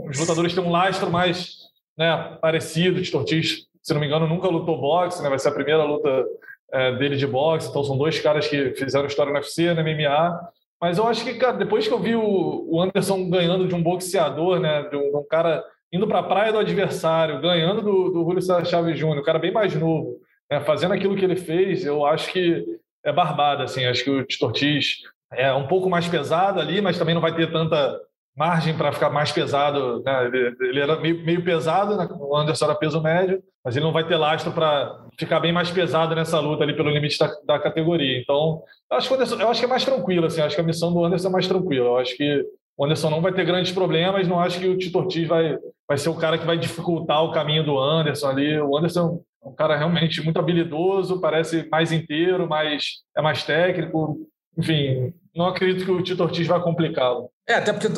os 0.08 0.18
lutadores 0.18 0.54
têm 0.54 0.62
um 0.62 0.70
lastro 0.70 1.10
mais 1.10 1.59
né, 2.00 2.38
parecido. 2.40 3.02
Tito 3.02 3.18
Ortiz, 3.18 3.66
se 3.82 3.92
não 3.92 4.00
me 4.00 4.06
engano, 4.06 4.26
nunca 4.26 4.48
lutou 4.48 4.80
boxe, 4.80 5.22
né? 5.22 5.28
Vai 5.28 5.38
ser 5.38 5.50
a 5.50 5.52
primeira 5.52 5.84
luta 5.84 6.24
é, 6.72 6.96
dele 6.96 7.14
de 7.14 7.26
boxe. 7.26 7.68
Então 7.68 7.84
são 7.84 7.98
dois 7.98 8.18
caras 8.18 8.48
que 8.48 8.70
fizeram 8.70 9.06
história 9.06 9.30
no 9.30 9.38
UFC, 9.38 9.74
no 9.74 9.82
MMA. 9.82 10.40
Mas 10.80 10.96
eu 10.96 11.06
acho 11.06 11.22
que, 11.22 11.34
cara, 11.34 11.58
depois 11.58 11.86
que 11.86 11.92
eu 11.92 12.00
vi 12.00 12.16
o 12.16 12.80
Anderson 12.80 13.28
ganhando 13.28 13.68
de 13.68 13.74
um 13.74 13.82
boxeador, 13.82 14.58
né, 14.58 14.88
de 14.88 14.96
um, 14.96 15.10
de 15.10 15.16
um 15.16 15.26
cara 15.28 15.62
indo 15.92 16.08
para 16.08 16.20
a 16.20 16.22
praia 16.22 16.50
do 16.50 16.58
adversário, 16.58 17.38
ganhando 17.42 17.82
do, 17.82 18.08
do 18.08 18.24
Julio 18.24 18.40
César 18.40 18.64
Chaves 18.64 18.98
Júnior, 18.98 19.18
o 19.18 19.22
cara 19.22 19.38
bem 19.38 19.52
mais 19.52 19.74
novo, 19.74 20.16
né, 20.50 20.58
fazendo 20.60 20.94
aquilo 20.94 21.14
que 21.16 21.24
ele 21.24 21.36
fez, 21.36 21.84
eu 21.84 22.06
acho 22.06 22.32
que 22.32 22.64
é 23.04 23.12
barbada, 23.12 23.64
assim, 23.64 23.84
acho 23.84 24.02
que 24.02 24.10
o 24.10 24.24
Tito 24.24 24.46
Ortiz 24.46 25.00
é 25.32 25.52
um 25.52 25.66
pouco 25.66 25.90
mais 25.90 26.08
pesado 26.08 26.60
ali, 26.60 26.80
mas 26.80 26.96
também 26.96 27.14
não 27.14 27.20
vai 27.20 27.34
ter 27.34 27.52
tanta 27.52 28.00
margem 28.40 28.74
para 28.74 28.90
ficar 28.90 29.10
mais 29.10 29.30
pesado, 29.30 30.02
né? 30.02 30.24
ele, 30.24 30.56
ele, 30.62 30.80
era 30.80 30.98
meio, 30.98 31.22
meio 31.22 31.44
pesado, 31.44 31.94
né? 31.94 32.08
o 32.10 32.34
Anderson 32.34 32.64
era 32.64 32.74
peso 32.74 32.98
médio, 33.02 33.42
mas 33.62 33.76
ele 33.76 33.84
não 33.84 33.92
vai 33.92 34.02
ter 34.08 34.16
lastro 34.16 34.50
para 34.50 34.98
ficar 35.18 35.40
bem 35.40 35.52
mais 35.52 35.70
pesado 35.70 36.14
nessa 36.14 36.40
luta 36.40 36.64
ali 36.64 36.74
pelo 36.74 36.88
limite 36.88 37.18
da, 37.18 37.30
da 37.44 37.58
categoria. 37.58 38.18
Então, 38.18 38.62
eu 38.90 38.96
acho, 38.96 39.12
Anderson, 39.12 39.36
eu 39.36 39.48
acho 39.50 39.60
que 39.60 39.66
é 39.66 39.68
mais 39.68 39.84
tranquilo, 39.84 40.24
assim, 40.24 40.40
acho 40.40 40.54
que 40.54 40.60
a 40.62 40.64
missão 40.64 40.90
do 40.90 41.04
Anderson 41.04 41.28
é 41.28 41.32
mais 41.32 41.46
tranquila. 41.46 41.86
Eu 41.88 41.98
acho 41.98 42.16
que 42.16 42.42
o 42.78 42.84
Anderson 42.86 43.10
não 43.10 43.20
vai 43.20 43.30
ter 43.30 43.44
grandes 43.44 43.72
problemas, 43.72 44.26
não 44.26 44.40
acho 44.40 44.58
que 44.58 44.68
o 44.68 44.78
Tito 44.78 44.96
Ortiz 44.96 45.28
vai, 45.28 45.58
vai 45.86 45.98
ser 45.98 46.08
o 46.08 46.16
cara 46.16 46.38
que 46.38 46.46
vai 46.46 46.56
dificultar 46.56 47.22
o 47.22 47.32
caminho 47.32 47.62
do 47.62 47.78
Anderson 47.78 48.28
ali. 48.28 48.58
O 48.58 48.74
Anderson 48.74 49.20
é 49.44 49.48
um 49.50 49.54
cara 49.54 49.76
realmente 49.76 50.24
muito 50.24 50.40
habilidoso, 50.40 51.20
parece 51.20 51.68
mais 51.70 51.92
inteiro, 51.92 52.48
mais, 52.48 53.02
é 53.14 53.20
mais 53.20 53.44
técnico. 53.44 54.16
Enfim, 54.60 55.12
não 55.34 55.46
acredito 55.46 55.84
que 55.84 55.90
o 55.90 56.02
Tito 56.02 56.22
Ortiz 56.22 56.46
vai 56.46 56.60
complicá-lo. 56.62 57.30
É, 57.48 57.54
até 57.54 57.72
porque 57.72 57.88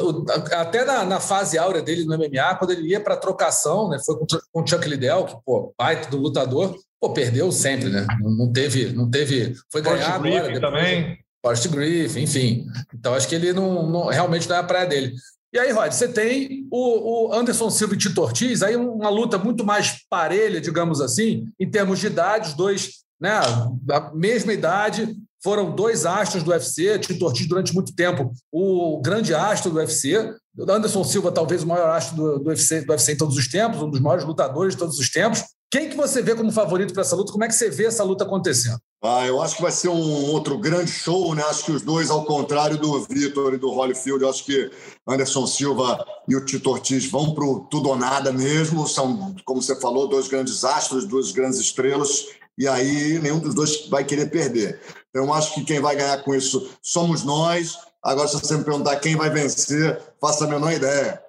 até 0.54 0.84
na, 0.84 1.04
na, 1.04 1.20
fase 1.20 1.58
áurea 1.58 1.82
dele 1.82 2.04
no 2.04 2.16
MMA, 2.16 2.54
quando 2.58 2.70
ele 2.70 2.88
ia 2.88 3.00
para 3.00 3.16
trocação, 3.16 3.88
né, 3.88 3.98
foi 4.04 4.16
com, 4.18 4.26
com 4.52 4.62
o 4.62 4.66
Chuck 4.66 4.88
Liddell, 4.88 5.24
que, 5.24 5.36
pô, 5.44 5.74
baita 5.78 6.08
do 6.10 6.16
lutador, 6.16 6.74
pô, 7.00 7.12
perdeu 7.12 7.50
sempre, 7.50 7.88
né? 7.88 8.06
Não, 8.20 8.30
não 8.30 8.52
teve, 8.52 8.92
não 8.92 9.10
teve, 9.10 9.54
foi 9.70 9.82
ganhar 9.82 10.14
agora. 10.14 10.42
Depois, 10.42 10.60
também. 10.60 11.18
Forrest 11.44 11.68
Griffin, 11.68 12.20
enfim. 12.20 12.66
Então 12.94 13.14
acho 13.14 13.28
que 13.28 13.34
ele 13.34 13.52
não, 13.52 13.88
não, 13.88 14.06
realmente 14.06 14.48
não 14.48 14.56
é 14.56 14.60
a 14.60 14.64
praia 14.64 14.86
dele. 14.86 15.12
E 15.52 15.58
aí, 15.58 15.70
Rod, 15.70 15.92
você 15.92 16.08
tem 16.08 16.66
o, 16.70 17.28
o, 17.28 17.34
Anderson 17.34 17.68
Silva 17.68 17.94
e 17.94 17.98
Tito 17.98 18.22
Ortiz, 18.22 18.62
aí 18.62 18.74
uma 18.74 19.10
luta 19.10 19.36
muito 19.36 19.66
mais 19.66 20.06
parelha, 20.08 20.60
digamos 20.60 21.00
assim, 21.00 21.46
em 21.60 21.70
termos 21.70 21.98
de 21.98 22.06
idade, 22.06 22.48
os 22.48 22.54
dois, 22.54 23.02
né, 23.20 23.38
da 23.82 24.10
mesma 24.14 24.52
idade, 24.54 25.14
foram 25.42 25.74
dois 25.74 26.06
astros 26.06 26.42
do 26.42 26.50
UFC, 26.50 26.98
Tito 26.98 27.24
Ortiz 27.24 27.46
durante 27.48 27.74
muito 27.74 27.94
tempo, 27.94 28.32
o 28.50 29.00
grande 29.02 29.34
astro 29.34 29.70
do 29.70 29.78
UFC, 29.78 30.34
Anderson 30.68 31.02
Silva 31.04 31.32
talvez 31.32 31.62
o 31.62 31.66
maior 31.66 31.90
astro 31.90 32.16
do, 32.16 32.38
do, 32.38 32.48
UFC, 32.48 32.82
do 32.82 32.90
UFC 32.90 33.12
em 33.12 33.16
todos 33.16 33.36
os 33.36 33.48
tempos, 33.48 33.82
um 33.82 33.90
dos 33.90 34.00
maiores 34.00 34.24
lutadores 34.24 34.74
de 34.74 34.78
todos 34.78 34.98
os 34.98 35.10
tempos. 35.10 35.42
Quem 35.70 35.88
que 35.88 35.96
você 35.96 36.20
vê 36.20 36.34
como 36.34 36.52
favorito 36.52 36.92
para 36.92 37.00
essa 37.00 37.16
luta? 37.16 37.32
Como 37.32 37.42
é 37.44 37.48
que 37.48 37.54
você 37.54 37.70
vê 37.70 37.86
essa 37.86 38.04
luta 38.04 38.24
acontecendo? 38.24 38.78
Ah, 39.02 39.26
eu 39.26 39.40
acho 39.40 39.56
que 39.56 39.62
vai 39.62 39.72
ser 39.72 39.88
um 39.88 40.30
outro 40.30 40.58
grande 40.58 40.90
show, 40.90 41.34
né? 41.34 41.42
Acho 41.44 41.64
que 41.64 41.72
os 41.72 41.80
dois, 41.80 42.10
ao 42.10 42.26
contrário 42.26 42.76
do 42.76 43.00
Vitor 43.00 43.54
e 43.54 43.56
do 43.56 43.70
Holyfield, 43.70 44.22
eu 44.22 44.28
acho 44.28 44.44
que 44.44 44.70
Anderson 45.08 45.46
Silva 45.46 46.04
e 46.28 46.36
o 46.36 46.44
Tito 46.44 46.70
Ortiz 46.70 47.06
vão 47.06 47.34
para 47.34 47.44
o 47.44 47.60
tudo 47.60 47.88
ou 47.88 47.96
nada 47.96 48.30
mesmo. 48.30 48.86
São, 48.86 49.34
como 49.46 49.62
você 49.62 49.74
falou, 49.80 50.06
dois 50.06 50.28
grandes 50.28 50.62
astros, 50.62 51.06
duas 51.06 51.32
grandes 51.32 51.58
estrelas, 51.58 52.26
e 52.58 52.68
aí 52.68 53.18
nenhum 53.18 53.38
dos 53.38 53.54
dois 53.54 53.88
vai 53.88 54.04
querer 54.04 54.30
perder. 54.30 54.80
Então, 55.10 55.24
eu 55.24 55.32
acho 55.32 55.54
que 55.54 55.64
quem 55.64 55.80
vai 55.80 55.96
ganhar 55.96 56.22
com 56.22 56.34
isso 56.34 56.70
somos 56.80 57.22
nós. 57.22 57.76
Agora, 58.02 58.28
se 58.28 58.34
você 58.34 58.56
me 58.56 58.64
perguntar 58.64 58.96
quem 58.96 59.16
vai 59.16 59.30
vencer, 59.30 60.00
faça 60.20 60.44
a 60.44 60.48
menor 60.48 60.72
ideia. 60.72 61.22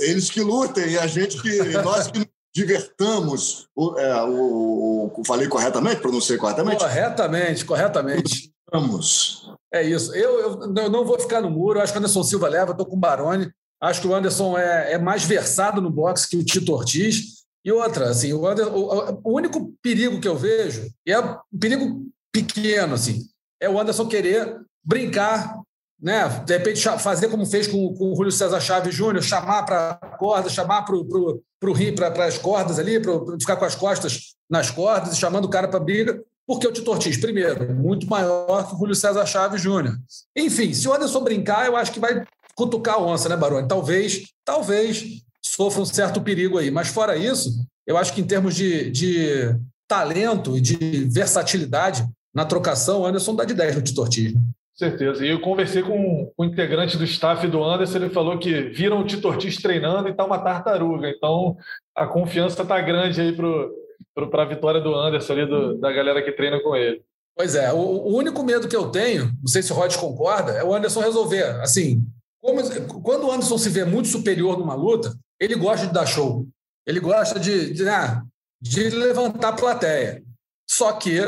Eles 0.00 0.30
que 0.30 0.40
lutem 0.40 0.90
e 0.90 0.98
a 0.98 1.06
gente 1.06 1.40
que. 1.40 1.58
nós 1.82 2.08
que 2.08 2.28
divertamos. 2.54 3.68
O, 3.74 3.98
é, 3.98 4.24
o, 4.24 5.12
o, 5.16 5.22
falei 5.24 5.48
corretamente? 5.48 6.00
Pronunciei 6.00 6.38
corretamente? 6.38 6.78
Corretamente, 6.78 7.64
corretamente. 7.64 8.52
Vamos. 8.72 9.50
É 9.72 9.82
isso. 9.82 10.14
Eu, 10.14 10.40
eu, 10.40 10.74
eu, 10.76 10.90
não 10.90 11.04
vou 11.04 11.18
ficar 11.18 11.40
no 11.40 11.50
muro. 11.50 11.78
Eu 11.78 11.82
acho 11.82 11.92
que 11.92 11.98
o 11.98 12.00
Anderson 12.00 12.22
Silva 12.22 12.48
leva, 12.48 12.72
estou 12.72 12.86
com 12.86 12.96
o 12.96 13.00
Baroni. 13.00 13.50
Acho 13.80 14.00
que 14.00 14.08
o 14.08 14.14
Anderson 14.14 14.58
é, 14.58 14.92
é, 14.92 14.98
mais 14.98 15.24
versado 15.24 15.80
no 15.80 15.90
boxe 15.90 16.28
que 16.28 16.36
o 16.36 16.44
Tito 16.44 16.72
Ortiz. 16.72 17.39
E 17.64 17.70
outra, 17.72 18.10
assim, 18.10 18.32
o, 18.32 18.46
Anderson, 18.46 18.72
o, 18.72 19.20
o 19.24 19.36
único 19.36 19.72
perigo 19.82 20.20
que 20.20 20.28
eu 20.28 20.36
vejo, 20.36 20.88
e 21.06 21.12
é 21.12 21.20
um 21.20 21.58
perigo 21.58 22.06
pequeno, 22.32 22.94
assim, 22.94 23.26
é 23.60 23.68
o 23.68 23.78
Anderson 23.78 24.08
querer 24.08 24.60
brincar 24.82 25.60
né? 26.00 26.26
De 26.46 26.56
repente 26.56 26.82
fazer 26.98 27.28
como 27.28 27.44
fez 27.44 27.66
com, 27.66 27.94
com 27.94 28.12
o 28.12 28.16
Júlio 28.16 28.32
César 28.32 28.60
Chaves 28.60 28.94
Júnior, 28.94 29.22
chamar 29.22 29.64
para 29.64 29.90
a 29.90 30.06
corda, 30.16 30.48
chamar 30.48 30.82
para 30.82 30.96
o 30.96 31.72
rio, 31.72 31.94
para 31.94 32.24
as 32.24 32.38
cordas 32.38 32.78
ali, 32.78 32.98
para 32.98 33.12
ficar 33.38 33.56
com 33.56 33.64
as 33.64 33.74
costas 33.74 34.34
nas 34.48 34.70
cordas 34.70 35.18
chamando 35.18 35.44
o 35.44 35.50
cara 35.50 35.68
para 35.68 35.78
briga, 35.78 36.20
porque 36.46 36.66
o 36.66 36.72
Tito 36.72 36.90
Ortiz, 36.90 37.16
primeiro, 37.18 37.72
muito 37.74 38.08
maior 38.08 38.66
que 38.66 38.74
o 38.74 38.78
Júlio 38.78 38.94
César 38.94 39.26
Chaves 39.26 39.60
Júnior. 39.60 39.96
Enfim, 40.34 40.72
se 40.72 40.88
o 40.88 40.92
Anderson 40.92 41.22
brincar, 41.22 41.66
eu 41.66 41.76
acho 41.76 41.92
que 41.92 42.00
vai 42.00 42.24
cutucar 42.54 42.94
a 42.94 43.00
onça, 43.00 43.28
né, 43.28 43.36
Baroni? 43.36 43.68
Talvez, 43.68 44.22
talvez 44.44 45.22
sofra 45.44 45.82
um 45.82 45.86
certo 45.86 46.20
perigo 46.20 46.58
aí. 46.58 46.70
Mas 46.70 46.88
fora 46.88 47.16
isso, 47.16 47.50
eu 47.86 47.96
acho 47.96 48.12
que 48.12 48.20
em 48.20 48.26
termos 48.26 48.54
de, 48.54 48.90
de 48.90 49.54
talento 49.88 50.56
e 50.56 50.60
de 50.60 50.76
versatilidade 51.12 52.06
na 52.34 52.44
trocação, 52.44 53.00
o 53.00 53.06
Anderson 53.06 53.34
dá 53.34 53.44
de 53.44 53.54
10 53.54 53.76
no 53.76 53.82
Tito 53.82 54.00
Ortiz. 54.00 54.34
Né? 54.34 54.40
Certeza. 54.74 55.26
E 55.26 55.28
eu 55.28 55.40
conversei 55.40 55.82
com, 55.82 56.32
o 56.38 56.44
integrante 56.44 56.96
do 56.96 57.04
staff 57.04 57.46
do 57.48 57.62
Anderson, 57.62 57.98
ele 57.98 58.10
falou 58.10 58.38
que 58.38 58.62
viram 58.70 59.00
o 59.00 59.04
Tito 59.04 59.28
Ortiz 59.28 59.56
treinando 59.56 60.08
e 60.08 60.12
está 60.12 60.24
uma 60.24 60.38
tartaruga. 60.38 61.10
Então, 61.10 61.56
a 61.94 62.06
confiança 62.06 62.62
está 62.62 62.80
grande 62.80 63.20
aí 63.20 63.36
para 63.36 64.42
a 64.42 64.46
vitória 64.46 64.80
do 64.80 64.94
Anderson 64.94 65.32
ali, 65.34 65.46
do, 65.46 65.78
da 65.78 65.92
galera 65.92 66.22
que 66.22 66.32
treina 66.32 66.62
com 66.62 66.74
ele. 66.74 67.02
Pois 67.36 67.54
é, 67.54 67.72
o, 67.72 67.76
o, 67.76 68.16
único 68.16 68.42
medo 68.42 68.68
que 68.68 68.76
eu 68.76 68.90
tenho, 68.90 69.24
não 69.24 69.48
sei 69.48 69.62
se 69.62 69.72
o 69.72 69.74
Rod 69.74 69.94
concorda, 69.96 70.52
é 70.52 70.64
o 70.64 70.74
Anderson 70.74 71.00
resolver. 71.00 71.60
Assim, 71.60 72.02
como, 72.40 72.62
quando 73.02 73.26
o 73.26 73.32
Anderson 73.32 73.58
se 73.58 73.68
vê 73.68 73.84
muito 73.84 74.08
superior 74.08 74.58
numa 74.58 74.74
luta, 74.74 75.14
ele 75.40 75.54
gosta 75.56 75.86
de 75.86 75.92
dar 75.92 76.06
show. 76.06 76.46
Ele 76.86 77.00
gosta 77.00 77.40
de, 77.40 77.72
de, 77.72 77.84
né, 77.84 78.22
de 78.60 78.90
levantar 78.90 79.48
a 79.48 79.52
plateia. 79.52 80.22
Só 80.68 80.92
que 80.92 81.18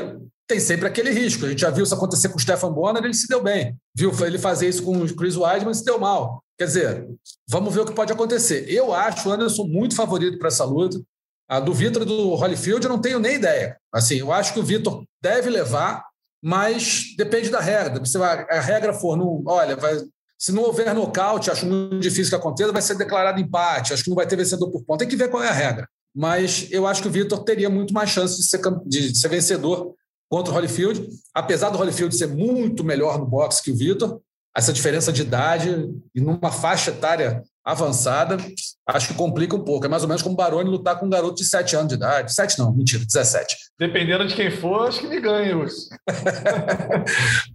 tem 0.46 0.60
sempre 0.60 0.86
aquele 0.86 1.10
risco. 1.10 1.46
A 1.46 1.48
gente 1.48 1.60
já 1.60 1.70
viu 1.70 1.84
isso 1.84 1.94
acontecer 1.94 2.28
com 2.28 2.36
o 2.36 2.40
Stefan 2.40 2.72
Bonner, 2.72 3.02
ele 3.02 3.14
se 3.14 3.26
deu 3.26 3.42
bem. 3.42 3.76
Viu 3.96 4.12
ele 4.24 4.38
fazer 4.38 4.68
isso 4.68 4.82
com 4.82 4.98
o 4.98 5.16
Chris 5.16 5.36
Weidman, 5.36 5.72
se 5.72 5.84
deu 5.84 5.98
mal. 5.98 6.42
Quer 6.58 6.66
dizer, 6.66 7.08
vamos 7.48 7.74
ver 7.74 7.80
o 7.80 7.86
que 7.86 7.94
pode 7.94 8.12
acontecer. 8.12 8.66
Eu 8.68 8.92
acho 8.92 9.28
o 9.28 9.32
Anderson 9.32 9.64
muito 9.64 9.96
favorito 9.96 10.38
para 10.38 10.48
essa 10.48 10.64
luta. 10.64 11.00
A 11.48 11.58
do 11.58 11.72
Vitor 11.72 12.04
do 12.04 12.34
Holyfield 12.34 12.84
eu 12.84 12.90
não 12.90 13.00
tenho 13.00 13.18
nem 13.18 13.34
ideia. 13.34 13.76
Assim, 13.92 14.16
eu 14.16 14.32
acho 14.32 14.52
que 14.52 14.60
o 14.60 14.64
Vitor 14.64 15.04
deve 15.22 15.50
levar, 15.50 16.04
mas 16.42 17.14
depende 17.16 17.50
da 17.50 17.60
regra. 17.60 18.04
Se 18.04 18.16
a 18.18 18.60
regra 18.60 18.92
for, 18.94 19.16
no, 19.16 19.42
olha, 19.46 19.76
vai, 19.76 19.98
se 20.42 20.50
não 20.50 20.64
houver 20.64 20.92
nocaute, 20.92 21.52
acho 21.52 21.64
muito 21.64 22.00
difícil 22.00 22.30
que 22.30 22.34
aconteça, 22.34 22.72
vai 22.72 22.82
ser 22.82 22.96
declarado 22.96 23.40
empate, 23.40 23.92
acho 23.92 24.02
que 24.02 24.10
não 24.10 24.16
vai 24.16 24.26
ter 24.26 24.34
vencedor 24.34 24.72
por 24.72 24.82
ponto. 24.82 24.98
Tem 24.98 25.06
que 25.06 25.14
ver 25.14 25.30
qual 25.30 25.40
é 25.40 25.48
a 25.48 25.52
regra. 25.52 25.88
Mas 26.12 26.66
eu 26.72 26.84
acho 26.84 27.00
que 27.00 27.06
o 27.06 27.10
Vitor 27.12 27.44
teria 27.44 27.70
muito 27.70 27.94
mais 27.94 28.10
chance 28.10 28.38
de 28.38 28.48
ser, 28.48 28.60
de 28.84 29.16
ser 29.16 29.28
vencedor 29.28 29.94
contra 30.28 30.52
o 30.52 30.56
Holyfield, 30.56 31.08
apesar 31.32 31.70
do 31.70 31.78
Holyfield 31.78 32.16
ser 32.16 32.26
muito 32.26 32.82
melhor 32.82 33.20
no 33.20 33.24
boxe 33.24 33.62
que 33.62 33.70
o 33.70 33.76
Vitor, 33.76 34.20
essa 34.56 34.72
diferença 34.72 35.12
de 35.12 35.22
idade 35.22 35.88
e 36.12 36.20
numa 36.20 36.50
faixa 36.50 36.90
etária 36.90 37.40
avançada, 37.64 38.36
acho 38.86 39.08
que 39.08 39.14
complica 39.14 39.54
um 39.56 39.64
pouco. 39.64 39.86
É 39.86 39.88
mais 39.88 40.02
ou 40.02 40.08
menos 40.08 40.22
como 40.22 40.34
o 40.34 40.36
Baroni 40.36 40.68
lutar 40.68 40.98
com 40.98 41.06
um 41.06 41.10
garoto 41.10 41.36
de 41.36 41.44
7 41.44 41.76
anos 41.76 41.88
de 41.88 41.94
idade. 41.94 42.34
7 42.34 42.58
não, 42.58 42.72
mentira, 42.72 43.04
17. 43.04 43.56
Dependendo 43.78 44.26
de 44.26 44.34
quem 44.34 44.50
for, 44.50 44.86
acho 44.86 45.00
que 45.00 45.08
me 45.08 45.20
ganha, 45.20 45.56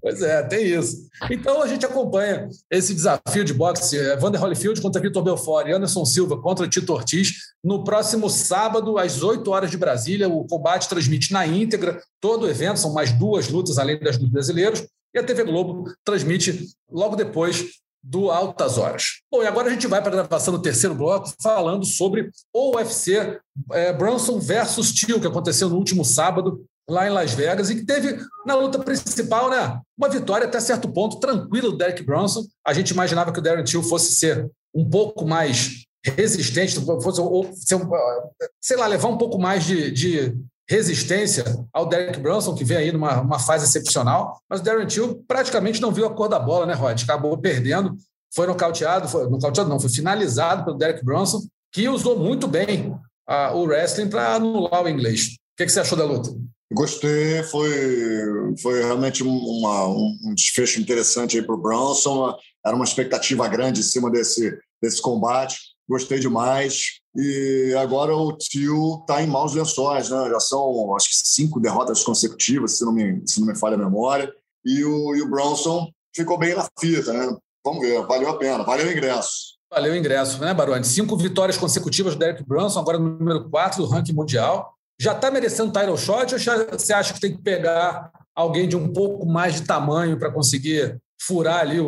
pois 0.01 0.21
é, 0.21 0.43
tem 0.43 0.65
isso. 0.65 1.07
Então 1.29 1.61
a 1.61 1.67
gente 1.67 1.85
acompanha 1.85 2.47
esse 2.69 2.93
desafio 2.93 3.43
de 3.43 3.54
boxe, 3.54 3.97
é, 3.97 4.15
Vander 4.17 4.41
Holyfield 4.41 4.81
contra 4.81 5.02
Vitor 5.02 5.23
Belfort 5.23 5.67
e 5.67 5.71
Anderson 5.71 6.06
Silva 6.06 6.41
contra 6.41 6.67
Tito 6.67 6.93
Ortiz, 6.93 7.33
no 7.63 7.83
próximo 7.83 8.29
sábado, 8.29 8.97
às 8.97 9.23
8 9.23 9.49
horas 9.49 9.71
de 9.71 9.77
Brasília. 9.77 10.27
O 10.27 10.45
combate 10.45 10.89
transmite 10.89 11.31
na 11.31 11.45
íntegra 11.45 12.02
todo 12.19 12.45
o 12.45 12.49
evento, 12.49 12.79
são 12.79 12.93
mais 12.93 13.12
duas 13.12 13.49
lutas, 13.49 13.77
além 13.77 13.99
das 13.99 14.17
dos 14.17 14.29
brasileiros. 14.29 14.85
E 15.13 15.19
a 15.19 15.23
TV 15.23 15.43
Globo 15.43 15.85
transmite 16.04 16.67
logo 16.91 17.15
depois 17.15 17.65
do 18.08 18.31
Altas 18.31 18.77
Horas. 18.77 19.21
Bom, 19.29 19.43
e 19.43 19.47
agora 19.47 19.67
a 19.67 19.71
gente 19.71 19.85
vai 19.85 20.01
para 20.01 20.10
a 20.12 20.23
gravação 20.23 20.53
do 20.53 20.62
terceiro 20.62 20.95
bloco 20.95 21.33
falando 21.41 21.85
sobre 21.85 22.29
o 22.53 22.77
UFC 22.77 23.37
é, 23.73 23.91
Brunson 23.91 24.39
versus 24.39 24.93
Till, 24.93 25.19
que 25.19 25.27
aconteceu 25.27 25.69
no 25.69 25.75
último 25.75 26.05
sábado 26.05 26.63
lá 26.89 27.05
em 27.05 27.10
Las 27.10 27.33
Vegas 27.33 27.69
e 27.69 27.75
que 27.75 27.85
teve 27.85 28.17
na 28.45 28.55
luta 28.55 28.79
principal, 28.79 29.49
né, 29.49 29.77
uma 29.97 30.08
vitória 30.08 30.47
até 30.47 30.58
certo 30.60 30.87
ponto 30.87 31.19
tranquila 31.19 31.69
do 31.69 31.77
Derek 31.77 32.01
Brunson. 32.03 32.45
A 32.65 32.71
gente 32.71 32.91
imaginava 32.91 33.33
que 33.33 33.39
o 33.39 33.41
Darren 33.41 33.65
Till 33.65 33.83
fosse 33.83 34.15
ser 34.15 34.49
um 34.73 34.89
pouco 34.89 35.25
mais 35.25 35.85
resistente, 36.05 36.79
fosse, 37.01 37.19
ou, 37.19 37.51
sei 38.62 38.77
lá, 38.77 38.87
levar 38.87 39.10
um 39.10 39.17
pouco 39.17 39.37
mais 39.37 39.65
de, 39.65 39.91
de 39.91 40.37
resistência 40.69 41.45
ao 41.73 41.87
Derek 41.87 42.19
Brunson, 42.19 42.53
que 42.53 42.63
vem 42.63 42.77
aí 42.77 42.91
numa 42.91 43.21
uma 43.21 43.39
fase 43.39 43.65
excepcional, 43.65 44.41
mas 44.49 44.59
o 44.59 44.63
Darren 44.63 44.85
Till 44.85 45.23
praticamente 45.27 45.81
não 45.81 45.91
viu 45.91 46.05
a 46.05 46.13
cor 46.13 46.27
da 46.27 46.39
bola, 46.39 46.65
né, 46.65 46.73
Rod? 46.73 47.01
Acabou 47.01 47.37
perdendo, 47.37 47.95
foi 48.33 48.47
nocauteado, 48.47 49.07
foi 49.07 49.29
nocauteado 49.29 49.69
não, 49.69 49.79
foi 49.79 49.89
finalizado 49.89 50.65
pelo 50.65 50.77
Derek 50.77 51.03
Brunson, 51.03 51.41
que 51.71 51.87
usou 51.87 52.19
muito 52.19 52.47
bem 52.47 52.91
uh, 53.29 53.55
o 53.55 53.63
wrestling 53.63 54.09
para 54.09 54.35
anular 54.35 54.83
o 54.83 54.89
inglês. 54.89 55.27
O 55.27 55.57
que, 55.57 55.65
que, 55.65 55.71
você 55.71 55.79
achou 55.79 55.97
da 55.97 56.05
luta? 56.05 56.29
Gostei, 56.71 57.43
foi, 57.43 57.71
foi 58.61 58.83
realmente 58.83 59.23
uma, 59.23 59.87
um 59.87 60.33
desfecho 60.35 60.81
interessante 60.81 61.37
aí 61.37 61.43
para 61.43 61.55
o 61.55 61.61
Brunson. 61.61 62.35
Era 62.65 62.75
uma 62.75 62.83
expectativa 62.83 63.47
grande 63.47 63.79
em 63.79 63.83
cima 63.83 64.11
desse, 64.11 64.57
desse 64.81 65.01
combate. 65.01 65.57
Gostei 65.88 66.19
demais. 66.19 67.00
E 67.15 67.73
agora 67.79 68.15
o 68.15 68.35
Tio 68.38 69.00
está 69.02 69.21
em 69.21 69.27
maus 69.27 69.54
lençóis, 69.54 70.10
né? 70.10 70.29
Já 70.29 70.40
são, 70.40 70.96
acho 70.96 71.10
que, 71.10 71.15
cinco 71.15 71.60
derrotas 71.60 72.04
consecutivas, 72.04 72.77
se 72.77 72.85
não 72.85 72.92
me, 72.92 73.21
se 73.25 73.40
não 73.40 73.48
me 73.48 73.58
falha 73.58 73.75
a 73.75 73.79
memória. 73.79 74.31
E 74.65 74.83
o, 74.83 75.15
e 75.15 75.21
o 75.21 75.29
Bronson 75.29 75.90
ficou 76.15 76.38
bem 76.38 76.56
na 76.56 76.67
fita, 76.79 77.13
né? 77.13 77.35
Vamos 77.65 77.81
ver, 77.81 78.06
valeu 78.06 78.29
a 78.29 78.38
pena, 78.38 78.63
valeu 78.63 78.88
o 78.88 78.92
ingresso. 78.92 79.58
Valeu 79.69 79.94
o 79.94 79.96
ingresso, 79.96 80.40
né, 80.40 80.54
Baroni? 80.54 80.85
Cinco 80.85 81.17
vitórias 81.17 81.58
consecutivas 81.58 82.15
do 82.15 82.19
Derek 82.19 82.44
Brunson, 82.44 82.79
agora 82.79 82.98
no 82.98 83.17
número 83.17 83.50
4 83.50 83.81
do 83.81 83.90
ranking 83.90 84.13
mundial. 84.13 84.73
Já 85.00 85.13
está 85.13 85.29
merecendo 85.29 85.71
title 85.71 85.98
shot 85.98 86.33
ou 86.33 86.40
você 86.71 86.94
acha 86.94 87.13
que 87.13 87.19
tem 87.19 87.35
que 87.35 87.42
pegar 87.42 88.12
alguém 88.35 88.67
de 88.67 88.75
um 88.75 88.92
pouco 88.92 89.25
mais 89.25 89.56
de 89.56 89.63
tamanho 89.63 90.17
para 90.17 90.31
conseguir 90.31 90.98
furar 91.19 91.59
ali 91.61 91.79
o, 91.79 91.87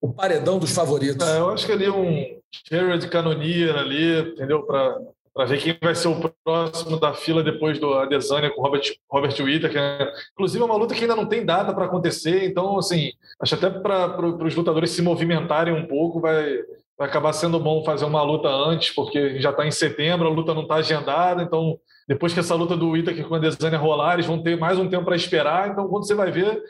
o 0.00 0.12
paredão 0.12 0.58
dos 0.58 0.74
favoritos? 0.74 1.26
É, 1.26 1.38
eu 1.38 1.50
acho 1.50 1.66
que 1.66 1.72
ali 1.72 1.88
um 1.88 2.40
Jared 2.70 3.08
Cannonier 3.08 3.76
ali, 3.76 4.32
entendeu? 4.32 4.62
Para 4.62 5.44
ver 5.46 5.60
quem 5.60 5.76
vai 5.80 5.94
ser 5.94 6.08
o 6.08 6.32
próximo 6.44 6.98
da 6.98 7.14
fila 7.14 7.42
depois 7.42 7.78
do 7.78 7.94
Adesanya 7.94 8.50
com 8.50 8.62
Robert, 8.62 8.82
Robert 9.10 9.40
Whittaker. 9.40 9.80
É, 9.80 10.12
inclusive, 10.32 10.62
é 10.62 10.66
uma 10.66 10.76
luta 10.76 10.94
que 10.94 11.02
ainda 11.02 11.16
não 11.16 11.26
tem 11.26 11.44
data 11.44 11.72
para 11.72 11.84
acontecer, 11.84 12.44
então, 12.44 12.78
assim, 12.78 13.12
acho 13.40 13.54
até 13.54 13.70
para 13.70 14.26
os 14.26 14.54
lutadores 14.54 14.90
se 14.90 15.02
movimentarem 15.02 15.74
um 15.74 15.86
pouco, 15.86 16.20
vai, 16.20 16.58
vai 16.98 17.08
acabar 17.08 17.32
sendo 17.32 17.60
bom 17.60 17.84
fazer 17.84 18.04
uma 18.04 18.22
luta 18.22 18.48
antes, 18.48 18.90
porque 18.94 19.40
já 19.40 19.50
está 19.50 19.66
em 19.66 19.70
setembro, 19.70 20.26
a 20.26 20.32
luta 20.32 20.54
não 20.54 20.62
está 20.62 20.76
agendada, 20.76 21.42
então 21.42 21.78
depois 22.08 22.34
que 22.34 22.40
essa 22.40 22.56
luta 22.56 22.76
do 22.76 22.90
Whittaker 22.90 23.24
com 23.28 23.36
a 23.36 23.38
Adesanya 23.38 23.78
rolar, 23.78 24.14
eles 24.14 24.26
vão 24.26 24.42
ter 24.42 24.58
mais 24.58 24.78
um 24.80 24.88
tempo 24.88 25.04
para 25.04 25.14
esperar, 25.14 25.70
então 25.70 25.86
quando 25.86 26.06
você 26.06 26.14
vai 26.14 26.30
ver, 26.32 26.60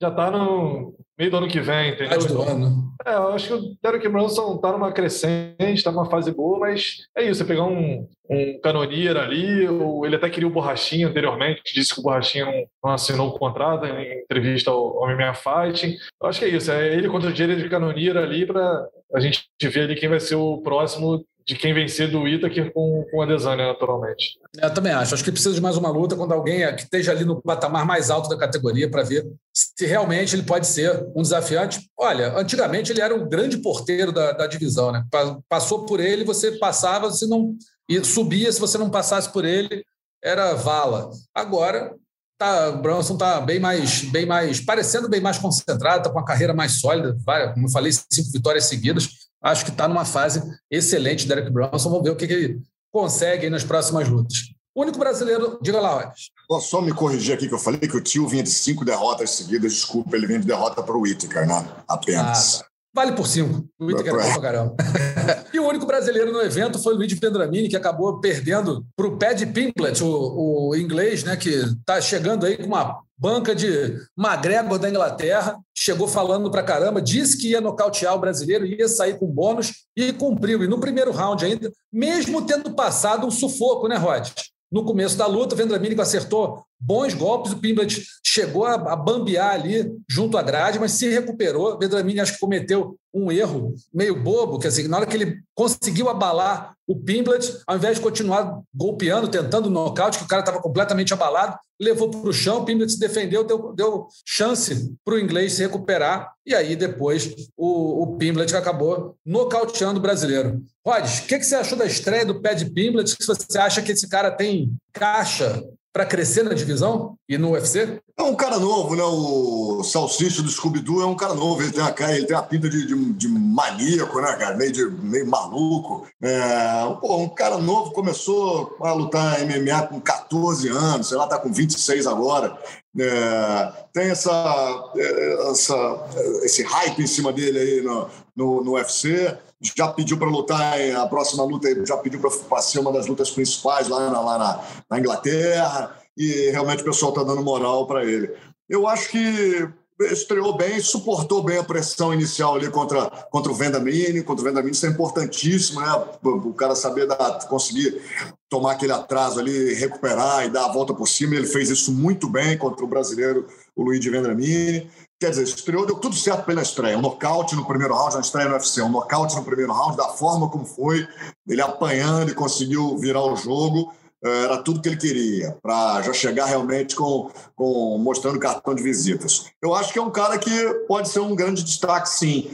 já 0.00 0.08
está 0.08 0.30
no 0.30 0.94
meio 1.18 1.30
do 1.30 1.36
ano 1.36 1.48
que 1.48 1.60
vem, 1.60 1.90
entendeu? 1.90 2.18
do 2.18 2.42
ano. 2.42 2.94
É, 3.04 3.14
eu 3.14 3.28
acho 3.28 3.46
que 3.48 3.54
o 3.54 3.76
Derek 3.82 4.08
Brunson 4.08 4.56
está 4.56 4.72
numa 4.72 4.90
crescente, 4.90 5.56
está 5.58 5.92
numa 5.92 6.08
fase 6.08 6.32
boa, 6.32 6.58
mas 6.58 7.06
é 7.14 7.24
isso, 7.24 7.40
você 7.40 7.44
pegar 7.44 7.64
um, 7.64 8.08
um 8.30 8.60
canonier 8.62 9.16
ali, 9.16 9.68
ou 9.68 10.06
ele 10.06 10.16
até 10.16 10.30
queria 10.30 10.48
o 10.48 10.52
Borrachinha 10.52 11.08
anteriormente, 11.08 11.74
disse 11.74 11.94
que 11.94 12.00
o 12.00 12.02
Borrachinha 12.02 12.46
não, 12.46 12.64
não 12.82 12.92
assinou 12.92 13.28
o 13.28 13.38
contrato 13.38 13.84
em 13.84 14.22
entrevista 14.22 14.70
ao, 14.70 15.04
ao 15.04 15.14
MMA 15.14 15.34
Fighting. 15.34 15.96
Eu 16.22 16.28
acho 16.28 16.38
que 16.38 16.46
é 16.46 16.48
isso, 16.48 16.70
é 16.72 16.94
ele 16.94 17.08
contra 17.08 17.30
o 17.30 17.34
Jared 17.34 17.68
Canonier 17.68 18.16
ali 18.16 18.46
para 18.46 18.88
a 19.14 19.20
gente 19.20 19.44
ver 19.62 19.82
ali 19.82 19.96
quem 19.96 20.08
vai 20.08 20.20
ser 20.20 20.36
o 20.36 20.62
próximo 20.62 21.22
de 21.46 21.54
quem 21.54 21.74
vencer 21.74 22.10
do 22.10 22.26
Itaker 22.28 22.72
com, 22.72 23.04
com 23.10 23.22
a 23.22 23.26
Desânia, 23.26 23.66
naturalmente. 23.66 24.38
Eu 24.56 24.72
também 24.72 24.92
acho. 24.92 25.14
Acho 25.14 25.24
que 25.24 25.32
precisa 25.32 25.54
de 25.54 25.60
mais 25.60 25.76
uma 25.76 25.90
luta 25.90 26.16
quando 26.16 26.32
alguém 26.32 26.60
que 26.76 26.82
esteja 26.82 27.12
ali 27.12 27.24
no 27.24 27.40
patamar 27.40 27.84
mais 27.84 28.10
alto 28.10 28.28
da 28.28 28.36
categoria 28.36 28.90
para 28.90 29.02
ver 29.02 29.26
se 29.52 29.86
realmente 29.86 30.34
ele 30.34 30.42
pode 30.42 30.66
ser 30.66 31.06
um 31.14 31.22
desafiante. 31.22 31.90
Olha, 31.98 32.36
antigamente 32.36 32.92
ele 32.92 33.00
era 33.00 33.14
um 33.14 33.28
grande 33.28 33.58
porteiro 33.58 34.12
da, 34.12 34.32
da 34.32 34.46
divisão, 34.46 34.92
né? 34.92 35.04
Passou 35.48 35.86
por 35.86 36.00
ele, 36.00 36.24
você 36.24 36.52
passava, 36.52 37.10
se 37.10 37.28
não 37.28 37.56
e 37.88 38.04
subia, 38.04 38.52
se 38.52 38.60
você 38.60 38.78
não 38.78 38.88
passasse 38.88 39.32
por 39.32 39.44
ele, 39.44 39.84
era 40.22 40.54
vala. 40.54 41.10
Agora 41.34 41.92
tá, 42.38 42.70
o 42.70 42.80
Bronson 42.80 43.14
está 43.14 43.40
bem 43.40 43.58
mais, 43.58 44.04
bem 44.04 44.24
mais, 44.24 44.60
parecendo 44.60 45.08
bem 45.08 45.20
mais 45.20 45.38
concentrado, 45.38 45.98
está 45.98 46.10
com 46.10 46.18
uma 46.18 46.24
carreira 46.24 46.54
mais 46.54 46.80
sólida, 46.80 47.16
como 47.52 47.66
eu 47.66 47.70
falei, 47.70 47.92
cinco 47.92 48.30
vitórias 48.32 48.66
seguidas 48.66 49.29
acho 49.42 49.64
que 49.64 49.70
está 49.70 49.88
numa 49.88 50.04
fase 50.04 50.42
excelente, 50.70 51.26
Derek 51.26 51.50
Bronson. 51.50 51.90
Vamos 51.90 52.04
ver 52.04 52.10
o 52.10 52.16
que, 52.16 52.26
que 52.26 52.32
ele 52.32 52.62
consegue 52.92 53.48
nas 53.48 53.64
próximas 53.64 54.08
lutas. 54.08 54.50
O 54.74 54.82
único 54.82 54.98
brasileiro, 54.98 55.58
diga 55.60 55.80
lá, 55.80 55.94
Rodgers. 55.94 56.30
Posso 56.48 56.68
só 56.68 56.80
me 56.80 56.92
corrigir 56.92 57.34
aqui 57.34 57.48
que 57.48 57.54
eu 57.54 57.58
falei 57.58 57.80
que 57.80 57.96
o 57.96 58.00
tio 58.00 58.26
vinha 58.26 58.42
de 58.42 58.50
cinco 58.50 58.84
derrotas 58.84 59.30
seguidas. 59.30 59.72
Desculpa, 59.72 60.16
ele 60.16 60.26
vinha 60.26 60.38
de 60.38 60.46
derrota 60.46 60.82
para 60.82 60.96
o 60.96 61.00
Whittaker, 61.02 61.46
né? 61.46 61.68
Apenas. 61.88 62.60
Ah, 62.60 62.66
vale 62.94 63.12
por 63.12 63.26
cinco. 63.26 63.68
O 63.78 63.86
Whittaker 63.86 64.14
é 64.14 64.16
bom 64.16 64.32
pra 64.32 64.40
caramba. 64.40 64.76
e 65.52 65.58
o 65.58 65.68
único 65.68 65.86
brasileiro 65.86 66.32
no 66.32 66.40
evento 66.40 66.78
foi 66.78 66.94
o 66.94 66.96
Luigi 66.96 67.16
Pendramini, 67.16 67.68
que 67.68 67.76
acabou 67.76 68.20
perdendo 68.20 68.86
para 68.96 69.06
o 69.06 69.16
Pad 69.16 69.44
Pimblet, 69.46 70.02
o, 70.02 70.70
o 70.70 70.76
inglês, 70.76 71.24
né? 71.24 71.36
Que 71.36 71.50
está 71.50 72.00
chegando 72.00 72.46
aí 72.46 72.56
com 72.56 72.66
uma 72.66 73.00
banca 73.20 73.54
de 73.54 73.98
McGregor 74.18 74.78
da 74.78 74.88
Inglaterra, 74.88 75.60
chegou 75.74 76.08
falando 76.08 76.50
pra 76.50 76.62
caramba, 76.62 77.02
disse 77.02 77.36
que 77.36 77.50
ia 77.50 77.60
nocautear 77.60 78.14
o 78.14 78.18
brasileiro, 78.18 78.64
ia 78.64 78.88
sair 78.88 79.18
com 79.18 79.26
bônus 79.26 79.84
e 79.94 80.10
cumpriu. 80.10 80.64
E 80.64 80.66
no 80.66 80.80
primeiro 80.80 81.12
round 81.12 81.44
ainda, 81.44 81.70
mesmo 81.92 82.46
tendo 82.46 82.72
passado 82.72 83.26
um 83.26 83.30
sufoco, 83.30 83.86
né, 83.86 83.96
Rod? 83.96 84.30
No 84.72 84.84
começo 84.84 85.18
da 85.18 85.26
luta, 85.26 85.54
o 85.54 85.58
Vendramini 85.58 86.00
acertou 86.00 86.64
bons 86.80 87.12
golpes, 87.12 87.52
o 87.52 87.58
Pimblet 87.58 88.02
chegou 88.24 88.64
a, 88.64 88.74
a 88.74 88.96
bambear 88.96 89.52
ali 89.52 89.92
junto 90.08 90.38
à 90.38 90.42
grade, 90.42 90.78
mas 90.78 90.92
se 90.92 91.08
recuperou. 91.08 91.74
O 91.74 91.78
Vendramini 91.78 92.20
acho 92.20 92.34
que 92.34 92.40
cometeu 92.40 92.96
um 93.12 93.30
erro 93.30 93.74
meio 93.92 94.22
bobo, 94.22 94.58
que 94.58 94.66
assim, 94.66 94.88
na 94.88 94.96
hora 94.96 95.06
que 95.06 95.16
ele 95.16 95.42
conseguiu 95.54 96.08
abalar 96.08 96.74
o 96.86 96.96
Pimblet, 96.96 97.60
ao 97.66 97.76
invés 97.76 97.96
de 97.96 98.02
continuar 98.02 98.60
golpeando, 98.74 99.28
tentando 99.28 99.66
o 99.66 99.70
nocaute, 99.70 100.18
que 100.18 100.24
o 100.24 100.28
cara 100.28 100.40
estava 100.40 100.60
completamente 100.60 101.12
abalado, 101.12 101.56
levou 101.80 102.10
para 102.10 102.28
o 102.28 102.32
chão, 102.32 102.60
o 102.60 102.64
Pimblet 102.64 102.90
se 102.90 102.98
defendeu, 102.98 103.44
deu, 103.44 103.72
deu 103.72 104.06
chance 104.26 104.92
para 105.04 105.14
o 105.14 105.18
inglês 105.18 105.52
se 105.52 105.62
recuperar, 105.62 106.32
e 106.44 106.54
aí 106.54 106.74
depois 106.74 107.34
o, 107.56 108.02
o 108.02 108.16
Pimblet 108.16 108.54
acabou 108.54 109.16
nocauteando 109.24 109.98
o 109.98 110.02
brasileiro. 110.02 110.62
Rods, 110.84 111.20
o 111.20 111.26
que, 111.26 111.38
que, 111.38 111.44
você 111.44 111.54
achou 111.54 111.78
da 111.78 111.86
estreia 111.86 112.26
do 112.26 112.40
pé 112.40 112.54
de 112.54 112.70
Pimblet? 112.70 113.16
Você 113.20 113.58
acha 113.58 113.82
que 113.82 113.92
esse 113.92 114.08
cara 114.08 114.30
tem 114.30 114.72
caixa 114.92 115.62
para 115.92 116.06
crescer 116.06 116.42
na 116.42 116.54
divisão 116.54 117.16
e 117.28 117.36
no 117.36 117.52
UFC? 117.52 118.00
É 118.16 118.22
um 118.22 118.34
cara 118.34 118.58
novo, 118.58 118.94
né? 118.94 119.02
O 119.02 119.82
Salsicha 119.82 120.42
do 120.42 120.48
Scooby-Doo 120.48 121.02
é 121.02 121.06
um 121.06 121.16
cara 121.16 121.34
novo. 121.34 121.62
Ele 121.62 121.72
tem 121.72 121.82
a, 121.82 122.16
ele 122.16 122.26
tem 122.26 122.36
a 122.36 122.42
pinta 122.42 122.68
de, 122.68 122.86
de, 122.86 123.12
de 123.14 123.28
maníaco, 123.28 124.20
né, 124.20 124.32
cara? 124.36 124.56
Meio, 124.56 124.72
de, 124.72 124.84
meio 124.84 125.26
maluco. 125.26 126.06
É, 126.22 126.84
pô, 127.00 127.16
um 127.16 127.28
cara 127.28 127.58
novo 127.58 127.92
começou 127.92 128.76
a 128.80 128.92
lutar 128.92 129.40
MMA 129.40 129.86
com 129.88 130.00
14 130.00 130.68
anos, 130.68 131.08
sei 131.08 131.16
lá, 131.16 131.26
tá 131.26 131.38
com 131.38 131.52
26 131.52 132.06
agora. 132.06 132.56
É, 132.98 133.72
tem 133.92 134.10
essa, 134.10 134.92
é, 134.96 135.50
essa, 135.50 136.08
esse 136.42 136.62
hype 136.62 137.02
em 137.02 137.06
cima 137.06 137.32
dele 137.32 137.58
aí 137.58 137.80
no, 137.82 138.08
no, 138.34 138.64
no 138.64 138.72
UFC 138.72 139.36
já 139.76 139.88
pediu 139.88 140.18
para 140.18 140.28
lutar 140.28 140.80
a 140.96 141.06
próxima 141.06 141.44
luta, 141.44 141.68
já 141.86 141.96
pediu 141.98 142.18
para 142.20 142.62
ser 142.62 142.78
uma 142.78 142.92
das 142.92 143.06
lutas 143.06 143.30
principais 143.30 143.88
lá 143.88 144.10
na, 144.10 144.20
lá 144.20 144.38
na, 144.38 144.64
na 144.90 144.98
Inglaterra 144.98 145.96
e 146.16 146.50
realmente 146.50 146.82
o 146.82 146.86
pessoal 146.86 147.12
está 147.12 147.22
dando 147.22 147.42
moral 147.42 147.86
para 147.86 148.04
ele. 148.04 148.34
Eu 148.68 148.86
acho 148.86 149.10
que 149.10 149.68
estreou 150.00 150.56
bem, 150.56 150.80
suportou 150.80 151.42
bem 151.42 151.58
a 151.58 151.64
pressão 151.64 152.12
inicial 152.14 152.54
ali 152.54 152.70
contra, 152.70 153.10
contra 153.30 153.52
o 153.52 153.54
Vendamini, 153.54 154.22
contra 154.22 154.42
o 154.42 154.44
Vendamini, 154.44 154.72
isso 154.72 154.86
é 154.86 154.88
importantíssimo, 154.88 155.80
né? 155.80 156.04
O 156.22 156.54
cara 156.54 156.74
saber 156.74 157.06
dar, 157.06 157.46
conseguir 157.48 158.00
tomar 158.48 158.72
aquele 158.72 158.92
atraso 158.92 159.38
ali, 159.38 159.74
recuperar 159.74 160.44
e 160.44 160.50
dar 160.50 160.66
a 160.66 160.72
volta 160.72 160.94
por 160.94 161.06
cima, 161.06 161.34
ele 161.34 161.46
fez 161.46 161.70
isso 161.70 161.92
muito 161.92 162.28
bem 162.28 162.56
contra 162.56 162.84
o 162.84 162.88
brasileiro, 162.88 163.46
o 163.76 163.82
Luigi 163.82 164.10
Vendramini. 164.10 164.90
Quer 165.20 165.30
dizer, 165.30 165.42
estreou, 165.42 165.84
deu 165.84 165.96
tudo 165.96 166.16
certo 166.16 166.46
pela 166.46 166.62
estreia. 166.62 166.96
Um 166.96 167.02
nocaute 167.02 167.54
no 167.54 167.66
primeiro 167.66 167.94
round, 167.94 168.14
na 168.14 168.22
estreia 168.22 168.48
no 168.48 168.54
UFC, 168.54 168.80
um 168.80 168.88
nocaute 168.88 169.36
no 169.36 169.44
primeiro 169.44 169.70
round, 169.70 169.96
da 169.96 170.08
forma 170.08 170.48
como 170.48 170.64
foi, 170.64 171.06
ele 171.46 171.60
apanhando 171.60 172.30
e 172.30 172.34
conseguiu 172.34 172.96
virar 172.96 173.22
o 173.22 173.36
jogo. 173.36 173.92
Eh, 174.22 174.44
era 174.44 174.58
tudo 174.58 174.82
que 174.82 174.88
ele 174.88 174.96
queria, 174.96 175.56
para 175.62 176.02
já 176.02 176.12
chegar 176.12 176.44
realmente 176.44 176.94
com, 176.94 177.30
com 177.56 177.98
mostrando 177.98 178.38
cartão 178.38 178.74
de 178.74 178.82
visitas. 178.82 179.46
Eu 179.62 179.74
acho 179.74 179.92
que 179.92 179.98
é 179.98 180.02
um 180.02 180.10
cara 180.10 180.38
que 180.38 180.50
pode 180.86 181.08
ser 181.08 181.20
um 181.20 181.34
grande 181.34 181.64
destaque, 181.64 182.08
sim. 182.08 182.50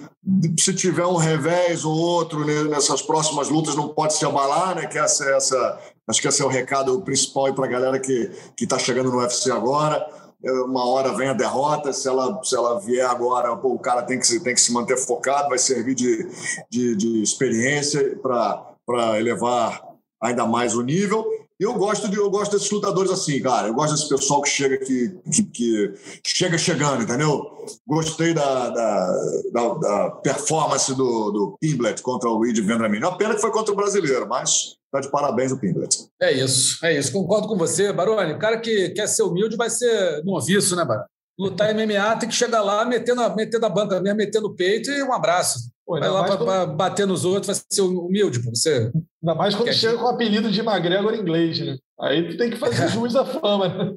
Se 0.58 0.72
tiver 0.74 1.06
um 1.06 1.16
revés 1.16 1.84
ou 1.84 1.96
outro 1.96 2.44
né, 2.44 2.64
nessas 2.64 3.02
próximas 3.02 3.48
lutas, 3.48 3.74
não 3.74 3.88
pode 3.88 4.14
se 4.14 4.24
abalar, 4.24 4.76
né? 4.76 4.86
Que 4.86 4.98
essa, 4.98 5.24
essa, 5.30 5.78
acho 6.08 6.20
que 6.20 6.28
esse 6.28 6.42
é 6.42 6.44
o 6.44 6.48
recado 6.48 7.00
principal 7.02 7.52
para 7.52 7.66
a 7.66 7.70
galera 7.70 7.98
que 7.98 8.30
está 8.60 8.78
chegando 8.78 9.10
no 9.10 9.18
UFC 9.18 9.50
agora. 9.50 10.06
É, 10.44 10.52
uma 10.62 10.86
hora 10.86 11.16
vem 11.16 11.28
a 11.28 11.32
derrota, 11.32 11.92
se 11.92 12.06
ela, 12.06 12.40
se 12.44 12.54
ela 12.54 12.78
vier 12.78 13.08
agora, 13.08 13.56
pô, 13.56 13.72
o 13.72 13.78
cara 13.78 14.02
tem 14.02 14.20
que, 14.20 14.40
tem 14.40 14.54
que 14.54 14.60
se 14.60 14.72
manter 14.72 14.96
focado, 14.96 15.48
vai 15.48 15.58
servir 15.58 15.94
de, 15.94 16.28
de, 16.70 16.94
de 16.94 17.22
experiência 17.22 18.16
para 18.22 19.18
elevar 19.18 19.82
ainda 20.22 20.46
mais 20.46 20.76
o 20.76 20.82
nível. 20.82 21.26
Eu 21.58 21.74
gosto, 21.74 22.08
de, 22.08 22.16
eu 22.16 22.30
gosto 22.30 22.52
desses 22.52 22.70
lutadores 22.70 23.10
assim, 23.10 23.40
cara. 23.40 23.68
Eu 23.68 23.74
gosto 23.74 23.94
desse 23.94 24.08
pessoal 24.08 24.42
que 24.42 24.48
chega 24.48 24.76
que, 24.76 25.18
que, 25.30 25.94
que 26.22 26.30
chega 26.30 26.58
chegando, 26.58 27.02
entendeu? 27.02 27.46
Gostei 27.86 28.34
da, 28.34 28.68
da, 28.68 29.30
da, 29.52 29.74
da 29.74 30.10
performance 30.22 30.94
do, 30.94 31.30
do 31.30 31.56
Pimblet 31.58 32.02
contra 32.02 32.28
o 32.28 32.34
Luigi 32.34 32.60
Vendramini. 32.60 33.04
Uma 33.04 33.16
pena 33.16 33.34
que 33.34 33.40
foi 33.40 33.50
contra 33.50 33.72
o 33.72 33.76
brasileiro, 33.76 34.28
mas 34.28 34.76
tá 34.92 35.00
de 35.00 35.10
parabéns 35.10 35.50
o 35.50 35.58
Pimblet. 35.58 36.08
É 36.20 36.30
isso, 36.30 36.84
é 36.84 36.98
isso. 36.98 37.10
Concordo 37.10 37.48
com 37.48 37.56
você, 37.56 37.90
Baroni. 37.90 38.34
O 38.34 38.38
cara 38.38 38.60
que 38.60 38.90
quer 38.90 39.06
ser 39.06 39.22
humilde 39.22 39.56
vai 39.56 39.70
ser 39.70 40.22
noviço, 40.24 40.76
né, 40.76 40.84
Baroni? 40.84 41.06
Lutar 41.38 41.74
MMA 41.74 42.16
tem 42.16 42.28
que 42.28 42.34
chegar 42.34 42.62
lá, 42.62 42.84
metendo 42.84 43.22
a, 43.22 43.34
metendo 43.34 43.66
a 43.66 43.70
banca 43.70 44.00
mesmo, 44.00 44.16
metendo 44.16 44.46
o 44.46 44.54
peito 44.54 44.90
e 44.90 45.02
um 45.02 45.12
abraço. 45.12 45.70
Pô, 45.86 46.00
vai 46.00 46.10
lá 46.10 46.24
para 46.24 46.36
quando... 46.36 46.74
bater 46.74 47.06
nos 47.06 47.24
outros, 47.24 47.46
vai 47.46 47.64
ser 47.70 47.82
humilde, 47.82 48.42
pô. 48.42 48.50
Você... 48.50 48.90
Ainda 49.22 49.34
mais 49.36 49.54
quando 49.54 49.72
chega 49.72 49.96
com 49.96 50.04
o 50.04 50.08
apelido 50.08 50.50
de 50.50 50.60
McGregor 50.60 51.14
em 51.14 51.20
inglês, 51.20 51.60
né? 51.60 51.76
Aí 51.98 52.28
tu 52.28 52.36
tem 52.36 52.50
que 52.50 52.56
fazer 52.56 52.88
jus 52.90 53.14
à 53.14 53.24
fama, 53.24 53.68
né? 53.68 53.92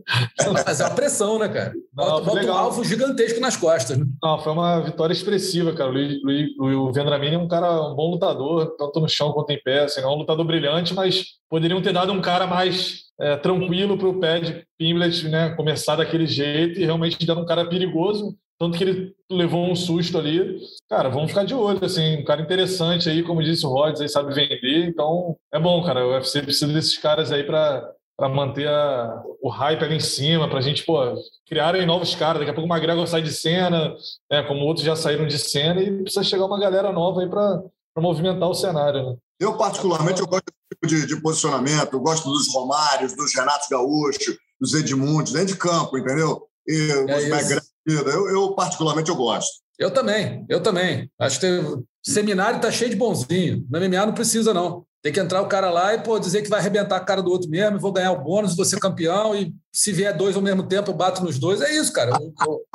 Mas 0.53 0.79
é 0.79 0.85
uma 0.85 0.95
pressão, 0.95 1.39
né, 1.39 1.49
cara? 1.49 1.73
Não, 1.93 2.23
bota, 2.23 2.45
um 2.45 2.53
alvo 2.53 2.83
gigantesco 2.83 3.39
nas 3.39 3.57
costas, 3.57 3.97
né? 3.97 4.05
Não, 4.23 4.39
foi 4.39 4.53
uma 4.53 4.81
vitória 4.81 5.13
expressiva, 5.13 5.73
cara. 5.73 5.89
O, 5.89 5.93
Luiz, 5.93 6.49
o 6.59 6.91
Vendramini 6.93 7.35
é 7.35 7.39
um 7.39 7.47
cara, 7.47 7.91
um 7.91 7.95
bom 7.95 8.11
lutador, 8.11 8.75
tanto 8.77 8.99
no 8.99 9.09
chão 9.09 9.33
quanto 9.33 9.51
em 9.51 9.61
pé. 9.61 9.83
Assim, 9.83 10.01
não 10.01 10.11
é 10.11 10.15
um 10.15 10.19
lutador 10.19 10.45
brilhante, 10.45 10.93
mas 10.93 11.25
poderiam 11.49 11.81
ter 11.81 11.91
dado 11.91 12.13
um 12.13 12.21
cara 12.21 12.47
mais 12.47 13.01
é, 13.19 13.35
tranquilo 13.35 13.97
para 13.97 14.07
o 14.07 14.19
pé 14.19 14.39
de 14.39 14.63
Pimblet 14.77 15.27
né, 15.27 15.49
começar 15.55 15.95
daquele 15.95 16.25
jeito 16.25 16.79
e 16.79 16.85
realmente 16.85 17.25
dando 17.25 17.41
um 17.41 17.45
cara 17.45 17.67
perigoso. 17.67 18.35
Tanto 18.59 18.77
que 18.77 18.83
ele 18.83 19.15
levou 19.31 19.71
um 19.71 19.75
susto 19.75 20.17
ali. 20.17 20.59
Cara, 20.89 21.09
vamos 21.09 21.29
ficar 21.29 21.45
de 21.45 21.53
olho, 21.53 21.83
assim, 21.83 22.17
um 22.17 22.25
cara 22.25 22.41
interessante 22.41 23.09
aí, 23.09 23.23
como 23.23 23.41
disse 23.41 23.65
o 23.65 23.69
Rhodes, 23.69 24.01
aí 24.01 24.09
sabe 24.09 24.33
vender. 24.33 24.85
Então, 24.87 25.37
é 25.53 25.59
bom, 25.59 25.83
cara. 25.83 26.05
O 26.05 26.11
UFC 26.11 26.41
precisa 26.41 26.67
desses 26.71 26.97
caras 26.97 27.31
aí 27.31 27.43
para 27.43 27.89
para 28.19 28.27
manter 28.27 28.67
a, 28.67 29.23
o 29.41 29.47
hype 29.47 29.81
ali 29.81 29.95
em 29.95 30.01
cima, 30.01 30.49
para 30.49 30.59
a 30.59 30.61
gente, 30.61 30.83
pô, 30.83 30.99
criarem 31.47 31.85
novos 31.85 32.13
caras. 32.15 32.39
Daqui 32.39 32.51
a 32.51 32.53
pouco 32.53 32.69
o 32.69 32.75
McGregor 32.75 33.07
sai 33.07 33.21
de 33.21 33.31
cena, 33.31 33.95
né, 34.29 34.43
como 34.43 34.65
outros 34.65 34.85
já 34.85 34.93
saíram 34.93 35.25
de 35.25 35.39
cena, 35.39 35.81
e 35.81 36.01
precisa 36.01 36.21
chegar 36.21 36.45
uma 36.45 36.59
galera 36.59 36.91
nova 36.91 37.21
aí 37.21 37.29
para 37.29 37.63
movimentar 37.97 38.49
o 38.49 38.53
cenário. 38.53 39.11
Né? 39.11 39.15
Eu, 39.39 39.55
particularmente, 39.55 40.19
eu 40.19 40.27
gosto 40.27 40.43
desse 40.47 40.69
tipo 40.69 40.87
de, 40.87 41.15
de 41.15 41.21
posicionamento, 41.21 41.93
eu 41.93 41.99
gosto 42.01 42.29
dos 42.29 42.53
Romários, 42.53 43.15
dos 43.15 43.33
Renatos 43.33 43.69
Gaúcho, 43.69 44.37
dos 44.59 44.73
Edmundos, 44.73 45.31
dentro 45.31 45.53
de 45.53 45.57
campo, 45.57 45.97
entendeu? 45.97 46.45
E 46.67 46.91
é 46.91 47.17
os 47.17 47.23
McGregor 47.23 47.63
eu, 47.91 48.29
eu, 48.29 48.53
particularmente, 48.55 49.09
eu 49.09 49.15
gosto. 49.15 49.51
Eu 49.77 49.91
também, 49.91 50.45
eu 50.49 50.61
também. 50.61 51.09
Acho 51.19 51.39
que 51.39 51.47
o 51.47 51.85
seminário 52.05 52.57
está 52.57 52.71
cheio 52.71 52.89
de 52.89 52.95
bonzinho. 52.95 53.65
No 53.69 53.79
MMA 53.79 54.05
não 54.05 54.13
precisa, 54.13 54.53
não. 54.53 54.85
Tem 55.01 55.13
que 55.13 55.19
entrar 55.19 55.41
o 55.41 55.47
cara 55.47 55.69
lá 55.69 55.93
e 55.93 56.03
pô, 56.03 56.19
dizer 56.19 56.41
que 56.41 56.49
vai 56.49 56.59
arrebentar 56.59 56.97
a 56.97 57.03
cara 57.03 57.21
do 57.21 57.31
outro 57.31 57.49
mesmo, 57.49 57.79
vou 57.79 57.93
ganhar 57.93 58.11
o 58.11 58.21
bônus, 58.21 58.57
vou 58.57 58.65
ser 58.65 58.81
campeão, 58.81 59.33
e 59.33 59.53
se 59.73 59.93
vier 59.93 60.15
dois 60.15 60.35
ao 60.35 60.41
mesmo 60.41 60.63
tempo, 60.63 60.91
eu 60.91 60.95
bato 60.95 61.23
nos 61.23 61.39
dois. 61.39 61.61
É 61.61 61.73
isso, 61.73 61.93
cara. 61.93 62.11
Ou, 62.45 62.65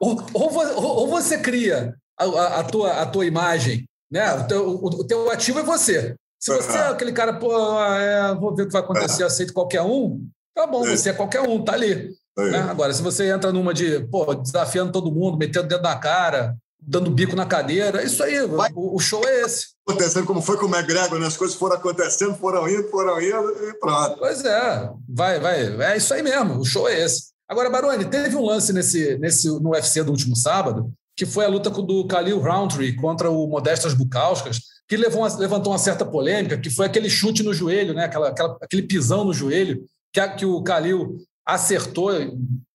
ou, 0.00 0.26
ou, 0.32 0.96
ou 1.00 1.06
você 1.08 1.36
cria 1.36 1.94
a, 2.18 2.24
a, 2.24 2.60
a, 2.60 2.64
tua, 2.64 3.02
a 3.02 3.06
tua 3.06 3.26
imagem, 3.26 3.84
né? 4.10 4.32
O 4.32 4.46
teu, 4.46 4.68
o, 4.68 4.86
o 4.86 5.06
teu 5.06 5.30
ativo 5.30 5.58
é 5.58 5.62
você. 5.62 6.16
Se 6.40 6.54
você 6.54 6.78
é 6.78 6.88
aquele 6.88 7.12
cara, 7.12 7.34
pô, 7.34 7.52
é, 7.82 8.34
vou 8.34 8.54
ver 8.54 8.62
o 8.62 8.66
que 8.66 8.72
vai 8.72 8.80
acontecer, 8.80 9.24
aceito 9.24 9.52
qualquer 9.52 9.82
um, 9.82 10.26
tá 10.54 10.66
bom, 10.66 10.84
você 10.84 11.10
é 11.10 11.12
qualquer 11.12 11.42
um, 11.42 11.62
tá 11.62 11.74
ali. 11.74 12.10
Né? 12.46 12.58
Agora, 12.58 12.92
se 12.94 13.02
você 13.02 13.30
entra 13.30 13.52
numa 13.52 13.74
de, 13.74 14.00
pô, 14.06 14.32
desafiando 14.34 14.92
todo 14.92 15.10
mundo, 15.10 15.36
metendo 15.36 15.66
o 15.66 15.68
dedo 15.68 15.82
na 15.82 15.96
cara, 15.96 16.56
dando 16.80 17.10
bico 17.10 17.34
na 17.34 17.44
cadeira, 17.44 18.02
isso 18.04 18.22
aí, 18.22 18.46
Vai. 18.46 18.70
o, 18.74 18.98
show 19.00 19.20
é 19.26 19.42
esse. 19.42 19.66
Acontecendo 19.86 20.26
como 20.26 20.40
foi 20.40 20.56
com 20.56 20.66
o 20.66 20.74
McGregor, 20.74 21.18
né? 21.18 21.26
As 21.26 21.36
coisas 21.36 21.56
foram 21.56 21.76
acontecendo, 21.76 22.34
foram 22.36 22.68
indo, 22.68 22.88
foram 22.88 23.20
indo 23.20 23.68
e 23.68 23.74
pronto. 23.74 24.18
Pois 24.18 24.44
é, 24.44 24.90
vai, 25.08 25.40
vai. 25.40 25.92
É 25.92 25.96
isso 25.96 26.14
aí 26.14 26.22
mesmo, 26.22 26.58
o 26.60 26.64
show 26.64 26.88
é 26.88 27.04
esse. 27.04 27.28
Agora, 27.48 27.70
Baroni, 27.70 28.04
teve 28.04 28.36
um 28.36 28.44
lance 28.44 28.72
nesse, 28.72 29.18
nesse, 29.18 29.48
no 29.48 29.70
UFC 29.70 30.02
do 30.04 30.12
último 30.12 30.36
sábado, 30.36 30.92
que 31.16 31.26
foi 31.26 31.44
a 31.44 31.48
luta 31.48 31.70
do 31.70 32.06
Khalil 32.06 32.38
Roundtree 32.38 32.94
contra 32.94 33.30
o 33.30 33.46
Modestas 33.48 33.94
Bukauskas, 33.94 34.60
que 34.86 34.96
levou 34.96 35.22
uma, 35.22 35.36
levantou 35.36 35.72
uma 35.72 35.78
certa 35.78 36.04
polêmica, 36.04 36.58
que 36.58 36.70
foi 36.70 36.86
aquele 36.86 37.10
chute 37.10 37.42
no 37.42 37.52
joelho, 37.52 37.94
né? 37.94 38.04
Aquela, 38.04 38.28
aquela, 38.28 38.56
aquele 38.62 38.82
pisão 38.82 39.24
no 39.24 39.34
joelho, 39.34 39.84
que, 40.12 40.20
a, 40.20 40.28
que 40.28 40.46
o 40.46 40.62
Khalil 40.62 41.16
acertou 41.48 42.10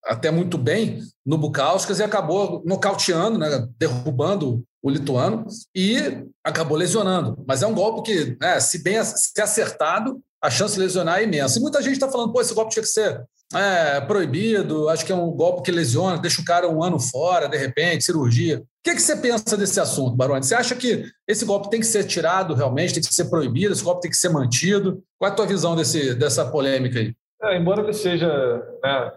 até 0.03 0.31
muito 0.31 0.57
bem 0.57 0.99
no 1.23 1.37
Bukauskas 1.37 1.99
e 1.99 2.03
acabou 2.03 2.63
nocauteando, 2.65 3.37
né, 3.37 3.67
derrubando 3.77 4.63
o 4.81 4.89
lituano 4.89 5.45
e 5.75 6.25
acabou 6.43 6.75
lesionando. 6.75 7.41
Mas 7.47 7.61
é 7.61 7.67
um 7.67 7.75
golpe 7.75 8.11
que, 8.11 8.37
né, 8.41 8.59
se 8.59 8.83
bem 8.83 9.01
se 9.03 9.39
acertado, 9.39 10.19
a 10.41 10.49
chance 10.49 10.73
de 10.73 10.81
lesionar 10.81 11.19
é 11.19 11.23
imensa. 11.23 11.57
E 11.57 11.61
muita 11.61 11.81
gente 11.81 11.93
está 11.93 12.09
falando, 12.09 12.33
pô, 12.33 12.41
esse 12.41 12.53
golpe 12.53 12.73
tinha 12.73 12.83
que 12.83 12.89
ser 12.89 13.23
é, 13.53 14.01
proibido, 14.01 14.89
acho 14.89 15.05
que 15.05 15.11
é 15.11 15.15
um 15.15 15.31
golpe 15.31 15.61
que 15.61 15.71
lesiona, 15.71 16.17
deixa 16.17 16.41
o 16.41 16.45
cara 16.45 16.67
um 16.67 16.83
ano 16.83 16.99
fora, 16.99 17.47
de 17.47 17.55
repente, 17.55 18.03
cirurgia. 18.03 18.59
O 18.59 18.65
que, 18.83 18.95
que 18.95 19.01
você 19.01 19.15
pensa 19.15 19.55
desse 19.55 19.79
assunto, 19.79 20.17
Baroni? 20.17 20.43
Você 20.43 20.55
acha 20.55 20.75
que 20.75 21.05
esse 21.27 21.45
golpe 21.45 21.69
tem 21.69 21.79
que 21.79 21.85
ser 21.85 22.03
tirado 22.05 22.55
realmente, 22.55 22.95
tem 22.95 23.03
que 23.03 23.13
ser 23.13 23.25
proibido, 23.25 23.71
esse 23.71 23.83
golpe 23.83 24.01
tem 24.01 24.11
que 24.11 24.17
ser 24.17 24.29
mantido? 24.29 25.01
Qual 25.17 25.29
é 25.29 25.31
a 25.31 25.35
tua 25.35 25.45
visão 25.45 25.75
desse, 25.75 26.15
dessa 26.15 26.43
polêmica 26.43 26.99
aí? 26.99 27.15
É, 27.43 27.57
embora 27.57 27.81
ele 27.81 27.93
seja 27.93 28.63
né, 28.81 29.11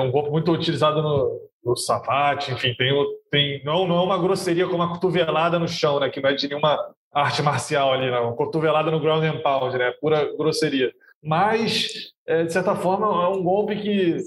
um 0.00 0.10
golpe 0.10 0.30
muito 0.30 0.52
utilizado 0.52 1.00
no, 1.00 1.40
no 1.64 1.76
safate, 1.76 2.52
enfim, 2.52 2.74
tem, 2.74 2.92
tem, 3.30 3.64
não, 3.64 3.86
não 3.86 3.98
é 3.98 4.02
uma 4.02 4.18
grosseria 4.18 4.68
como 4.68 4.82
a 4.82 4.88
cotovelada 4.88 5.58
no 5.58 5.66
chão, 5.66 5.98
né, 5.98 6.10
que 6.10 6.20
não 6.20 6.28
é 6.28 6.34
de 6.34 6.48
nenhuma 6.48 6.78
arte 7.12 7.42
marcial 7.42 7.92
ali, 7.92 8.10
não. 8.10 8.34
Cotovelada 8.34 8.90
no 8.90 9.00
ground 9.00 9.24
and 9.24 9.40
pound, 9.40 9.76
né, 9.78 9.90
pura 10.00 10.36
grosseria. 10.36 10.92
Mas, 11.22 12.12
é, 12.26 12.44
de 12.44 12.52
certa 12.52 12.74
forma, 12.74 13.06
é 13.06 13.28
um 13.28 13.42
golpe 13.42 13.76
que 13.76 14.18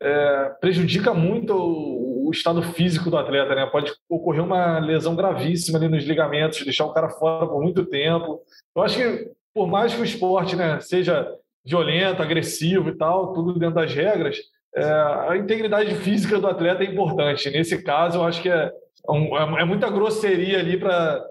é, 0.00 0.50
prejudica 0.60 1.12
muito 1.12 1.54
o, 1.54 2.28
o, 2.28 2.30
estado 2.30 2.62
físico 2.62 3.10
do 3.10 3.16
atleta, 3.16 3.54
né? 3.54 3.66
Pode 3.66 3.92
ocorrer 4.08 4.42
uma 4.42 4.78
lesão 4.78 5.16
gravíssima 5.16 5.78
ali 5.78 5.88
nos 5.88 6.04
ligamentos, 6.04 6.64
deixar 6.64 6.84
o 6.84 6.92
cara 6.92 7.08
fora 7.10 7.46
por 7.46 7.60
muito 7.60 7.84
tempo. 7.86 8.40
Eu 8.74 8.82
acho 8.82 8.96
que, 8.96 9.30
por 9.52 9.66
mais 9.66 9.94
que 9.94 10.00
o 10.00 10.04
esporte 10.04 10.54
né, 10.54 10.78
seja 10.80 11.26
violento, 11.64 12.22
agressivo 12.22 12.90
e 12.90 12.96
tal, 12.96 13.32
tudo 13.32 13.58
dentro 13.58 13.76
das 13.76 13.92
regras, 13.94 14.38
é, 14.76 14.84
a 15.28 15.36
integridade 15.36 15.94
física 15.96 16.38
do 16.38 16.48
atleta 16.48 16.82
é 16.82 16.86
importante. 16.86 17.48
Nesse 17.50 17.82
caso, 17.82 18.18
eu 18.18 18.24
acho 18.24 18.42
que 18.42 18.48
é, 18.48 18.72
um, 19.08 19.36
é, 19.38 19.62
é 19.62 19.64
muita 19.64 19.88
grosseria 19.88 20.58
ali 20.58 20.78
para. 20.78 21.24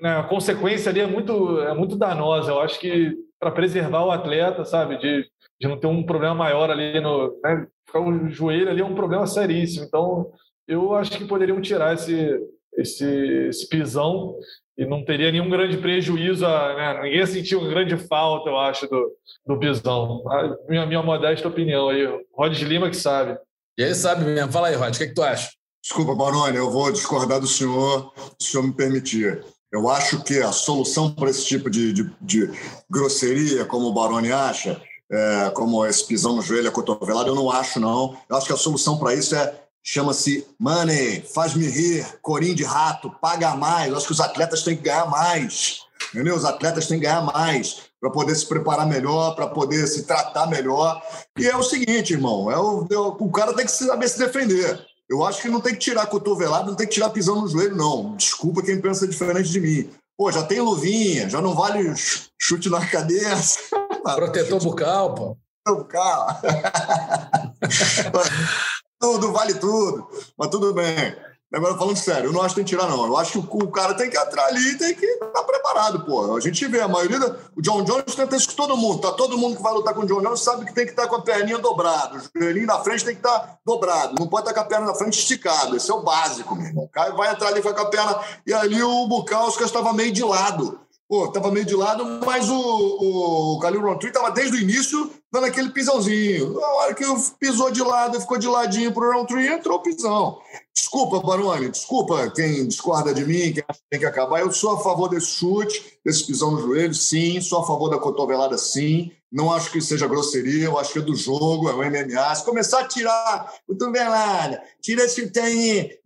Né, 0.00 0.18
a 0.18 0.24
consequência 0.24 0.90
ali 0.90 1.00
é 1.00 1.06
muito, 1.06 1.60
é 1.60 1.72
muito 1.72 1.96
danosa. 1.96 2.50
Eu 2.50 2.60
acho 2.60 2.78
que 2.80 3.16
para 3.38 3.52
preservar 3.52 4.04
o 4.04 4.10
atleta, 4.10 4.64
sabe, 4.64 4.98
de, 4.98 5.22
de 5.60 5.68
não 5.68 5.78
ter 5.78 5.86
um 5.86 6.02
problema 6.02 6.34
maior 6.34 6.70
ali 6.70 7.00
no. 7.00 7.38
Né, 7.42 7.66
ficar 7.86 8.00
o 8.00 8.28
joelho 8.28 8.68
ali 8.68 8.80
é 8.80 8.84
um 8.84 8.94
problema 8.94 9.26
seríssimo. 9.26 9.86
Então, 9.86 10.32
eu 10.66 10.94
acho 10.94 11.12
que 11.12 11.24
poderiam 11.24 11.60
tirar 11.60 11.94
esse, 11.94 12.36
esse, 12.76 13.06
esse 13.48 13.68
pisão 13.68 14.34
e 14.76 14.84
não 14.84 15.04
teria 15.04 15.30
nenhum 15.30 15.48
grande 15.48 15.76
prejuízo, 15.76 16.44
a, 16.44 16.74
né? 16.74 17.02
ninguém 17.02 17.26
sentiu 17.26 17.60
uma 17.60 17.68
grande 17.68 17.96
falta, 17.96 18.50
eu 18.50 18.58
acho, 18.58 18.88
do, 18.88 19.12
do 19.46 19.58
Pisão. 19.58 20.22
A 20.28 20.56
minha, 20.68 20.86
minha 20.86 21.02
modesta 21.02 21.48
opinião 21.48 21.88
aí, 21.88 22.06
Rod 22.34 22.56
Lima 22.62 22.90
que 22.90 22.96
sabe. 22.96 23.38
E 23.78 23.82
ele 23.82 23.94
sabe 23.94 24.24
mesmo. 24.24 24.52
Fala 24.52 24.68
aí, 24.68 24.74
Rod, 24.74 24.94
o 24.94 24.98
que, 24.98 25.04
é 25.04 25.06
que 25.06 25.14
tu 25.14 25.22
acha? 25.22 25.50
Desculpa, 25.82 26.14
Baroni, 26.14 26.56
eu 26.56 26.70
vou 26.70 26.90
discordar 26.90 27.40
do 27.40 27.46
senhor, 27.46 28.12
se 28.38 28.48
o 28.48 28.50
senhor 28.52 28.62
me 28.64 28.72
permitir. 28.72 29.44
Eu 29.70 29.88
acho 29.88 30.22
que 30.22 30.40
a 30.40 30.52
solução 30.52 31.10
para 31.10 31.30
esse 31.30 31.44
tipo 31.44 31.68
de, 31.68 31.92
de, 31.92 32.10
de, 32.20 32.50
grosseria, 32.88 33.64
como 33.64 33.88
o 33.88 33.92
Baroni 33.92 34.32
acha, 34.32 34.80
é, 35.10 35.50
como 35.50 35.84
esse 35.84 36.06
pisão 36.06 36.36
no 36.36 36.42
joelho, 36.42 36.68
a 36.68 36.72
cotovelada, 36.72 37.28
eu 37.28 37.34
não 37.34 37.50
acho, 37.50 37.78
não. 37.78 38.16
Eu 38.28 38.36
acho 38.36 38.46
que 38.46 38.52
a 38.52 38.56
solução 38.56 38.98
para 38.98 39.14
isso 39.14 39.34
é 39.34 39.54
chama-se 39.84 40.46
Money, 40.58 41.22
faz-me 41.34 41.68
rir, 41.68 42.06
corinho 42.22 42.54
de 42.54 42.64
rato, 42.64 43.10
paga 43.20 43.54
mais. 43.54 43.90
Eu 43.90 43.98
acho 43.98 44.06
que 44.06 44.12
os 44.12 44.20
atletas 44.20 44.62
têm 44.62 44.74
que 44.74 44.82
ganhar 44.82 45.10
mais, 45.10 45.80
entendeu? 46.12 46.34
Os 46.34 46.46
atletas 46.46 46.86
têm 46.86 46.98
que 46.98 47.04
ganhar 47.04 47.20
mais 47.20 47.82
para 48.00 48.10
poder 48.10 48.34
se 48.34 48.46
preparar 48.46 48.86
melhor, 48.86 49.34
para 49.34 49.46
poder 49.46 49.86
se 49.86 50.04
tratar 50.04 50.46
melhor. 50.46 51.02
E 51.38 51.46
é 51.46 51.54
o 51.54 51.62
seguinte, 51.62 52.14
irmão, 52.14 52.50
é 52.50 52.58
o, 52.58 52.86
é 52.90 52.96
o, 52.96 53.08
o 53.08 53.30
cara 53.30 53.52
tem 53.52 53.66
que 53.66 53.72
saber 53.72 54.08
se 54.08 54.18
defender. 54.18 54.82
Eu 55.08 55.22
acho 55.22 55.42
que 55.42 55.50
não 55.50 55.60
tem 55.60 55.74
que 55.74 55.80
tirar 55.80 56.06
cotovelado, 56.06 56.68
não 56.68 56.74
tem 56.74 56.86
que 56.86 56.94
tirar 56.94 57.10
pisão 57.10 57.42
no 57.42 57.48
joelho, 57.48 57.76
não. 57.76 58.16
Desculpa 58.16 58.62
quem 58.62 58.80
pensa 58.80 59.06
diferente 59.06 59.50
de 59.50 59.60
mim. 59.60 59.90
Pô, 60.16 60.32
já 60.32 60.42
tem 60.42 60.60
luvinha, 60.60 61.28
já 61.28 61.42
não 61.42 61.54
vale 61.54 61.92
chute 62.40 62.70
na 62.70 62.86
cabeça. 62.86 63.58
Protetor 64.02 64.62
bucal, 64.62 65.14
pô. 65.14 65.36
Bucal. 65.66 66.40
tudo, 69.04 69.32
vale 69.32 69.54
tudo. 69.54 70.08
Mas 70.38 70.48
tudo 70.48 70.72
bem. 70.72 71.14
Agora, 71.52 71.76
falando 71.76 71.96
sério, 71.96 72.30
eu 72.30 72.32
não 72.32 72.40
acho 72.40 72.54
que 72.54 72.62
tem 72.62 72.64
que 72.64 72.70
tirar, 72.70 72.88
não. 72.88 73.06
Eu 73.06 73.16
acho 73.16 73.32
que 73.32 73.38
o, 73.38 73.70
cara 73.70 73.94
tem 73.94 74.10
que 74.10 74.18
entrar 74.18 74.46
ali 74.46 74.70
e 74.70 74.78
tem 74.78 74.94
que 74.94 75.04
estar 75.04 75.26
tá 75.26 75.44
preparado, 75.44 76.04
pô. 76.04 76.34
A 76.34 76.40
gente 76.40 76.66
vê, 76.66 76.80
a 76.80 76.88
maioria. 76.88 77.20
Da... 77.20 77.36
O 77.54 77.62
John 77.62 77.84
Jones 77.84 78.14
tenta 78.16 78.34
isso 78.34 78.48
com 78.48 78.56
todo 78.56 78.76
mundo. 78.76 79.00
Tá? 79.00 79.12
Todo 79.12 79.38
mundo 79.38 79.56
que 79.56 79.62
vai 79.62 79.72
lutar 79.72 79.94
com 79.94 80.00
o 80.00 80.06
John 80.06 80.20
Jones 80.20 80.40
sabe 80.40 80.64
que 80.64 80.74
tem 80.74 80.84
que 80.84 80.92
estar 80.92 81.02
tá 81.02 81.08
com 81.08 81.16
a 81.16 81.22
perninha 81.22 81.58
dobrada. 81.58 82.18
O 82.34 82.40
joelhinho 82.40 82.66
na 82.66 82.80
frente 82.80 83.04
tem 83.04 83.14
que 83.14 83.20
estar 83.20 83.38
tá 83.38 83.58
dobrado. 83.64 84.14
Não 84.18 84.26
pode 84.26 84.48
estar 84.48 84.54
com 84.54 84.66
a 84.66 84.68
perna 84.68 84.86
na 84.86 84.94
frente 84.94 85.18
esticada. 85.18 85.76
Esse 85.76 85.90
é 85.90 85.94
o 85.94 86.02
básico, 86.02 86.56
meu 86.56 86.66
irmão. 86.66 86.84
O 86.84 86.88
cara 86.88 87.14
vai 87.14 87.30
entrar 87.30 87.48
ali 87.48 87.62
com 87.62 87.68
a 87.68 87.86
perna. 87.86 88.20
E 88.46 88.52
ali 88.52 88.82
o 88.82 89.06
Bukauskas 89.06 89.66
estava 89.66 89.92
meio 89.92 90.12
de 90.12 90.24
lado. 90.24 90.80
Pô, 91.08 91.28
tava 91.28 91.50
meio 91.50 91.66
de 91.66 91.74
lado, 91.74 92.20
mas 92.24 92.48
o, 92.48 92.56
o 92.56 93.58
Khalil 93.60 93.80
Rountree 93.80 94.12
tava 94.12 94.30
desde 94.30 94.56
o 94.56 94.60
início 94.60 95.10
dando 95.32 95.46
aquele 95.46 95.70
pisãozinho. 95.70 96.54
Na 96.54 96.66
hora 96.66 96.94
que 96.94 97.04
pisou 97.40 97.70
de 97.70 97.82
lado, 97.82 98.20
ficou 98.20 98.38
de 98.38 98.46
ladinho 98.46 98.92
pro 98.92 99.12
Rountree, 99.12 99.48
entrou 99.48 99.78
o 99.78 99.82
pisão. 99.82 100.38
Desculpa, 100.74 101.20
Baroni, 101.20 101.70
desculpa 101.70 102.30
quem 102.30 102.66
discorda 102.68 103.12
de 103.12 103.24
mim, 103.24 103.52
quem 103.52 103.64
acha 103.68 103.80
que 103.80 103.88
tem 103.90 104.00
que 104.00 104.06
acabar. 104.06 104.40
Eu 104.40 104.52
sou 104.52 104.74
a 104.74 104.80
favor 104.80 105.08
desse 105.08 105.26
chute, 105.26 105.98
desse 106.04 106.24
pisão 106.24 106.52
no 106.52 106.60
joelho, 106.60 106.94
sim. 106.94 107.40
Sou 107.40 107.60
a 107.60 107.66
favor 107.66 107.88
da 107.88 107.98
cotovelada, 107.98 108.56
sim. 108.56 109.10
Não 109.34 109.52
acho 109.52 109.72
que 109.72 109.80
seja 109.80 110.06
grosseria, 110.06 110.66
eu 110.66 110.78
acho 110.78 110.92
que 110.92 111.00
é 111.00 111.02
do 111.02 111.16
jogo, 111.16 111.68
é 111.68 111.74
o 111.74 111.78
MMA. 111.78 112.34
Se 112.36 112.44
começar 112.44 112.78
a 112.78 112.86
tirar 112.86 113.52
cotovelada, 113.66 114.62
tira 114.80 115.02
esse 115.02 115.28
aí, 115.40 115.98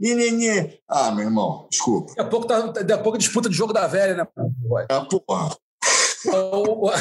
Ah, 0.88 1.10
meu 1.10 1.26
irmão, 1.26 1.68
desculpa. 1.70 2.08
Daqui 2.08 2.20
a 2.20 2.24
pouco, 2.24 2.46
tá, 2.46 2.60
daqui 2.60 2.92
a 2.92 2.98
pouco 2.98 3.18
disputa 3.18 3.50
de 3.50 3.54
jogo 3.54 3.74
da 3.74 3.86
velha, 3.86 4.14
né? 4.14 4.26
Ah, 4.88 5.04
porra. 5.04 5.54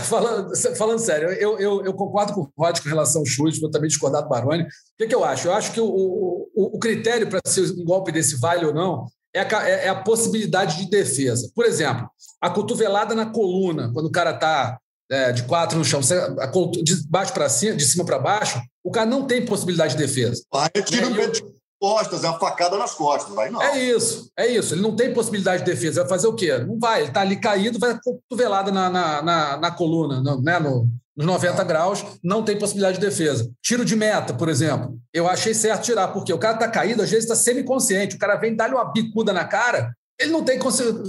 falando, 0.03 0.55
falando 0.75 0.99
sério, 0.99 1.29
eu, 1.29 1.57
eu, 1.59 1.85
eu, 1.85 1.93
concordo 1.93 2.33
com 2.33 2.41
o 2.41 2.51
Rod 2.57 2.77
com 2.77 2.89
relação 2.89 3.21
ao 3.21 3.25
chute, 3.25 3.61
vou 3.61 3.71
também 3.71 3.87
discordar 3.87 4.21
do 4.21 4.27
Baroni. 4.27 4.63
O 4.63 4.67
que, 4.97 5.07
que 5.07 5.15
eu 5.15 5.23
acho? 5.23 5.47
Eu 5.47 5.53
acho 5.53 5.71
que 5.71 5.79
o, 5.79 5.87
o, 5.87 6.75
o 6.75 6.77
critério 6.77 7.29
para 7.29 7.39
ser 7.47 7.71
um 7.71 7.85
golpe 7.85 8.11
desse 8.11 8.37
vale 8.37 8.65
ou 8.65 8.73
não 8.73 9.07
é 9.33 9.39
a, 9.39 9.69
é, 9.69 9.85
é 9.85 9.89
a, 9.89 9.95
possibilidade 9.95 10.77
de 10.77 10.89
defesa. 10.89 11.49
Por 11.55 11.65
exemplo, 11.65 12.09
a 12.41 12.49
cotovelada 12.49 13.15
na 13.15 13.27
coluna, 13.27 13.91
quando 13.93 14.07
o 14.07 14.11
cara 14.11 14.31
está 14.31 14.77
é, 15.09 15.31
de 15.31 15.43
quatro 15.43 15.77
no 15.77 15.85
chão, 15.85 16.01
de 16.01 17.07
baixo 17.07 17.33
para 17.33 17.49
cima, 17.49 17.75
de 17.75 17.85
cima 17.85 18.05
para 18.05 18.19
baixo, 18.19 18.61
o 18.83 18.91
cara 18.91 19.05
não 19.05 19.25
tem 19.25 19.45
possibilidade 19.45 19.95
de 19.95 19.99
defesa. 19.99 20.41
Vai, 20.51 20.69
tira 20.69 21.07
o 21.07 21.57
costas, 21.79 22.23
é 22.23 22.29
uma 22.29 22.39
facada 22.39 22.77
nas 22.77 22.93
costas, 22.93 23.33
vai 23.33 23.49
não. 23.49 23.61
É 23.61 23.79
isso, 23.79 24.31
é 24.37 24.47
isso. 24.47 24.73
Ele 24.73 24.81
não 24.81 24.95
tem 24.95 25.13
possibilidade 25.13 25.63
de 25.63 25.71
defesa. 25.71 26.01
Vai 26.01 26.09
fazer 26.09 26.27
o 26.27 26.33
quê? 26.33 26.57
Não 26.57 26.79
vai. 26.79 27.01
Ele 27.01 27.09
está 27.09 27.21
ali 27.21 27.39
caído, 27.39 27.79
vai 27.79 27.97
cotovelada 27.99 28.71
na, 28.71 28.89
na, 28.89 29.21
na, 29.21 29.57
na 29.57 29.71
coluna, 29.71 30.19
no, 30.21 30.41
né, 30.41 30.59
no, 30.59 30.87
nos 31.15 31.25
90 31.25 31.63
graus, 31.63 32.05
não 32.23 32.43
tem 32.43 32.57
possibilidade 32.57 32.99
de 32.99 33.05
defesa. 33.05 33.49
Tiro 33.61 33.85
de 33.85 33.95
meta, 33.95 34.33
por 34.33 34.49
exemplo. 34.49 34.97
Eu 35.13 35.27
achei 35.27 35.53
certo 35.53 35.83
tirar, 35.83 36.09
porque 36.09 36.33
o 36.33 36.37
cara 36.37 36.55
está 36.55 36.67
caído, 36.67 37.01
às 37.01 37.09
vezes 37.09 37.25
está 37.25 37.35
semi-consciente. 37.35 38.15
O 38.15 38.19
cara 38.19 38.35
vem 38.35 38.55
dar-lhe 38.55 38.75
uma 38.75 38.91
bicuda 38.91 39.33
na 39.33 39.45
cara, 39.45 39.93
ele 40.19 40.31
não 40.31 40.43
tem 40.43 40.59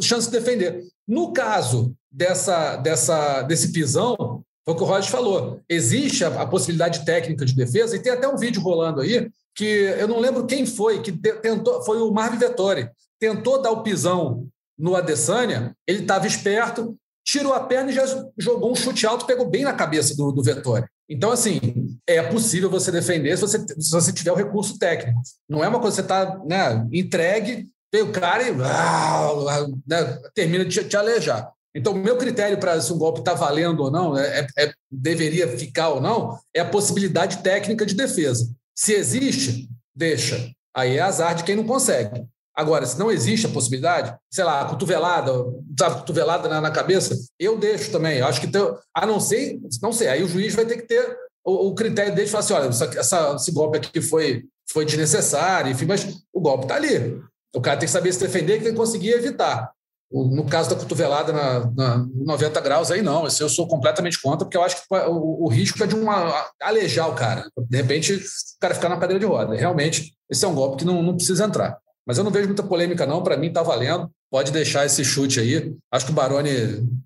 chance 0.02 0.26
de 0.26 0.32
defender. 0.32 0.82
No 1.06 1.32
caso 1.32 1.94
dessa, 2.18 2.76
dessa, 2.76 3.42
desse 3.42 3.70
pisão, 3.70 4.16
foi 4.64 4.74
o 4.74 4.76
que 4.76 4.82
o 4.82 4.86
Roger 4.86 5.08
falou. 5.08 5.60
Existe 5.68 6.24
a, 6.24 6.42
a, 6.42 6.46
possibilidade 6.46 7.04
técnica 7.04 7.46
de 7.46 7.54
defesa, 7.54 7.94
e 7.94 8.02
tem 8.02 8.12
até 8.12 8.26
um 8.26 8.36
vídeo 8.36 8.60
rolando 8.60 9.00
aí 9.00 9.30
que 9.54 9.64
eu 9.64 10.08
não 10.08 10.18
lembro 10.18 10.44
quem 10.44 10.66
foi, 10.66 11.00
que 11.00 11.12
tentou, 11.12 11.82
foi 11.84 11.98
o 11.98 12.12
Marvin 12.12 12.38
Vettori, 12.38 12.90
tentou 13.20 13.62
dar 13.62 13.70
o 13.70 13.82
pisão 13.82 14.48
no 14.76 14.94
Adesanya, 14.94 15.76
ele 15.86 16.00
estava 16.00 16.26
esperto, 16.26 16.96
tirou 17.24 17.52
a 17.52 17.60
perna 17.60 17.90
e 17.90 17.94
já 17.94 18.04
jogou 18.36 18.70
um 18.70 18.76
chute 18.76 19.06
alto, 19.06 19.26
pegou 19.26 19.48
bem 19.48 19.64
na 19.64 19.72
cabeça 19.72 20.16
do, 20.16 20.32
do 20.32 20.42
Vettori. 20.42 20.86
Então, 21.08 21.32
assim, 21.32 21.60
é 22.06 22.22
possível 22.22 22.70
você 22.70 22.92
defender 22.92 23.36
se 23.36 23.42
você, 23.42 23.58
se 23.58 23.90
você 23.90 24.12
tiver 24.12 24.32
o 24.32 24.36
recurso 24.36 24.78
técnico. 24.78 25.20
Não 25.48 25.64
é 25.64 25.68
uma 25.68 25.80
coisa 25.80 26.02
que 26.02 26.08
você 26.08 26.14
está 26.14 26.38
né, 26.44 26.86
entregue, 26.92 27.68
vem 27.92 28.02
o 28.02 28.12
cara 28.12 28.42
e 28.42 28.54
ah, 28.62 29.66
né, 29.86 30.18
termina 30.34 30.64
de 30.64 30.82
te, 30.82 30.88
te 30.88 30.96
alejar. 30.96 31.50
Então, 31.74 31.92
o 31.92 31.98
meu 31.98 32.16
critério 32.16 32.58
para 32.58 32.80
se 32.80 32.92
um 32.92 32.98
golpe 32.98 33.20
está 33.20 33.34
valendo 33.34 33.80
ou 33.80 33.90
não, 33.90 34.16
é, 34.16 34.46
é, 34.58 34.72
deveria 34.90 35.56
ficar 35.56 35.90
ou 35.90 36.00
não, 36.00 36.38
é 36.54 36.60
a 36.60 36.68
possibilidade 36.68 37.38
técnica 37.38 37.84
de 37.84 37.94
defesa. 37.94 38.50
Se 38.74 38.94
existe, 38.94 39.68
deixa. 39.94 40.50
Aí 40.74 40.96
é 40.96 41.00
azar 41.00 41.34
de 41.34 41.44
quem 41.44 41.56
não 41.56 41.64
consegue. 41.64 42.24
Agora, 42.54 42.84
se 42.84 42.98
não 42.98 43.10
existe 43.10 43.46
a 43.46 43.50
possibilidade, 43.50 44.16
sei 44.30 44.42
lá, 44.42 44.64
cotovelada, 44.64 45.32
sabe, 45.78 46.00
cotovelada 46.00 46.48
na, 46.48 46.60
na 46.60 46.70
cabeça, 46.72 47.16
eu 47.38 47.56
deixo 47.56 47.92
também. 47.92 48.18
Eu 48.18 48.26
acho 48.26 48.40
que, 48.40 48.48
tem, 48.48 48.60
a 48.94 49.06
não 49.06 49.20
ser, 49.20 49.60
não 49.80 49.92
sei, 49.92 50.08
aí 50.08 50.24
o 50.24 50.28
juiz 50.28 50.54
vai 50.54 50.66
ter 50.66 50.76
que 50.76 50.88
ter 50.88 51.16
o, 51.44 51.68
o 51.68 51.74
critério 51.74 52.12
dele 52.12 52.26
de 52.26 52.32
falar 52.32 52.44
assim: 52.44 52.54
olha, 52.54 52.68
essa, 52.68 52.84
essa, 52.98 53.34
esse 53.36 53.52
golpe 53.52 53.78
aqui 53.78 54.00
foi, 54.00 54.44
foi 54.70 54.84
desnecessário, 54.84 55.70
enfim, 55.70 55.86
mas 55.86 56.20
o 56.32 56.40
golpe 56.40 56.64
está 56.64 56.74
ali. 56.74 57.22
O 57.54 57.60
cara 57.60 57.78
tem 57.78 57.86
que 57.86 57.92
saber 57.92 58.12
se 58.12 58.20
defender 58.20 58.56
e 58.56 58.62
tem 58.62 58.72
que 58.72 58.76
conseguir 58.76 59.10
evitar. 59.10 59.70
No 60.10 60.44
caso 60.46 60.70
da 60.70 60.76
cotovelada 60.76 61.32
na, 61.32 61.70
na 61.76 62.06
90 62.14 62.60
graus, 62.62 62.90
aí 62.90 63.02
não. 63.02 63.26
Esse 63.26 63.42
eu 63.42 63.48
sou 63.48 63.68
completamente 63.68 64.20
contra, 64.20 64.46
porque 64.46 64.56
eu 64.56 64.62
acho 64.62 64.76
que 64.76 64.82
o, 64.90 65.44
o 65.44 65.48
risco 65.48 65.82
é 65.84 65.86
de 65.86 65.94
uma, 65.94 66.46
alejar 66.62 67.10
o 67.10 67.14
cara. 67.14 67.46
De 67.68 67.76
repente, 67.76 68.14
o 68.14 68.20
cara 68.60 68.74
ficar 68.74 68.88
na 68.88 68.96
cadeira 68.96 69.20
de 69.20 69.26
roda. 69.26 69.54
Realmente, 69.54 70.14
esse 70.30 70.44
é 70.44 70.48
um 70.48 70.54
golpe 70.54 70.78
que 70.78 70.84
não, 70.84 71.02
não 71.02 71.14
precisa 71.14 71.44
entrar. 71.44 71.78
Mas 72.06 72.16
eu 72.16 72.24
não 72.24 72.30
vejo 72.30 72.46
muita 72.46 72.62
polêmica, 72.62 73.04
não. 73.04 73.22
Para 73.22 73.36
mim, 73.36 73.48
está 73.48 73.62
valendo. 73.62 74.10
Pode 74.30 74.50
deixar 74.50 74.86
esse 74.86 75.04
chute 75.04 75.40
aí. 75.40 75.74
Acho 75.92 76.06
que 76.06 76.12
o 76.12 76.14
Baroni 76.14 76.50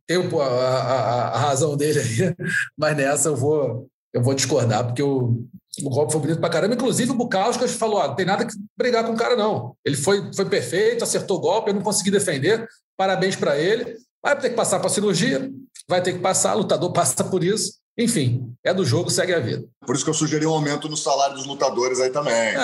tem 0.06 0.18
a, 0.18 0.44
a, 0.44 1.28
a 1.28 1.38
razão 1.38 1.76
dele 1.76 1.98
aí, 1.98 2.34
mas 2.78 2.96
nessa 2.96 3.28
eu 3.28 3.36
vou, 3.36 3.88
eu 4.12 4.22
vou 4.22 4.34
discordar, 4.34 4.84
porque 4.84 5.02
o, 5.02 5.44
o 5.80 5.90
golpe 5.90 6.12
foi 6.12 6.20
bonito 6.20 6.40
pra 6.40 6.50
caramba. 6.50 6.74
Inclusive, 6.74 7.12
o 7.12 7.14
Bukauskas 7.14 7.72
falou: 7.72 8.00
ah, 8.00 8.08
não 8.08 8.14
tem 8.14 8.26
nada 8.26 8.44
que 8.44 8.52
brigar 8.76 9.04
com 9.04 9.12
o 9.12 9.16
cara, 9.16 9.36
não. 9.36 9.74
Ele 9.84 9.96
foi, 9.96 10.32
foi 10.34 10.44
perfeito, 10.44 11.02
acertou 11.02 11.38
o 11.38 11.40
golpe, 11.40 11.70
eu 11.70 11.74
não 11.74 11.82
consegui 11.82 12.10
defender. 12.10 12.68
Parabéns 13.02 13.34
para 13.34 13.58
ele. 13.58 13.96
Vai 14.22 14.38
ter 14.38 14.50
que 14.50 14.54
passar 14.54 14.78
para 14.78 14.88
cirurgia, 14.88 15.50
vai 15.88 16.00
ter 16.00 16.12
que 16.12 16.20
passar, 16.20 16.54
lutador 16.54 16.92
passa 16.94 17.24
por 17.24 17.42
isso. 17.42 17.80
Enfim, 17.98 18.54
é 18.64 18.72
do 18.72 18.84
jogo, 18.84 19.10
segue 19.10 19.34
a 19.34 19.40
vida. 19.40 19.64
Por 19.84 19.96
isso 19.96 20.04
que 20.04 20.10
eu 20.10 20.14
sugeri 20.14 20.46
um 20.46 20.52
aumento 20.52 20.88
no 20.88 20.96
salário 20.96 21.34
dos 21.34 21.44
lutadores 21.44 21.98
aí 21.98 22.10
também. 22.10 22.32
É. 22.32 22.54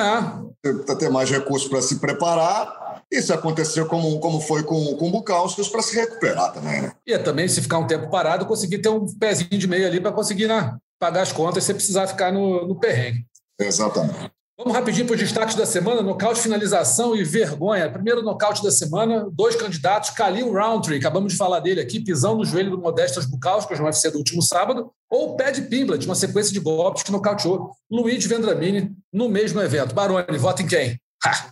Para 0.86 0.94
ter 0.94 1.10
mais 1.10 1.28
recursos 1.28 1.68
para 1.68 1.82
se 1.82 1.96
preparar. 1.98 3.02
E 3.10 3.20
se 3.20 3.32
acontecer 3.32 3.84
como, 3.86 4.20
como 4.20 4.40
foi 4.40 4.62
com, 4.62 4.94
com 4.94 5.08
o 5.08 5.10
Bukauskas, 5.10 5.68
para 5.68 5.82
se 5.82 5.96
recuperar 5.96 6.52
também, 6.52 6.82
né? 6.82 6.92
E 7.06 7.14
é 7.14 7.18
também, 7.18 7.48
se 7.48 7.62
ficar 7.62 7.78
um 7.78 7.86
tempo 7.86 8.10
parado, 8.10 8.44
conseguir 8.44 8.78
ter 8.78 8.90
um 8.90 9.06
pezinho 9.16 9.58
de 9.58 9.66
meio 9.66 9.86
ali 9.86 9.98
para 9.98 10.12
conseguir 10.12 10.46
né, 10.46 10.76
pagar 11.00 11.22
as 11.22 11.32
contas 11.32 11.64
sem 11.64 11.74
precisar 11.74 12.06
ficar 12.06 12.30
no, 12.30 12.68
no 12.68 12.78
perrengue. 12.78 13.24
Exatamente. 13.58 14.30
Vamos 14.58 14.74
rapidinho 14.74 15.06
para 15.06 15.14
os 15.14 15.20
destaques 15.20 15.54
da 15.54 15.64
semana: 15.64 16.02
nocaute, 16.02 16.40
finalização 16.40 17.14
e 17.14 17.22
vergonha. 17.22 17.88
Primeiro 17.88 18.22
nocaute 18.22 18.60
da 18.60 18.72
semana, 18.72 19.28
dois 19.32 19.54
candidatos, 19.54 20.10
Khalil 20.10 20.52
Roundtree, 20.52 20.98
acabamos 20.98 21.32
de 21.32 21.38
falar 21.38 21.60
dele 21.60 21.80
aqui, 21.80 22.00
pisão 22.00 22.36
no 22.36 22.44
joelho 22.44 22.72
do 22.72 22.78
Modestas 22.78 23.24
Bukauskas 23.24 23.78
no 23.78 23.84
UFC 23.84 24.10
do 24.10 24.18
último 24.18 24.42
sábado, 24.42 24.90
ou 25.08 25.36
Pad 25.36 25.62
Pimblet, 25.62 26.04
uma 26.04 26.16
sequência 26.16 26.52
de 26.52 26.58
golpes 26.58 27.04
que 27.04 27.12
nocauteou 27.12 27.70
Luiz 27.88 28.26
Vendramini 28.26 28.90
no 29.12 29.28
mesmo 29.28 29.60
evento. 29.60 29.94
Baroni, 29.94 30.36
vota 30.38 30.60
em 30.60 30.66
quem? 30.66 31.00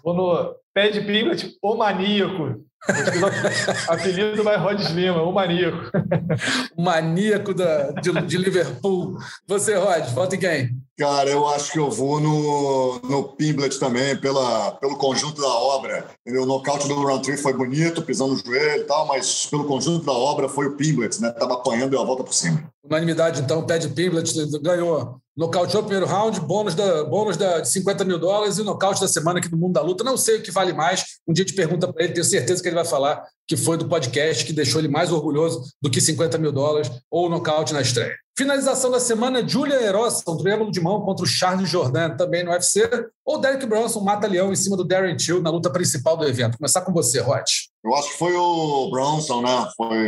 Vou 0.03 0.13
no 0.13 0.57
Pad 0.75 1.01
Pimblet, 1.03 1.57
o 1.63 1.77
maníaco. 1.77 2.67
Apelido 3.89 4.43
vai 4.43 4.57
Rod 4.57 4.81
Lima, 4.91 5.23
o 5.23 5.33
maníaco. 5.33 5.93
o 6.77 6.83
maníaco 6.83 7.55
da, 7.55 7.93
de, 7.93 8.13
de 8.23 8.37
Liverpool. 8.37 9.17
Você, 9.47 9.77
Rod, 9.77 10.09
vota 10.09 10.35
em 10.35 10.41
quem? 10.41 10.86
Cara, 10.99 11.29
eu 11.29 11.47
acho 11.47 11.73
que 11.73 11.79
eu 11.79 11.91
vou 11.91 12.21
no, 12.21 12.99
no 13.01 13.25
Pimblet 13.25 13.79
também, 13.79 14.17
pela, 14.17 14.73
pelo 14.73 14.97
conjunto 14.97 15.41
da 15.41 15.49
obra. 15.49 16.07
O 16.27 16.47
nocaute 16.47 16.89
do 16.89 16.95
Roundtree 16.95 17.37
foi 17.37 17.53
bonito, 17.53 18.01
pisando 18.01 18.33
no 18.33 18.39
joelho 18.39 18.83
e 18.83 18.85
tal, 18.85 19.07
mas 19.07 19.47
pelo 19.47 19.67
conjunto 19.67 20.07
da 20.07 20.13
obra 20.13 20.49
foi 20.49 20.67
o 20.67 20.77
Pimblet, 20.77 21.21
né? 21.21 21.31
Tava 21.33 21.55
apanhando 21.55 21.95
e 21.95 21.99
a 21.99 22.03
volta 22.03 22.25
por 22.25 22.33
cima. 22.33 22.65
Unanimidade, 22.83 23.43
então, 23.43 23.67
Pad 23.67 23.89
Pimblet 23.91 24.33
ganhou 24.63 25.21
Nocauteou 25.37 25.83
o 25.83 25.85
primeiro 25.85 26.07
round, 26.07 26.41
bônus, 26.41 26.75
da, 26.75 27.05
bônus 27.05 27.37
da, 27.37 27.61
de 27.61 27.69
50 27.69 28.07
mil 28.07 28.19
dólares 28.19 28.57
e 28.57 28.63
o 28.63 28.65
nocaute 28.65 29.03
da 29.03 29.07
semana 29.07 29.39
aqui 29.39 29.53
no 29.53 29.59
Mundo 29.59 29.75
da 29.75 29.83
Luta. 29.83 30.03
Não 30.03 30.17
sei 30.17 30.39
o 30.39 30.43
que 30.43 30.51
vale 30.51 30.73
mais. 30.73 31.05
Um 31.29 31.33
dia 31.35 31.45
te 31.45 31.53
pergunta 31.53 31.93
para 31.93 32.05
ele, 32.05 32.15
tenho 32.15 32.25
certeza 32.25 32.63
que 32.63 32.69
ele 32.69 32.75
vai 32.75 32.87
falar 32.87 33.23
que 33.47 33.55
foi 33.55 33.77
do 33.77 33.87
podcast 33.87 34.47
que 34.47 34.53
deixou 34.53 34.81
ele 34.81 34.89
mais 34.89 35.13
orgulhoso 35.13 35.63
do 35.81 35.91
que 35.91 36.01
50 36.01 36.39
mil 36.39 36.51
dólares 36.51 36.91
ou 37.11 37.27
o 37.27 37.29
nocaute 37.29 37.75
na 37.75 37.83
estreia. 37.83 38.17
Finalização 38.39 38.91
da 38.91 39.01
semana, 39.01 39.49
Julia 39.49 39.81
Erossa, 39.81 40.23
um 40.31 40.37
triângulo 40.37 40.71
de 40.71 40.79
mão 40.79 41.01
contra 41.01 41.25
o 41.25 41.27
Charles 41.27 41.71
Jordan, 41.71 42.19
também 42.19 42.45
no 42.45 42.51
UFC. 42.51 42.87
Ou 43.25 43.41
Derek 43.41 43.65
Bronson, 43.65 44.01
mata-leão 44.01 44.53
em 44.53 44.57
cima 44.57 44.77
do 44.77 44.85
Darren 44.85 45.17
Till 45.17 45.41
na 45.41 45.49
luta 45.49 45.71
principal 45.71 46.19
do 46.19 46.29
evento. 46.29 46.59
Começar 46.59 46.83
com 46.83 46.93
você, 46.93 47.19
Rod. 47.19 47.47
Eu 47.83 47.95
acho 47.95 48.11
que 48.11 48.19
foi 48.19 48.35
o 48.35 48.91
Bronson, 48.91 49.41
né? 49.41 49.69
Foi, 49.75 49.99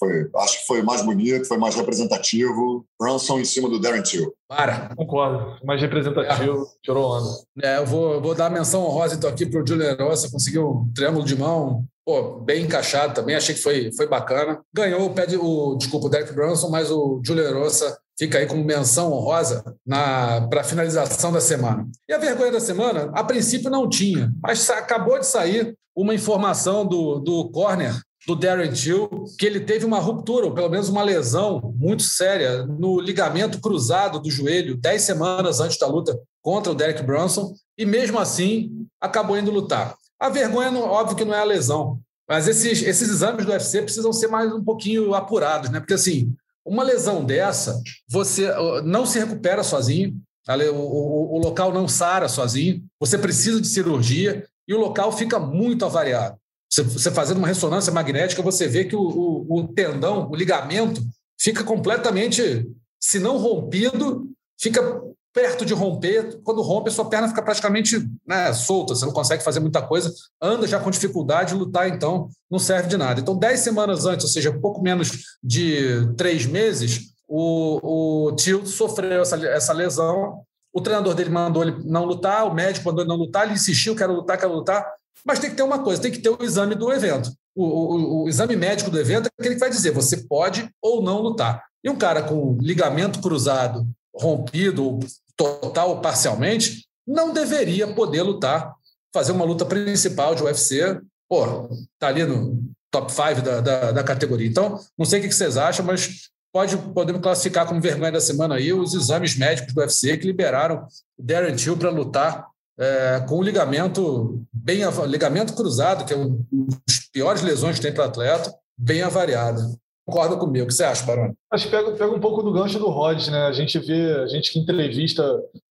foi, 0.00 0.28
acho 0.38 0.60
que 0.60 0.66
foi 0.66 0.82
mais 0.82 1.02
bonito, 1.02 1.46
foi 1.46 1.58
mais 1.58 1.76
representativo. 1.76 2.84
Bronson 2.98 3.38
em 3.38 3.44
cima 3.44 3.68
do 3.68 3.80
Darren 3.80 4.02
Till. 4.02 4.34
Para. 4.48 4.92
Concordo. 4.96 5.64
Mais 5.64 5.80
representativo, 5.80 6.62
é. 6.64 6.66
tirou 6.82 7.18
onda. 7.18 7.28
É, 7.62 7.78
eu 7.78 7.86
vou, 7.86 8.20
vou 8.20 8.34
dar 8.34 8.46
a 8.46 8.50
menção 8.50 8.84
honrosa 8.84 9.14
então 9.14 9.30
aqui 9.30 9.46
para 9.46 9.62
o 9.62 9.66
Julia 9.66 9.92
Erossa, 9.92 10.28
conseguiu 10.28 10.68
um 10.68 10.92
triângulo 10.92 11.24
de 11.24 11.36
mão 11.36 11.84
pô, 12.06 12.38
bem 12.38 12.62
encaixado 12.62 13.14
também, 13.14 13.34
achei 13.34 13.52
que 13.52 13.60
foi, 13.60 13.90
foi 13.92 14.06
bacana. 14.06 14.60
Ganhou 14.72 15.04
o, 15.04 15.12
pé 15.12 15.26
de, 15.26 15.36
o, 15.36 15.74
desculpa, 15.74 16.06
o 16.06 16.08
Derek 16.08 16.32
Brunson, 16.32 16.70
mas 16.70 16.88
o 16.88 17.20
Julio 17.24 17.52
Rossa 17.52 17.98
fica 18.16 18.38
aí 18.38 18.46
como 18.46 18.64
menção 18.64 19.12
honrosa 19.12 19.64
para 19.84 20.60
a 20.60 20.64
finalização 20.64 21.32
da 21.32 21.40
semana. 21.40 21.84
E 22.08 22.12
a 22.12 22.18
vergonha 22.18 22.52
da 22.52 22.60
semana, 22.60 23.10
a 23.12 23.24
princípio 23.24 23.68
não 23.68 23.88
tinha, 23.88 24.32
mas 24.40 24.70
acabou 24.70 25.18
de 25.18 25.26
sair 25.26 25.76
uma 25.96 26.14
informação 26.14 26.86
do, 26.86 27.18
do 27.18 27.50
corner 27.50 27.92
do 28.26 28.36
Darren 28.36 28.72
Till, 28.72 29.08
que 29.38 29.46
ele 29.46 29.60
teve 29.60 29.84
uma 29.84 30.00
ruptura, 30.00 30.46
ou 30.46 30.54
pelo 30.54 30.68
menos 30.68 30.88
uma 30.88 31.02
lesão 31.02 31.72
muito 31.76 32.02
séria 32.02 32.66
no 32.66 33.00
ligamento 33.00 33.60
cruzado 33.60 34.20
do 34.20 34.30
joelho, 34.30 34.76
10 34.76 35.02
semanas 35.02 35.60
antes 35.60 35.78
da 35.78 35.86
luta 35.86 36.18
contra 36.42 36.72
o 36.72 36.74
Derek 36.74 37.02
Brunson, 37.02 37.52
e 37.78 37.86
mesmo 37.86 38.18
assim 38.18 38.86
acabou 39.00 39.38
indo 39.38 39.50
lutar. 39.50 39.94
A 40.18 40.28
vergonha, 40.28 40.70
óbvio 40.78 41.16
que 41.16 41.24
não 41.24 41.34
é 41.34 41.40
a 41.40 41.44
lesão. 41.44 42.00
Mas 42.28 42.48
esses, 42.48 42.82
esses 42.82 43.08
exames 43.08 43.44
do 43.44 43.52
UFC 43.52 43.82
precisam 43.82 44.12
ser 44.12 44.28
mais 44.28 44.52
um 44.52 44.62
pouquinho 44.62 45.14
apurados, 45.14 45.70
né? 45.70 45.78
Porque 45.78 45.94
assim, 45.94 46.34
uma 46.64 46.82
lesão 46.82 47.24
dessa, 47.24 47.80
você 48.08 48.52
não 48.84 49.06
se 49.06 49.18
recupera 49.18 49.62
sozinho, 49.62 50.20
o, 50.48 50.74
o, 50.74 51.36
o 51.36 51.38
local 51.38 51.72
não 51.72 51.86
sara 51.86 52.28
sozinho, 52.28 52.84
você 52.98 53.16
precisa 53.16 53.60
de 53.60 53.68
cirurgia 53.68 54.44
e 54.66 54.74
o 54.74 54.78
local 54.78 55.12
fica 55.12 55.38
muito 55.38 55.84
avariado. 55.84 56.36
Você, 56.68 56.82
você 56.82 57.10
fazendo 57.10 57.38
uma 57.38 57.46
ressonância 57.46 57.92
magnética, 57.92 58.42
você 58.42 58.66
vê 58.66 58.84
que 58.84 58.96
o, 58.96 59.00
o, 59.00 59.58
o 59.58 59.68
tendão, 59.68 60.28
o 60.28 60.34
ligamento, 60.34 61.00
fica 61.40 61.62
completamente, 61.62 62.68
se 63.00 63.20
não 63.20 63.38
rompido, 63.38 64.28
fica 64.60 65.00
perto 65.36 65.66
de 65.66 65.74
romper, 65.74 66.40
quando 66.42 66.62
rompe, 66.62 66.88
a 66.88 66.92
sua 66.92 67.10
perna 67.10 67.28
fica 67.28 67.42
praticamente 67.42 68.02
né, 68.26 68.54
solta, 68.54 68.94
você 68.94 69.04
não 69.04 69.12
consegue 69.12 69.44
fazer 69.44 69.60
muita 69.60 69.82
coisa, 69.82 70.10
anda 70.40 70.66
já 70.66 70.80
com 70.80 70.90
dificuldade, 70.90 71.54
lutar 71.54 71.86
então 71.90 72.30
não 72.50 72.58
serve 72.58 72.88
de 72.88 72.96
nada. 72.96 73.20
Então, 73.20 73.36
dez 73.36 73.60
semanas 73.60 74.06
antes, 74.06 74.24
ou 74.24 74.30
seja, 74.30 74.50
pouco 74.50 74.82
menos 74.82 75.36
de 75.44 76.10
três 76.16 76.46
meses, 76.46 77.12
o, 77.28 78.30
o 78.32 78.64
sofreu 78.64 79.20
essa, 79.20 79.36
essa 79.46 79.74
lesão, 79.74 80.40
o 80.72 80.80
treinador 80.80 81.14
dele 81.14 81.28
mandou 81.28 81.64
ele 81.64 81.76
não 81.84 82.06
lutar, 82.06 82.46
o 82.46 82.54
médico 82.54 82.86
mandou 82.86 83.02
ele 83.02 83.10
não 83.10 83.18
lutar, 83.18 83.44
ele 83.44 83.56
insistiu, 83.56 83.94
quero 83.94 84.14
lutar, 84.14 84.38
quero 84.38 84.54
lutar, 84.54 84.90
mas 85.22 85.38
tem 85.38 85.50
que 85.50 85.56
ter 85.56 85.64
uma 85.64 85.80
coisa, 85.80 86.00
tem 86.00 86.10
que 86.12 86.20
ter 86.20 86.30
o 86.30 86.42
exame 86.42 86.74
do 86.74 86.90
evento. 86.90 87.30
O, 87.54 87.62
o, 87.62 88.22
o 88.22 88.28
exame 88.30 88.56
médico 88.56 88.90
do 88.90 88.98
evento 88.98 89.26
é 89.26 89.30
aquele 89.38 89.56
que 89.56 89.60
vai 89.60 89.68
dizer 89.68 89.90
você 89.90 90.16
pode 90.16 90.66
ou 90.80 91.02
não 91.02 91.20
lutar. 91.20 91.62
E 91.84 91.90
um 91.90 91.96
cara 91.96 92.22
com 92.22 92.56
ligamento 92.58 93.20
cruzado 93.20 93.86
rompido, 94.14 94.98
total 95.36 95.90
ou 95.90 96.00
parcialmente, 96.00 96.86
não 97.06 97.32
deveria 97.32 97.86
poder 97.86 98.22
lutar, 98.22 98.74
fazer 99.12 99.32
uma 99.32 99.44
luta 99.44 99.64
principal 99.64 100.34
de 100.34 100.42
UFC. 100.42 101.00
Pô, 101.28 101.68
tá 101.98 102.08
ali 102.08 102.24
no 102.24 102.62
top 102.90 103.12
5 103.12 103.42
da, 103.42 103.60
da, 103.60 103.92
da, 103.92 104.04
categoria. 104.04 104.48
Então, 104.48 104.80
não 104.96 105.04
sei 105.04 105.20
o 105.20 105.22
que 105.22 105.32
vocês 105.32 105.56
acham, 105.56 105.84
mas 105.84 106.30
pode, 106.52 106.76
podemos 106.76 107.20
classificar 107.20 107.66
como 107.66 107.80
vergonha 107.80 108.12
da 108.12 108.20
semana 108.20 108.56
aí 108.56 108.72
os 108.72 108.94
exames 108.94 109.36
médicos 109.36 109.74
do 109.74 109.80
UFC 109.80 110.16
que 110.16 110.26
liberaram 110.26 110.86
o 111.18 111.22
Darren 111.22 111.54
Till 111.54 111.76
para 111.76 111.90
lutar 111.90 112.46
é, 112.78 113.24
com 113.28 113.38
o 113.38 113.42
ligamento 113.42 114.42
bem 114.52 114.80
ligamento 115.06 115.54
cruzado, 115.54 116.04
que 116.04 116.12
é 116.12 116.16
uma 116.16 116.38
das 116.86 116.98
piores 117.12 117.42
lesões 117.42 117.76
que 117.76 117.82
tem 117.82 117.92
para 117.92 118.04
atleta, 118.04 118.54
bem 118.78 119.02
avariado 119.02 119.76
concorda 120.06 120.36
comigo. 120.36 120.64
O 120.64 120.68
que 120.68 120.74
você 120.74 120.84
acha, 120.84 121.04
Barone? 121.04 121.34
Acho 121.50 121.64
que 121.64 121.70
pega, 121.70 121.90
pega 121.92 122.14
um 122.14 122.20
pouco 122.20 122.42
do 122.42 122.52
gancho 122.52 122.78
do 122.78 122.88
Rhodes, 122.88 123.28
né? 123.28 123.46
A 123.46 123.52
gente 123.52 123.78
vê, 123.78 124.12
a 124.12 124.26
gente 124.28 124.52
que 124.52 124.58
entrevista 124.58 125.24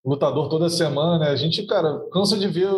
lutador 0.06 0.50
toda 0.50 0.70
semana, 0.70 1.20
né? 1.20 1.32
A 1.32 1.36
gente, 1.36 1.66
cara, 1.66 2.02
cansa 2.12 2.38
de 2.38 2.48
ver 2.48 2.70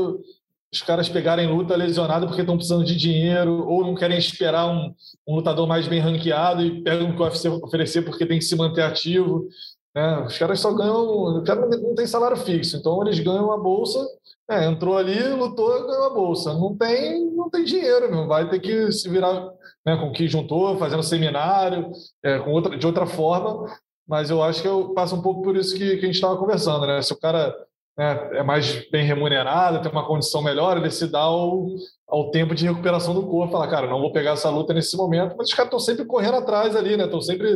os 0.71 0.81
caras 0.81 1.09
pegarem 1.09 1.47
luta 1.47 1.75
lesionada 1.75 2.27
porque 2.27 2.41
estão 2.41 2.57
precisando 2.57 2.85
de 2.85 2.95
dinheiro 2.95 3.67
ou 3.67 3.85
não 3.85 3.95
querem 3.95 4.17
esperar 4.17 4.67
um, 4.67 4.93
um 5.27 5.35
lutador 5.35 5.65
mais 5.65 5.87
bem 5.87 5.99
ranqueado 5.99 6.61
e 6.61 6.83
pegam 6.83 7.09
o 7.09 7.15
que 7.15 7.21
o 7.21 7.25
UFC 7.25 7.49
oferecer 7.49 8.03
porque 8.03 8.25
tem 8.25 8.37
que 8.37 8.45
se 8.45 8.55
manter 8.55 8.83
ativo. 8.83 9.47
Né? 9.95 10.25
Os 10.27 10.37
caras 10.37 10.59
só 10.59 10.71
ganham. 10.73 11.39
O 11.39 11.43
cara 11.43 11.65
não 11.65 11.95
tem 11.95 12.05
salário 12.05 12.37
fixo, 12.37 12.77
então 12.77 13.01
eles 13.01 13.19
ganham 13.19 13.51
a 13.51 13.57
bolsa. 13.57 14.05
É, 14.49 14.65
entrou 14.65 14.97
ali, 14.97 15.21
lutou, 15.33 15.87
ganhou 15.87 16.05
a 16.05 16.13
bolsa. 16.13 16.53
Não 16.53 16.75
tem, 16.77 17.25
não 17.31 17.49
tem 17.49 17.63
dinheiro, 17.63 18.09
meu. 18.09 18.27
vai 18.27 18.49
ter 18.49 18.59
que 18.59 18.91
se 18.91 19.09
virar 19.09 19.49
né, 19.87 19.95
com 19.95 20.09
o 20.09 20.11
que 20.11 20.27
juntou, 20.27 20.77
fazendo 20.77 21.01
seminário, 21.01 21.89
é, 22.21 22.39
com 22.39 22.51
outra, 22.51 22.77
de 22.77 22.85
outra 22.85 23.05
forma. 23.05 23.65
Mas 24.05 24.29
eu 24.29 24.43
acho 24.43 24.61
que 24.61 24.67
eu 24.67 24.93
passo 24.93 25.15
um 25.15 25.21
pouco 25.21 25.41
por 25.41 25.55
isso 25.55 25.73
que, 25.73 25.95
que 25.95 26.03
a 26.03 26.07
gente 26.07 26.15
estava 26.15 26.35
conversando, 26.35 26.85
né? 26.85 27.01
Se 27.01 27.13
o 27.13 27.19
cara 27.19 27.55
né, 27.97 28.29
é 28.33 28.43
mais 28.43 28.89
bem 28.89 29.05
remunerado, 29.05 29.81
tem 29.81 29.89
uma 29.89 30.05
condição 30.05 30.41
melhor, 30.41 30.75
ele 30.75 30.91
se 30.91 31.07
dá 31.07 31.21
ao, 31.21 31.67
ao 32.05 32.31
tempo 32.31 32.53
de 32.53 32.67
recuperação 32.67 33.13
do 33.13 33.27
corpo, 33.27 33.53
fala, 33.53 33.67
cara, 33.67 33.87
não 33.87 34.01
vou 34.01 34.11
pegar 34.11 34.31
essa 34.31 34.49
luta 34.49 34.73
nesse 34.73 34.95
momento, 34.97 35.35
mas 35.37 35.47
os 35.47 35.53
caras 35.53 35.67
estão 35.67 35.79
sempre 35.79 36.03
correndo 36.03 36.35
atrás 36.35 36.75
ali, 36.75 36.97
né? 36.97 37.05
Estão 37.05 37.21
sempre, 37.21 37.53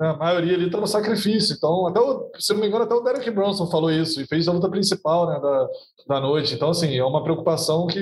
né, 0.00 0.08
a 0.08 0.16
maioria 0.16 0.54
ali 0.54 0.66
está 0.66 0.80
no 0.80 0.86
sacrifício. 0.86 1.54
Então, 1.54 1.86
até 1.86 2.00
o, 2.00 2.30
se 2.38 2.54
não 2.54 2.60
me 2.62 2.66
engano, 2.66 2.84
até 2.84 2.94
o 2.94 3.00
Derek 3.00 3.30
Bronson 3.30 3.66
falou 3.66 3.90
isso 3.90 4.22
e 4.22 4.26
fez 4.26 4.48
a 4.48 4.52
luta 4.52 4.70
principal 4.70 5.26
né, 5.28 5.38
da, 5.38 5.68
da 6.08 6.20
noite. 6.20 6.54
Então, 6.54 6.70
assim, 6.70 6.96
é 6.96 7.04
uma 7.04 7.22
preocupação 7.22 7.86
que 7.86 8.00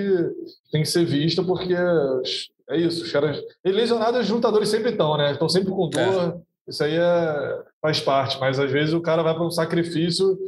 tem 0.70 0.83
que 0.83 0.89
ser 0.89 1.05
vista, 1.05 1.43
porque 1.43 1.74
é 2.71 2.77
isso, 2.77 3.05
os 3.05 3.13
caras. 3.13 3.41
E 3.65 3.71
lesionados, 3.71 4.21
os 4.21 4.31
lutadores 4.31 4.69
sempre 4.69 4.91
estão, 4.91 5.17
né? 5.17 5.33
Estão 5.33 5.49
sempre 5.49 5.71
com 5.71 5.89
dor. 5.89 6.01
É. 6.01 6.71
Isso 6.71 6.85
aí 6.85 6.97
é, 6.97 7.63
faz 7.81 8.01
parte, 8.01 8.39
mas 8.39 8.59
às 8.59 8.71
vezes 8.71 8.95
o 8.95 9.01
cara 9.01 9.23
vai 9.23 9.35
para 9.35 9.45
um 9.45 9.51
sacrifício 9.51 10.39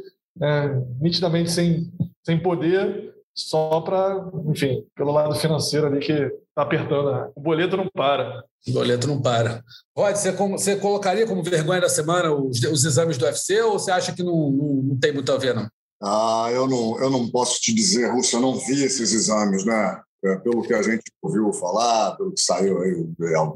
é, 0.41 0.81
nitidamente 0.99 1.51
sem, 1.51 1.91
sem 2.23 2.41
poder, 2.41 3.13
só 3.33 3.81
para, 3.81 4.29
enfim, 4.47 4.85
pelo 4.95 5.11
lado 5.11 5.35
financeiro 5.35 5.87
ali 5.87 5.99
que 5.99 6.13
está 6.13 6.61
apertando. 6.61 7.11
Né? 7.11 7.29
O 7.35 7.41
boleto 7.41 7.75
não 7.75 7.89
para. 7.93 8.43
O 8.67 8.71
boleto 8.71 9.07
não 9.07 9.21
para. 9.21 9.61
Rod, 9.95 10.15
você, 10.15 10.31
você 10.31 10.75
colocaria 10.77 11.27
como 11.27 11.43
vergonha 11.43 11.81
da 11.81 11.89
semana 11.89 12.33
os, 12.33 12.63
os 12.63 12.85
exames 12.85 13.17
do 13.17 13.25
UFC 13.25 13.61
ou 13.61 13.77
você 13.77 13.91
acha 13.91 14.13
que 14.13 14.23
não, 14.23 14.51
não, 14.51 14.73
não, 14.83 14.97
tem 14.97 15.13
muito 15.13 15.31
a 15.31 15.37
ver, 15.37 15.53
não? 15.53 15.67
Ah, 16.01 16.49
eu 16.51 16.67
não, 16.67 16.99
eu 16.99 17.09
não 17.09 17.29
posso 17.29 17.59
te 17.61 17.73
dizer, 17.73 18.11
Russo, 18.11 18.35
eu 18.35 18.41
não 18.41 18.55
vi 18.55 18.83
esses 18.83 19.13
exames, 19.13 19.65
né? 19.65 20.01
É, 20.23 20.35
pelo 20.37 20.63
que 20.63 20.73
a 20.73 20.81
gente 20.81 21.03
ouviu 21.21 21.51
falar, 21.53 22.15
pelo 22.15 22.33
que 22.33 22.41
saiu 22.41 22.79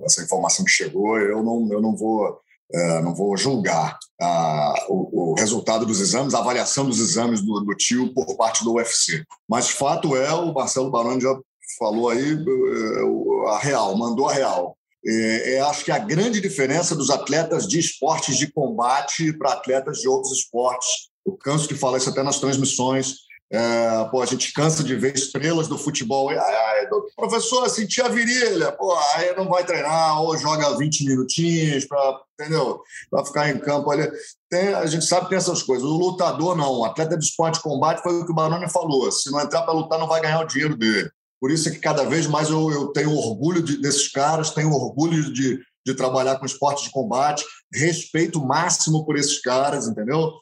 essa 0.04 0.24
informação 0.24 0.64
que 0.64 0.72
chegou, 0.72 1.18
eu 1.18 1.42
não, 1.42 1.68
eu 1.72 1.82
não 1.82 1.96
vou 1.96 2.40
é, 2.72 3.02
não 3.02 3.16
vou 3.16 3.36
julgar 3.36 3.98
ah, 4.22 4.86
o, 4.90 5.32
o, 5.32 5.34
resultado 5.34 5.86
dos 5.86 6.00
exames, 6.00 6.36
a 6.36 6.40
avaliação 6.40 6.86
dos 6.86 7.00
exames 7.00 7.42
do, 7.42 7.62
do, 7.62 7.76
tio 7.76 8.14
por 8.14 8.38
parte 8.38 8.64
do 8.64 8.74
UFC. 8.74 9.24
Mas 9.50 9.70
fato 9.70 10.16
é, 10.16 10.32
o 10.34 10.54
Marcelo 10.54 10.92
Baroni 10.92 11.22
já 11.22 11.36
falou 11.80 12.10
aí 12.10 12.34
é, 12.34 13.50
a 13.50 13.58
real, 13.58 13.98
mandou 13.98 14.30
a 14.30 14.34
real. 14.34 14.78
É, 15.06 15.56
é, 15.56 15.60
acho 15.62 15.84
que 15.84 15.92
a 15.92 15.98
grande 15.98 16.42
diferença 16.42 16.96
dos 16.96 17.10
atletas 17.10 17.68
de 17.68 17.80
esportes 17.80 18.38
de 18.38 18.52
combate 18.52 19.34
para 19.34 19.54
atletas 19.54 20.00
de 20.00 20.08
outros 20.08 20.32
esportes. 20.34 21.10
Eu 21.26 21.34
canso 21.38 21.68
de 21.68 21.76
falar 21.76 21.98
isso 21.98 22.10
até 22.10 22.22
nas 22.22 22.40
transmissões. 22.40 23.16
É, 23.52 24.04
pô, 24.12 24.22
a 24.22 24.26
gente 24.28 24.54
cansa 24.54 24.84
de 24.84 24.96
ver 24.96 25.16
estrelas 25.16 25.68
do 25.68 25.78
futebol. 25.78 26.30
Ai, 26.30 26.88
professor, 27.16 27.68
senti 27.70 28.02
a 28.02 28.08
virilha. 28.08 28.72
Pô, 28.72 28.96
aí 29.16 29.36
não 29.36 29.50
vai 29.50 29.66
treinar 29.66 30.22
ou 30.22 30.38
joga 30.38 30.78
20 30.78 31.06
minutinhos 31.06 31.86
para 31.86 32.22
entendeu? 32.40 32.82
Ficar 33.26 33.50
em 33.50 33.60
campo 33.60 33.92
ali. 33.92 34.10
Tem, 34.50 34.70
a 34.74 34.86
gente 34.86 35.06
sabe 35.06 35.24
que 35.24 35.30
tem 35.30 35.38
essas 35.38 35.62
coisas. 35.64 35.86
O 35.86 35.98
lutador 35.98 36.56
não. 36.56 36.72
O 36.80 36.86
atleta 36.86 37.18
de 37.18 37.26
esporte 37.26 37.56
de 37.56 37.62
combate 37.62 38.02
foi 38.02 38.20
o 38.20 38.26
que 38.26 38.32
o 38.32 38.36
Baroni 38.36 38.70
falou. 38.70 39.12
Se 39.12 39.32
não 39.32 39.42
entrar 39.42 39.64
para 39.64 39.74
lutar, 39.74 40.00
não 40.00 40.08
vai 40.08 40.22
ganhar 40.22 40.42
o 40.42 40.48
dinheiro 40.48 40.78
dele. 40.78 41.10
Por 41.40 41.52
isso 41.52 41.70
é 41.70 41.72
que 41.72 41.80
cada 41.80 42.04
vez 42.04 42.28
mais 42.28 42.50
eu, 42.50 42.70
eu 42.72 42.88
tenho 42.88 43.12
orgulho 43.14 43.62
de, 43.62 43.82
desses 43.82 44.12
caras, 44.12 44.52
tenho 44.52 44.72
orgulho 44.72 45.32
de, 45.34 45.60
de 45.86 45.94
trabalhar 45.94 46.38
com 46.38 46.46
esporte 46.46 46.84
de 46.84 46.92
combate, 46.92 47.46
respeito 47.74 48.46
máximo 48.46 49.06
por 49.06 49.18
esses 49.18 49.42
caras, 49.42 49.88
entendeu? 49.88 50.34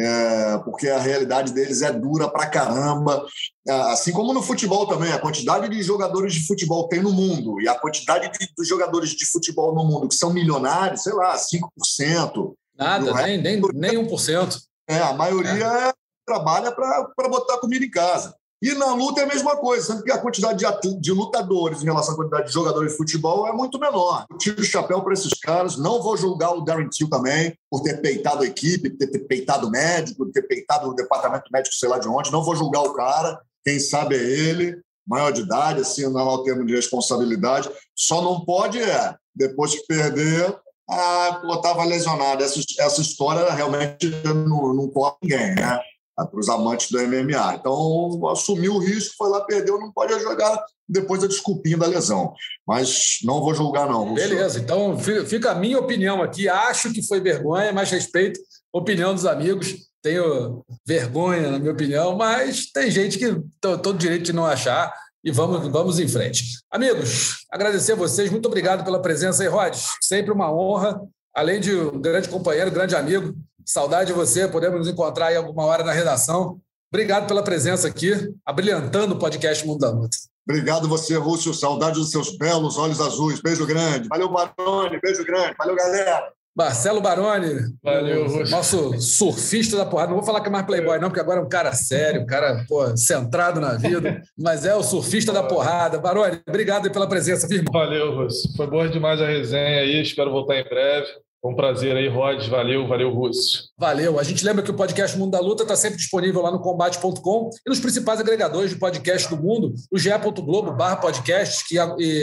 É, 0.00 0.58
porque 0.64 0.88
a 0.88 0.98
realidade 0.98 1.52
deles 1.52 1.82
é 1.82 1.92
dura 1.92 2.28
pra 2.28 2.46
caramba. 2.46 3.22
É, 3.68 3.72
assim 3.92 4.12
como 4.12 4.32
no 4.32 4.42
futebol 4.42 4.86
também, 4.86 5.12
a 5.12 5.18
quantidade 5.18 5.68
de 5.68 5.82
jogadores 5.82 6.32
de 6.32 6.46
futebol 6.46 6.88
tem 6.88 7.02
no 7.02 7.12
mundo 7.12 7.60
e 7.60 7.68
a 7.68 7.78
quantidade 7.78 8.30
de, 8.32 8.38
de 8.56 8.64
jogadores 8.64 9.10
de 9.10 9.26
futebol 9.26 9.74
no 9.74 9.84
mundo 9.84 10.08
que 10.08 10.14
são 10.14 10.32
milionários, 10.32 11.02
sei 11.02 11.12
lá, 11.12 11.36
5%. 11.36 12.54
Nada, 12.76 13.12
nem, 13.12 13.42
nem, 13.42 13.60
nem 13.74 14.06
1%. 14.06 14.58
É, 14.88 14.98
a 14.98 15.12
maioria 15.12 15.66
é. 15.66 15.92
trabalha 16.26 16.72
para 16.72 17.28
botar 17.28 17.58
comida 17.58 17.84
em 17.84 17.90
casa. 17.90 18.34
E 18.62 18.74
na 18.74 18.94
luta 18.94 19.22
é 19.22 19.24
a 19.24 19.26
mesma 19.26 19.56
coisa, 19.56 19.86
sendo 19.86 20.02
que 20.02 20.12
a 20.12 20.18
quantidade 20.18 20.62
de, 20.82 21.00
de, 21.00 21.12
lutadores 21.12 21.80
em 21.80 21.86
relação 21.86 22.12
à 22.12 22.16
quantidade 22.16 22.48
de 22.48 22.52
jogadores 22.52 22.92
de 22.92 22.96
futebol 22.98 23.48
é 23.48 23.52
muito 23.52 23.78
menor. 23.78 24.26
Eu 24.30 24.36
tiro 24.36 24.60
o 24.60 24.64
chapéu 24.64 25.00
para 25.00 25.14
esses 25.14 25.32
caras. 25.40 25.78
Não 25.78 26.02
vou 26.02 26.14
julgar 26.14 26.54
o 26.54 26.60
Darren 26.60 26.88
Till 26.90 27.08
também 27.08 27.56
por 27.70 27.80
ter 27.80 28.02
peitado 28.02 28.42
a 28.42 28.46
equipe, 28.46 28.90
por 28.90 28.98
ter, 28.98 29.18
peitado 29.20 29.66
o 29.66 29.70
médico, 29.70 30.18
por 30.18 30.30
ter 30.30 30.42
peitado 30.42 30.90
o 30.90 30.94
departamento 30.94 31.50
médico, 31.50 31.74
sei 31.74 31.88
lá 31.88 31.98
de 31.98 32.06
onde. 32.06 32.30
Não 32.30 32.44
vou 32.44 32.54
julgar 32.54 32.82
o 32.82 32.92
cara. 32.92 33.40
Quem 33.64 33.80
sabe 33.80 34.16
é 34.16 34.22
ele, 34.22 34.78
maior 35.06 35.30
de 35.32 35.40
idade, 35.40 35.80
assim, 35.80 36.02
não 36.10 36.20
é 36.20 36.24
o 36.24 36.42
termo 36.42 36.66
de 36.66 36.74
responsabilidade. 36.74 37.70
Só 37.96 38.20
não 38.20 38.44
pode, 38.44 38.78
é, 38.78 39.14
depois 39.34 39.70
de 39.70 39.86
perder, 39.86 40.54
ah, 40.90 41.40
pô, 41.40 41.54
estava 41.54 41.84
lesionado. 41.84 42.44
Essa, 42.44 42.60
essa 42.78 43.00
história 43.00 43.50
realmente 43.52 44.10
não, 44.22 44.74
não 44.74 44.88
corre 44.88 45.16
ninguém, 45.22 45.54
né? 45.54 45.80
Para 46.26 46.40
os 46.40 46.48
amantes 46.48 46.90
do 46.90 46.98
MMA. 46.98 47.54
Então, 47.54 48.28
assumiu 48.28 48.74
o 48.74 48.78
risco, 48.78 49.14
foi 49.16 49.28
lá, 49.28 49.40
perdeu, 49.42 49.78
não 49.78 49.92
pode 49.92 50.18
jogar 50.20 50.64
depois 50.88 51.22
a 51.22 51.28
desculpinha 51.28 51.78
da 51.78 51.86
lesão. 51.86 52.32
Mas 52.66 53.18
não 53.22 53.40
vou 53.40 53.54
julgar, 53.54 53.88
não. 53.88 54.14
Beleza, 54.14 54.58
então 54.58 54.98
fica 54.98 55.52
a 55.52 55.54
minha 55.54 55.78
opinião 55.78 56.22
aqui. 56.22 56.48
Acho 56.48 56.92
que 56.92 57.06
foi 57.06 57.20
vergonha, 57.20 57.72
mas 57.72 57.90
respeito 57.90 58.40
a 58.74 58.78
opinião 58.78 59.14
dos 59.14 59.26
amigos. 59.26 59.74
Tenho 60.02 60.64
vergonha, 60.86 61.50
na 61.50 61.58
minha 61.58 61.72
opinião, 61.72 62.16
mas 62.16 62.70
tem 62.72 62.90
gente 62.90 63.18
que 63.18 63.26
tem 63.60 63.78
todo 63.78 63.98
direito 63.98 64.24
de 64.24 64.32
não 64.32 64.46
achar 64.46 64.92
e 65.22 65.30
vamos, 65.30 65.70
vamos 65.70 65.98
em 65.98 66.08
frente. 66.08 66.42
Amigos, 66.70 67.44
agradecer 67.50 67.92
a 67.92 67.96
vocês, 67.96 68.30
muito 68.30 68.46
obrigado 68.46 68.84
pela 68.84 69.02
presença 69.02 69.42
aí, 69.42 69.48
Rod. 69.48 69.74
Sempre 70.00 70.32
uma 70.32 70.50
honra, 70.52 71.00
além 71.34 71.60
de 71.60 71.74
um 71.74 72.00
grande 72.00 72.28
companheiro, 72.28 72.70
grande 72.70 72.96
amigo. 72.96 73.34
Saudade 73.70 74.08
de 74.08 74.12
você, 74.12 74.48
podemos 74.48 74.80
nos 74.80 74.88
encontrar 74.88 75.26
aí 75.26 75.36
alguma 75.36 75.64
hora 75.64 75.84
na 75.84 75.92
redação. 75.92 76.58
Obrigado 76.92 77.28
pela 77.28 77.40
presença 77.40 77.86
aqui, 77.86 78.12
abrilhantando 78.44 79.14
o 79.14 79.18
podcast 79.18 79.64
Mundo 79.64 79.78
da 79.78 79.90
Luta. 79.90 80.16
Obrigado 80.48 80.88
você, 80.88 81.14
Rússio. 81.14 81.54
Saudade 81.54 81.94
dos 81.94 82.10
seus 82.10 82.36
belos 82.36 82.76
olhos 82.76 83.00
azuis. 83.00 83.40
Beijo 83.40 83.64
grande. 83.64 84.08
Valeu, 84.08 84.28
Baroni. 84.28 84.98
Beijo 85.00 85.24
grande. 85.24 85.54
Valeu, 85.56 85.76
galera. 85.76 86.32
Marcelo 86.56 87.00
Baroni, 87.00 87.60
Valeu, 87.80 88.44
nosso 88.50 89.00
surfista 89.00 89.76
da 89.76 89.86
porrada. 89.86 90.08
Não 90.08 90.16
vou 90.16 90.26
falar 90.26 90.40
que 90.40 90.48
é 90.48 90.50
mais 90.50 90.66
playboy, 90.66 90.98
não, 90.98 91.08
porque 91.08 91.20
agora 91.20 91.38
é 91.38 91.42
um 91.44 91.48
cara 91.48 91.72
sério, 91.72 92.22
um 92.22 92.26
cara 92.26 92.64
pô, 92.68 92.96
centrado 92.96 93.60
na 93.60 93.74
vida, 93.74 94.20
mas 94.36 94.66
é 94.66 94.74
o 94.74 94.82
surfista 94.82 95.32
da 95.32 95.44
porrada. 95.44 96.00
Baroni, 96.00 96.40
obrigado 96.48 96.90
pela 96.90 97.08
presença, 97.08 97.46
viu, 97.46 97.58
irmão? 97.58 97.72
Valeu, 97.72 98.16
Russo. 98.16 98.52
Foi 98.56 98.66
boa 98.66 98.88
demais 98.88 99.20
a 99.22 99.26
resenha 99.28 99.82
aí. 99.82 100.02
Espero 100.02 100.32
voltar 100.32 100.58
em 100.58 100.64
breve. 100.64 101.06
Foi 101.40 101.52
um 101.52 101.56
prazer 101.56 101.96
aí, 101.96 102.08
Rod. 102.08 102.46
Valeu, 102.48 102.86
valeu, 102.86 103.10
Russo. 103.10 103.70
Valeu. 103.78 104.18
A 104.18 104.22
gente 104.22 104.44
lembra 104.44 104.62
que 104.62 104.70
o 104.70 104.76
podcast 104.76 105.16
Mundo 105.16 105.30
da 105.30 105.40
Luta 105.40 105.62
está 105.62 105.74
sempre 105.74 105.96
disponível 105.96 106.42
lá 106.42 106.50
no 106.50 106.60
combate.com 106.60 107.50
e 107.66 107.70
nos 107.70 107.80
principais 107.80 108.20
agregadores 108.20 108.70
de 108.70 108.78
podcast 108.78 109.28
do 109.28 109.42
mundo, 109.42 109.72
o 109.90 109.98
ge.globo 109.98 110.72
barra 110.72 110.96
podcast, 110.96 111.66
que, 111.66 111.76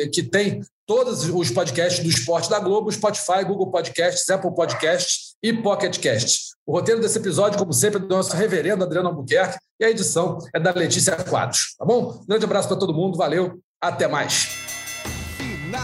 que 0.10 0.22
tem 0.22 0.62
todos 0.86 1.28
os 1.30 1.52
podcasts 1.52 2.04
do 2.04 2.10
esporte 2.10 2.50
da 2.50 2.60
Globo, 2.60 2.92
Spotify, 2.92 3.44
Google 3.46 3.72
Podcasts, 3.72 4.30
Apple 4.30 4.54
Podcasts 4.54 5.36
e 5.44 5.52
Pocket 5.52 6.00
Casts. 6.00 6.56
O 6.66 6.72
roteiro 6.74 7.02
desse 7.02 7.18
episódio, 7.18 7.58
como 7.58 7.74
sempre, 7.74 7.98
é 7.98 8.02
do 8.02 8.08
nosso 8.08 8.36
reverendo 8.36 8.84
Adriano 8.84 9.10
Albuquerque 9.10 9.58
e 9.80 9.86
a 9.86 9.90
edição 9.90 10.38
é 10.54 10.60
da 10.60 10.72
Letícia 10.72 11.16
Quadros. 11.16 11.76
Tá 11.78 11.86
bom? 11.86 12.24
grande 12.28 12.46
abraço 12.46 12.68
para 12.68 12.78
todo 12.78 12.94
mundo, 12.94 13.18
valeu, 13.18 13.60
até 13.82 14.08
mais. 14.08 14.67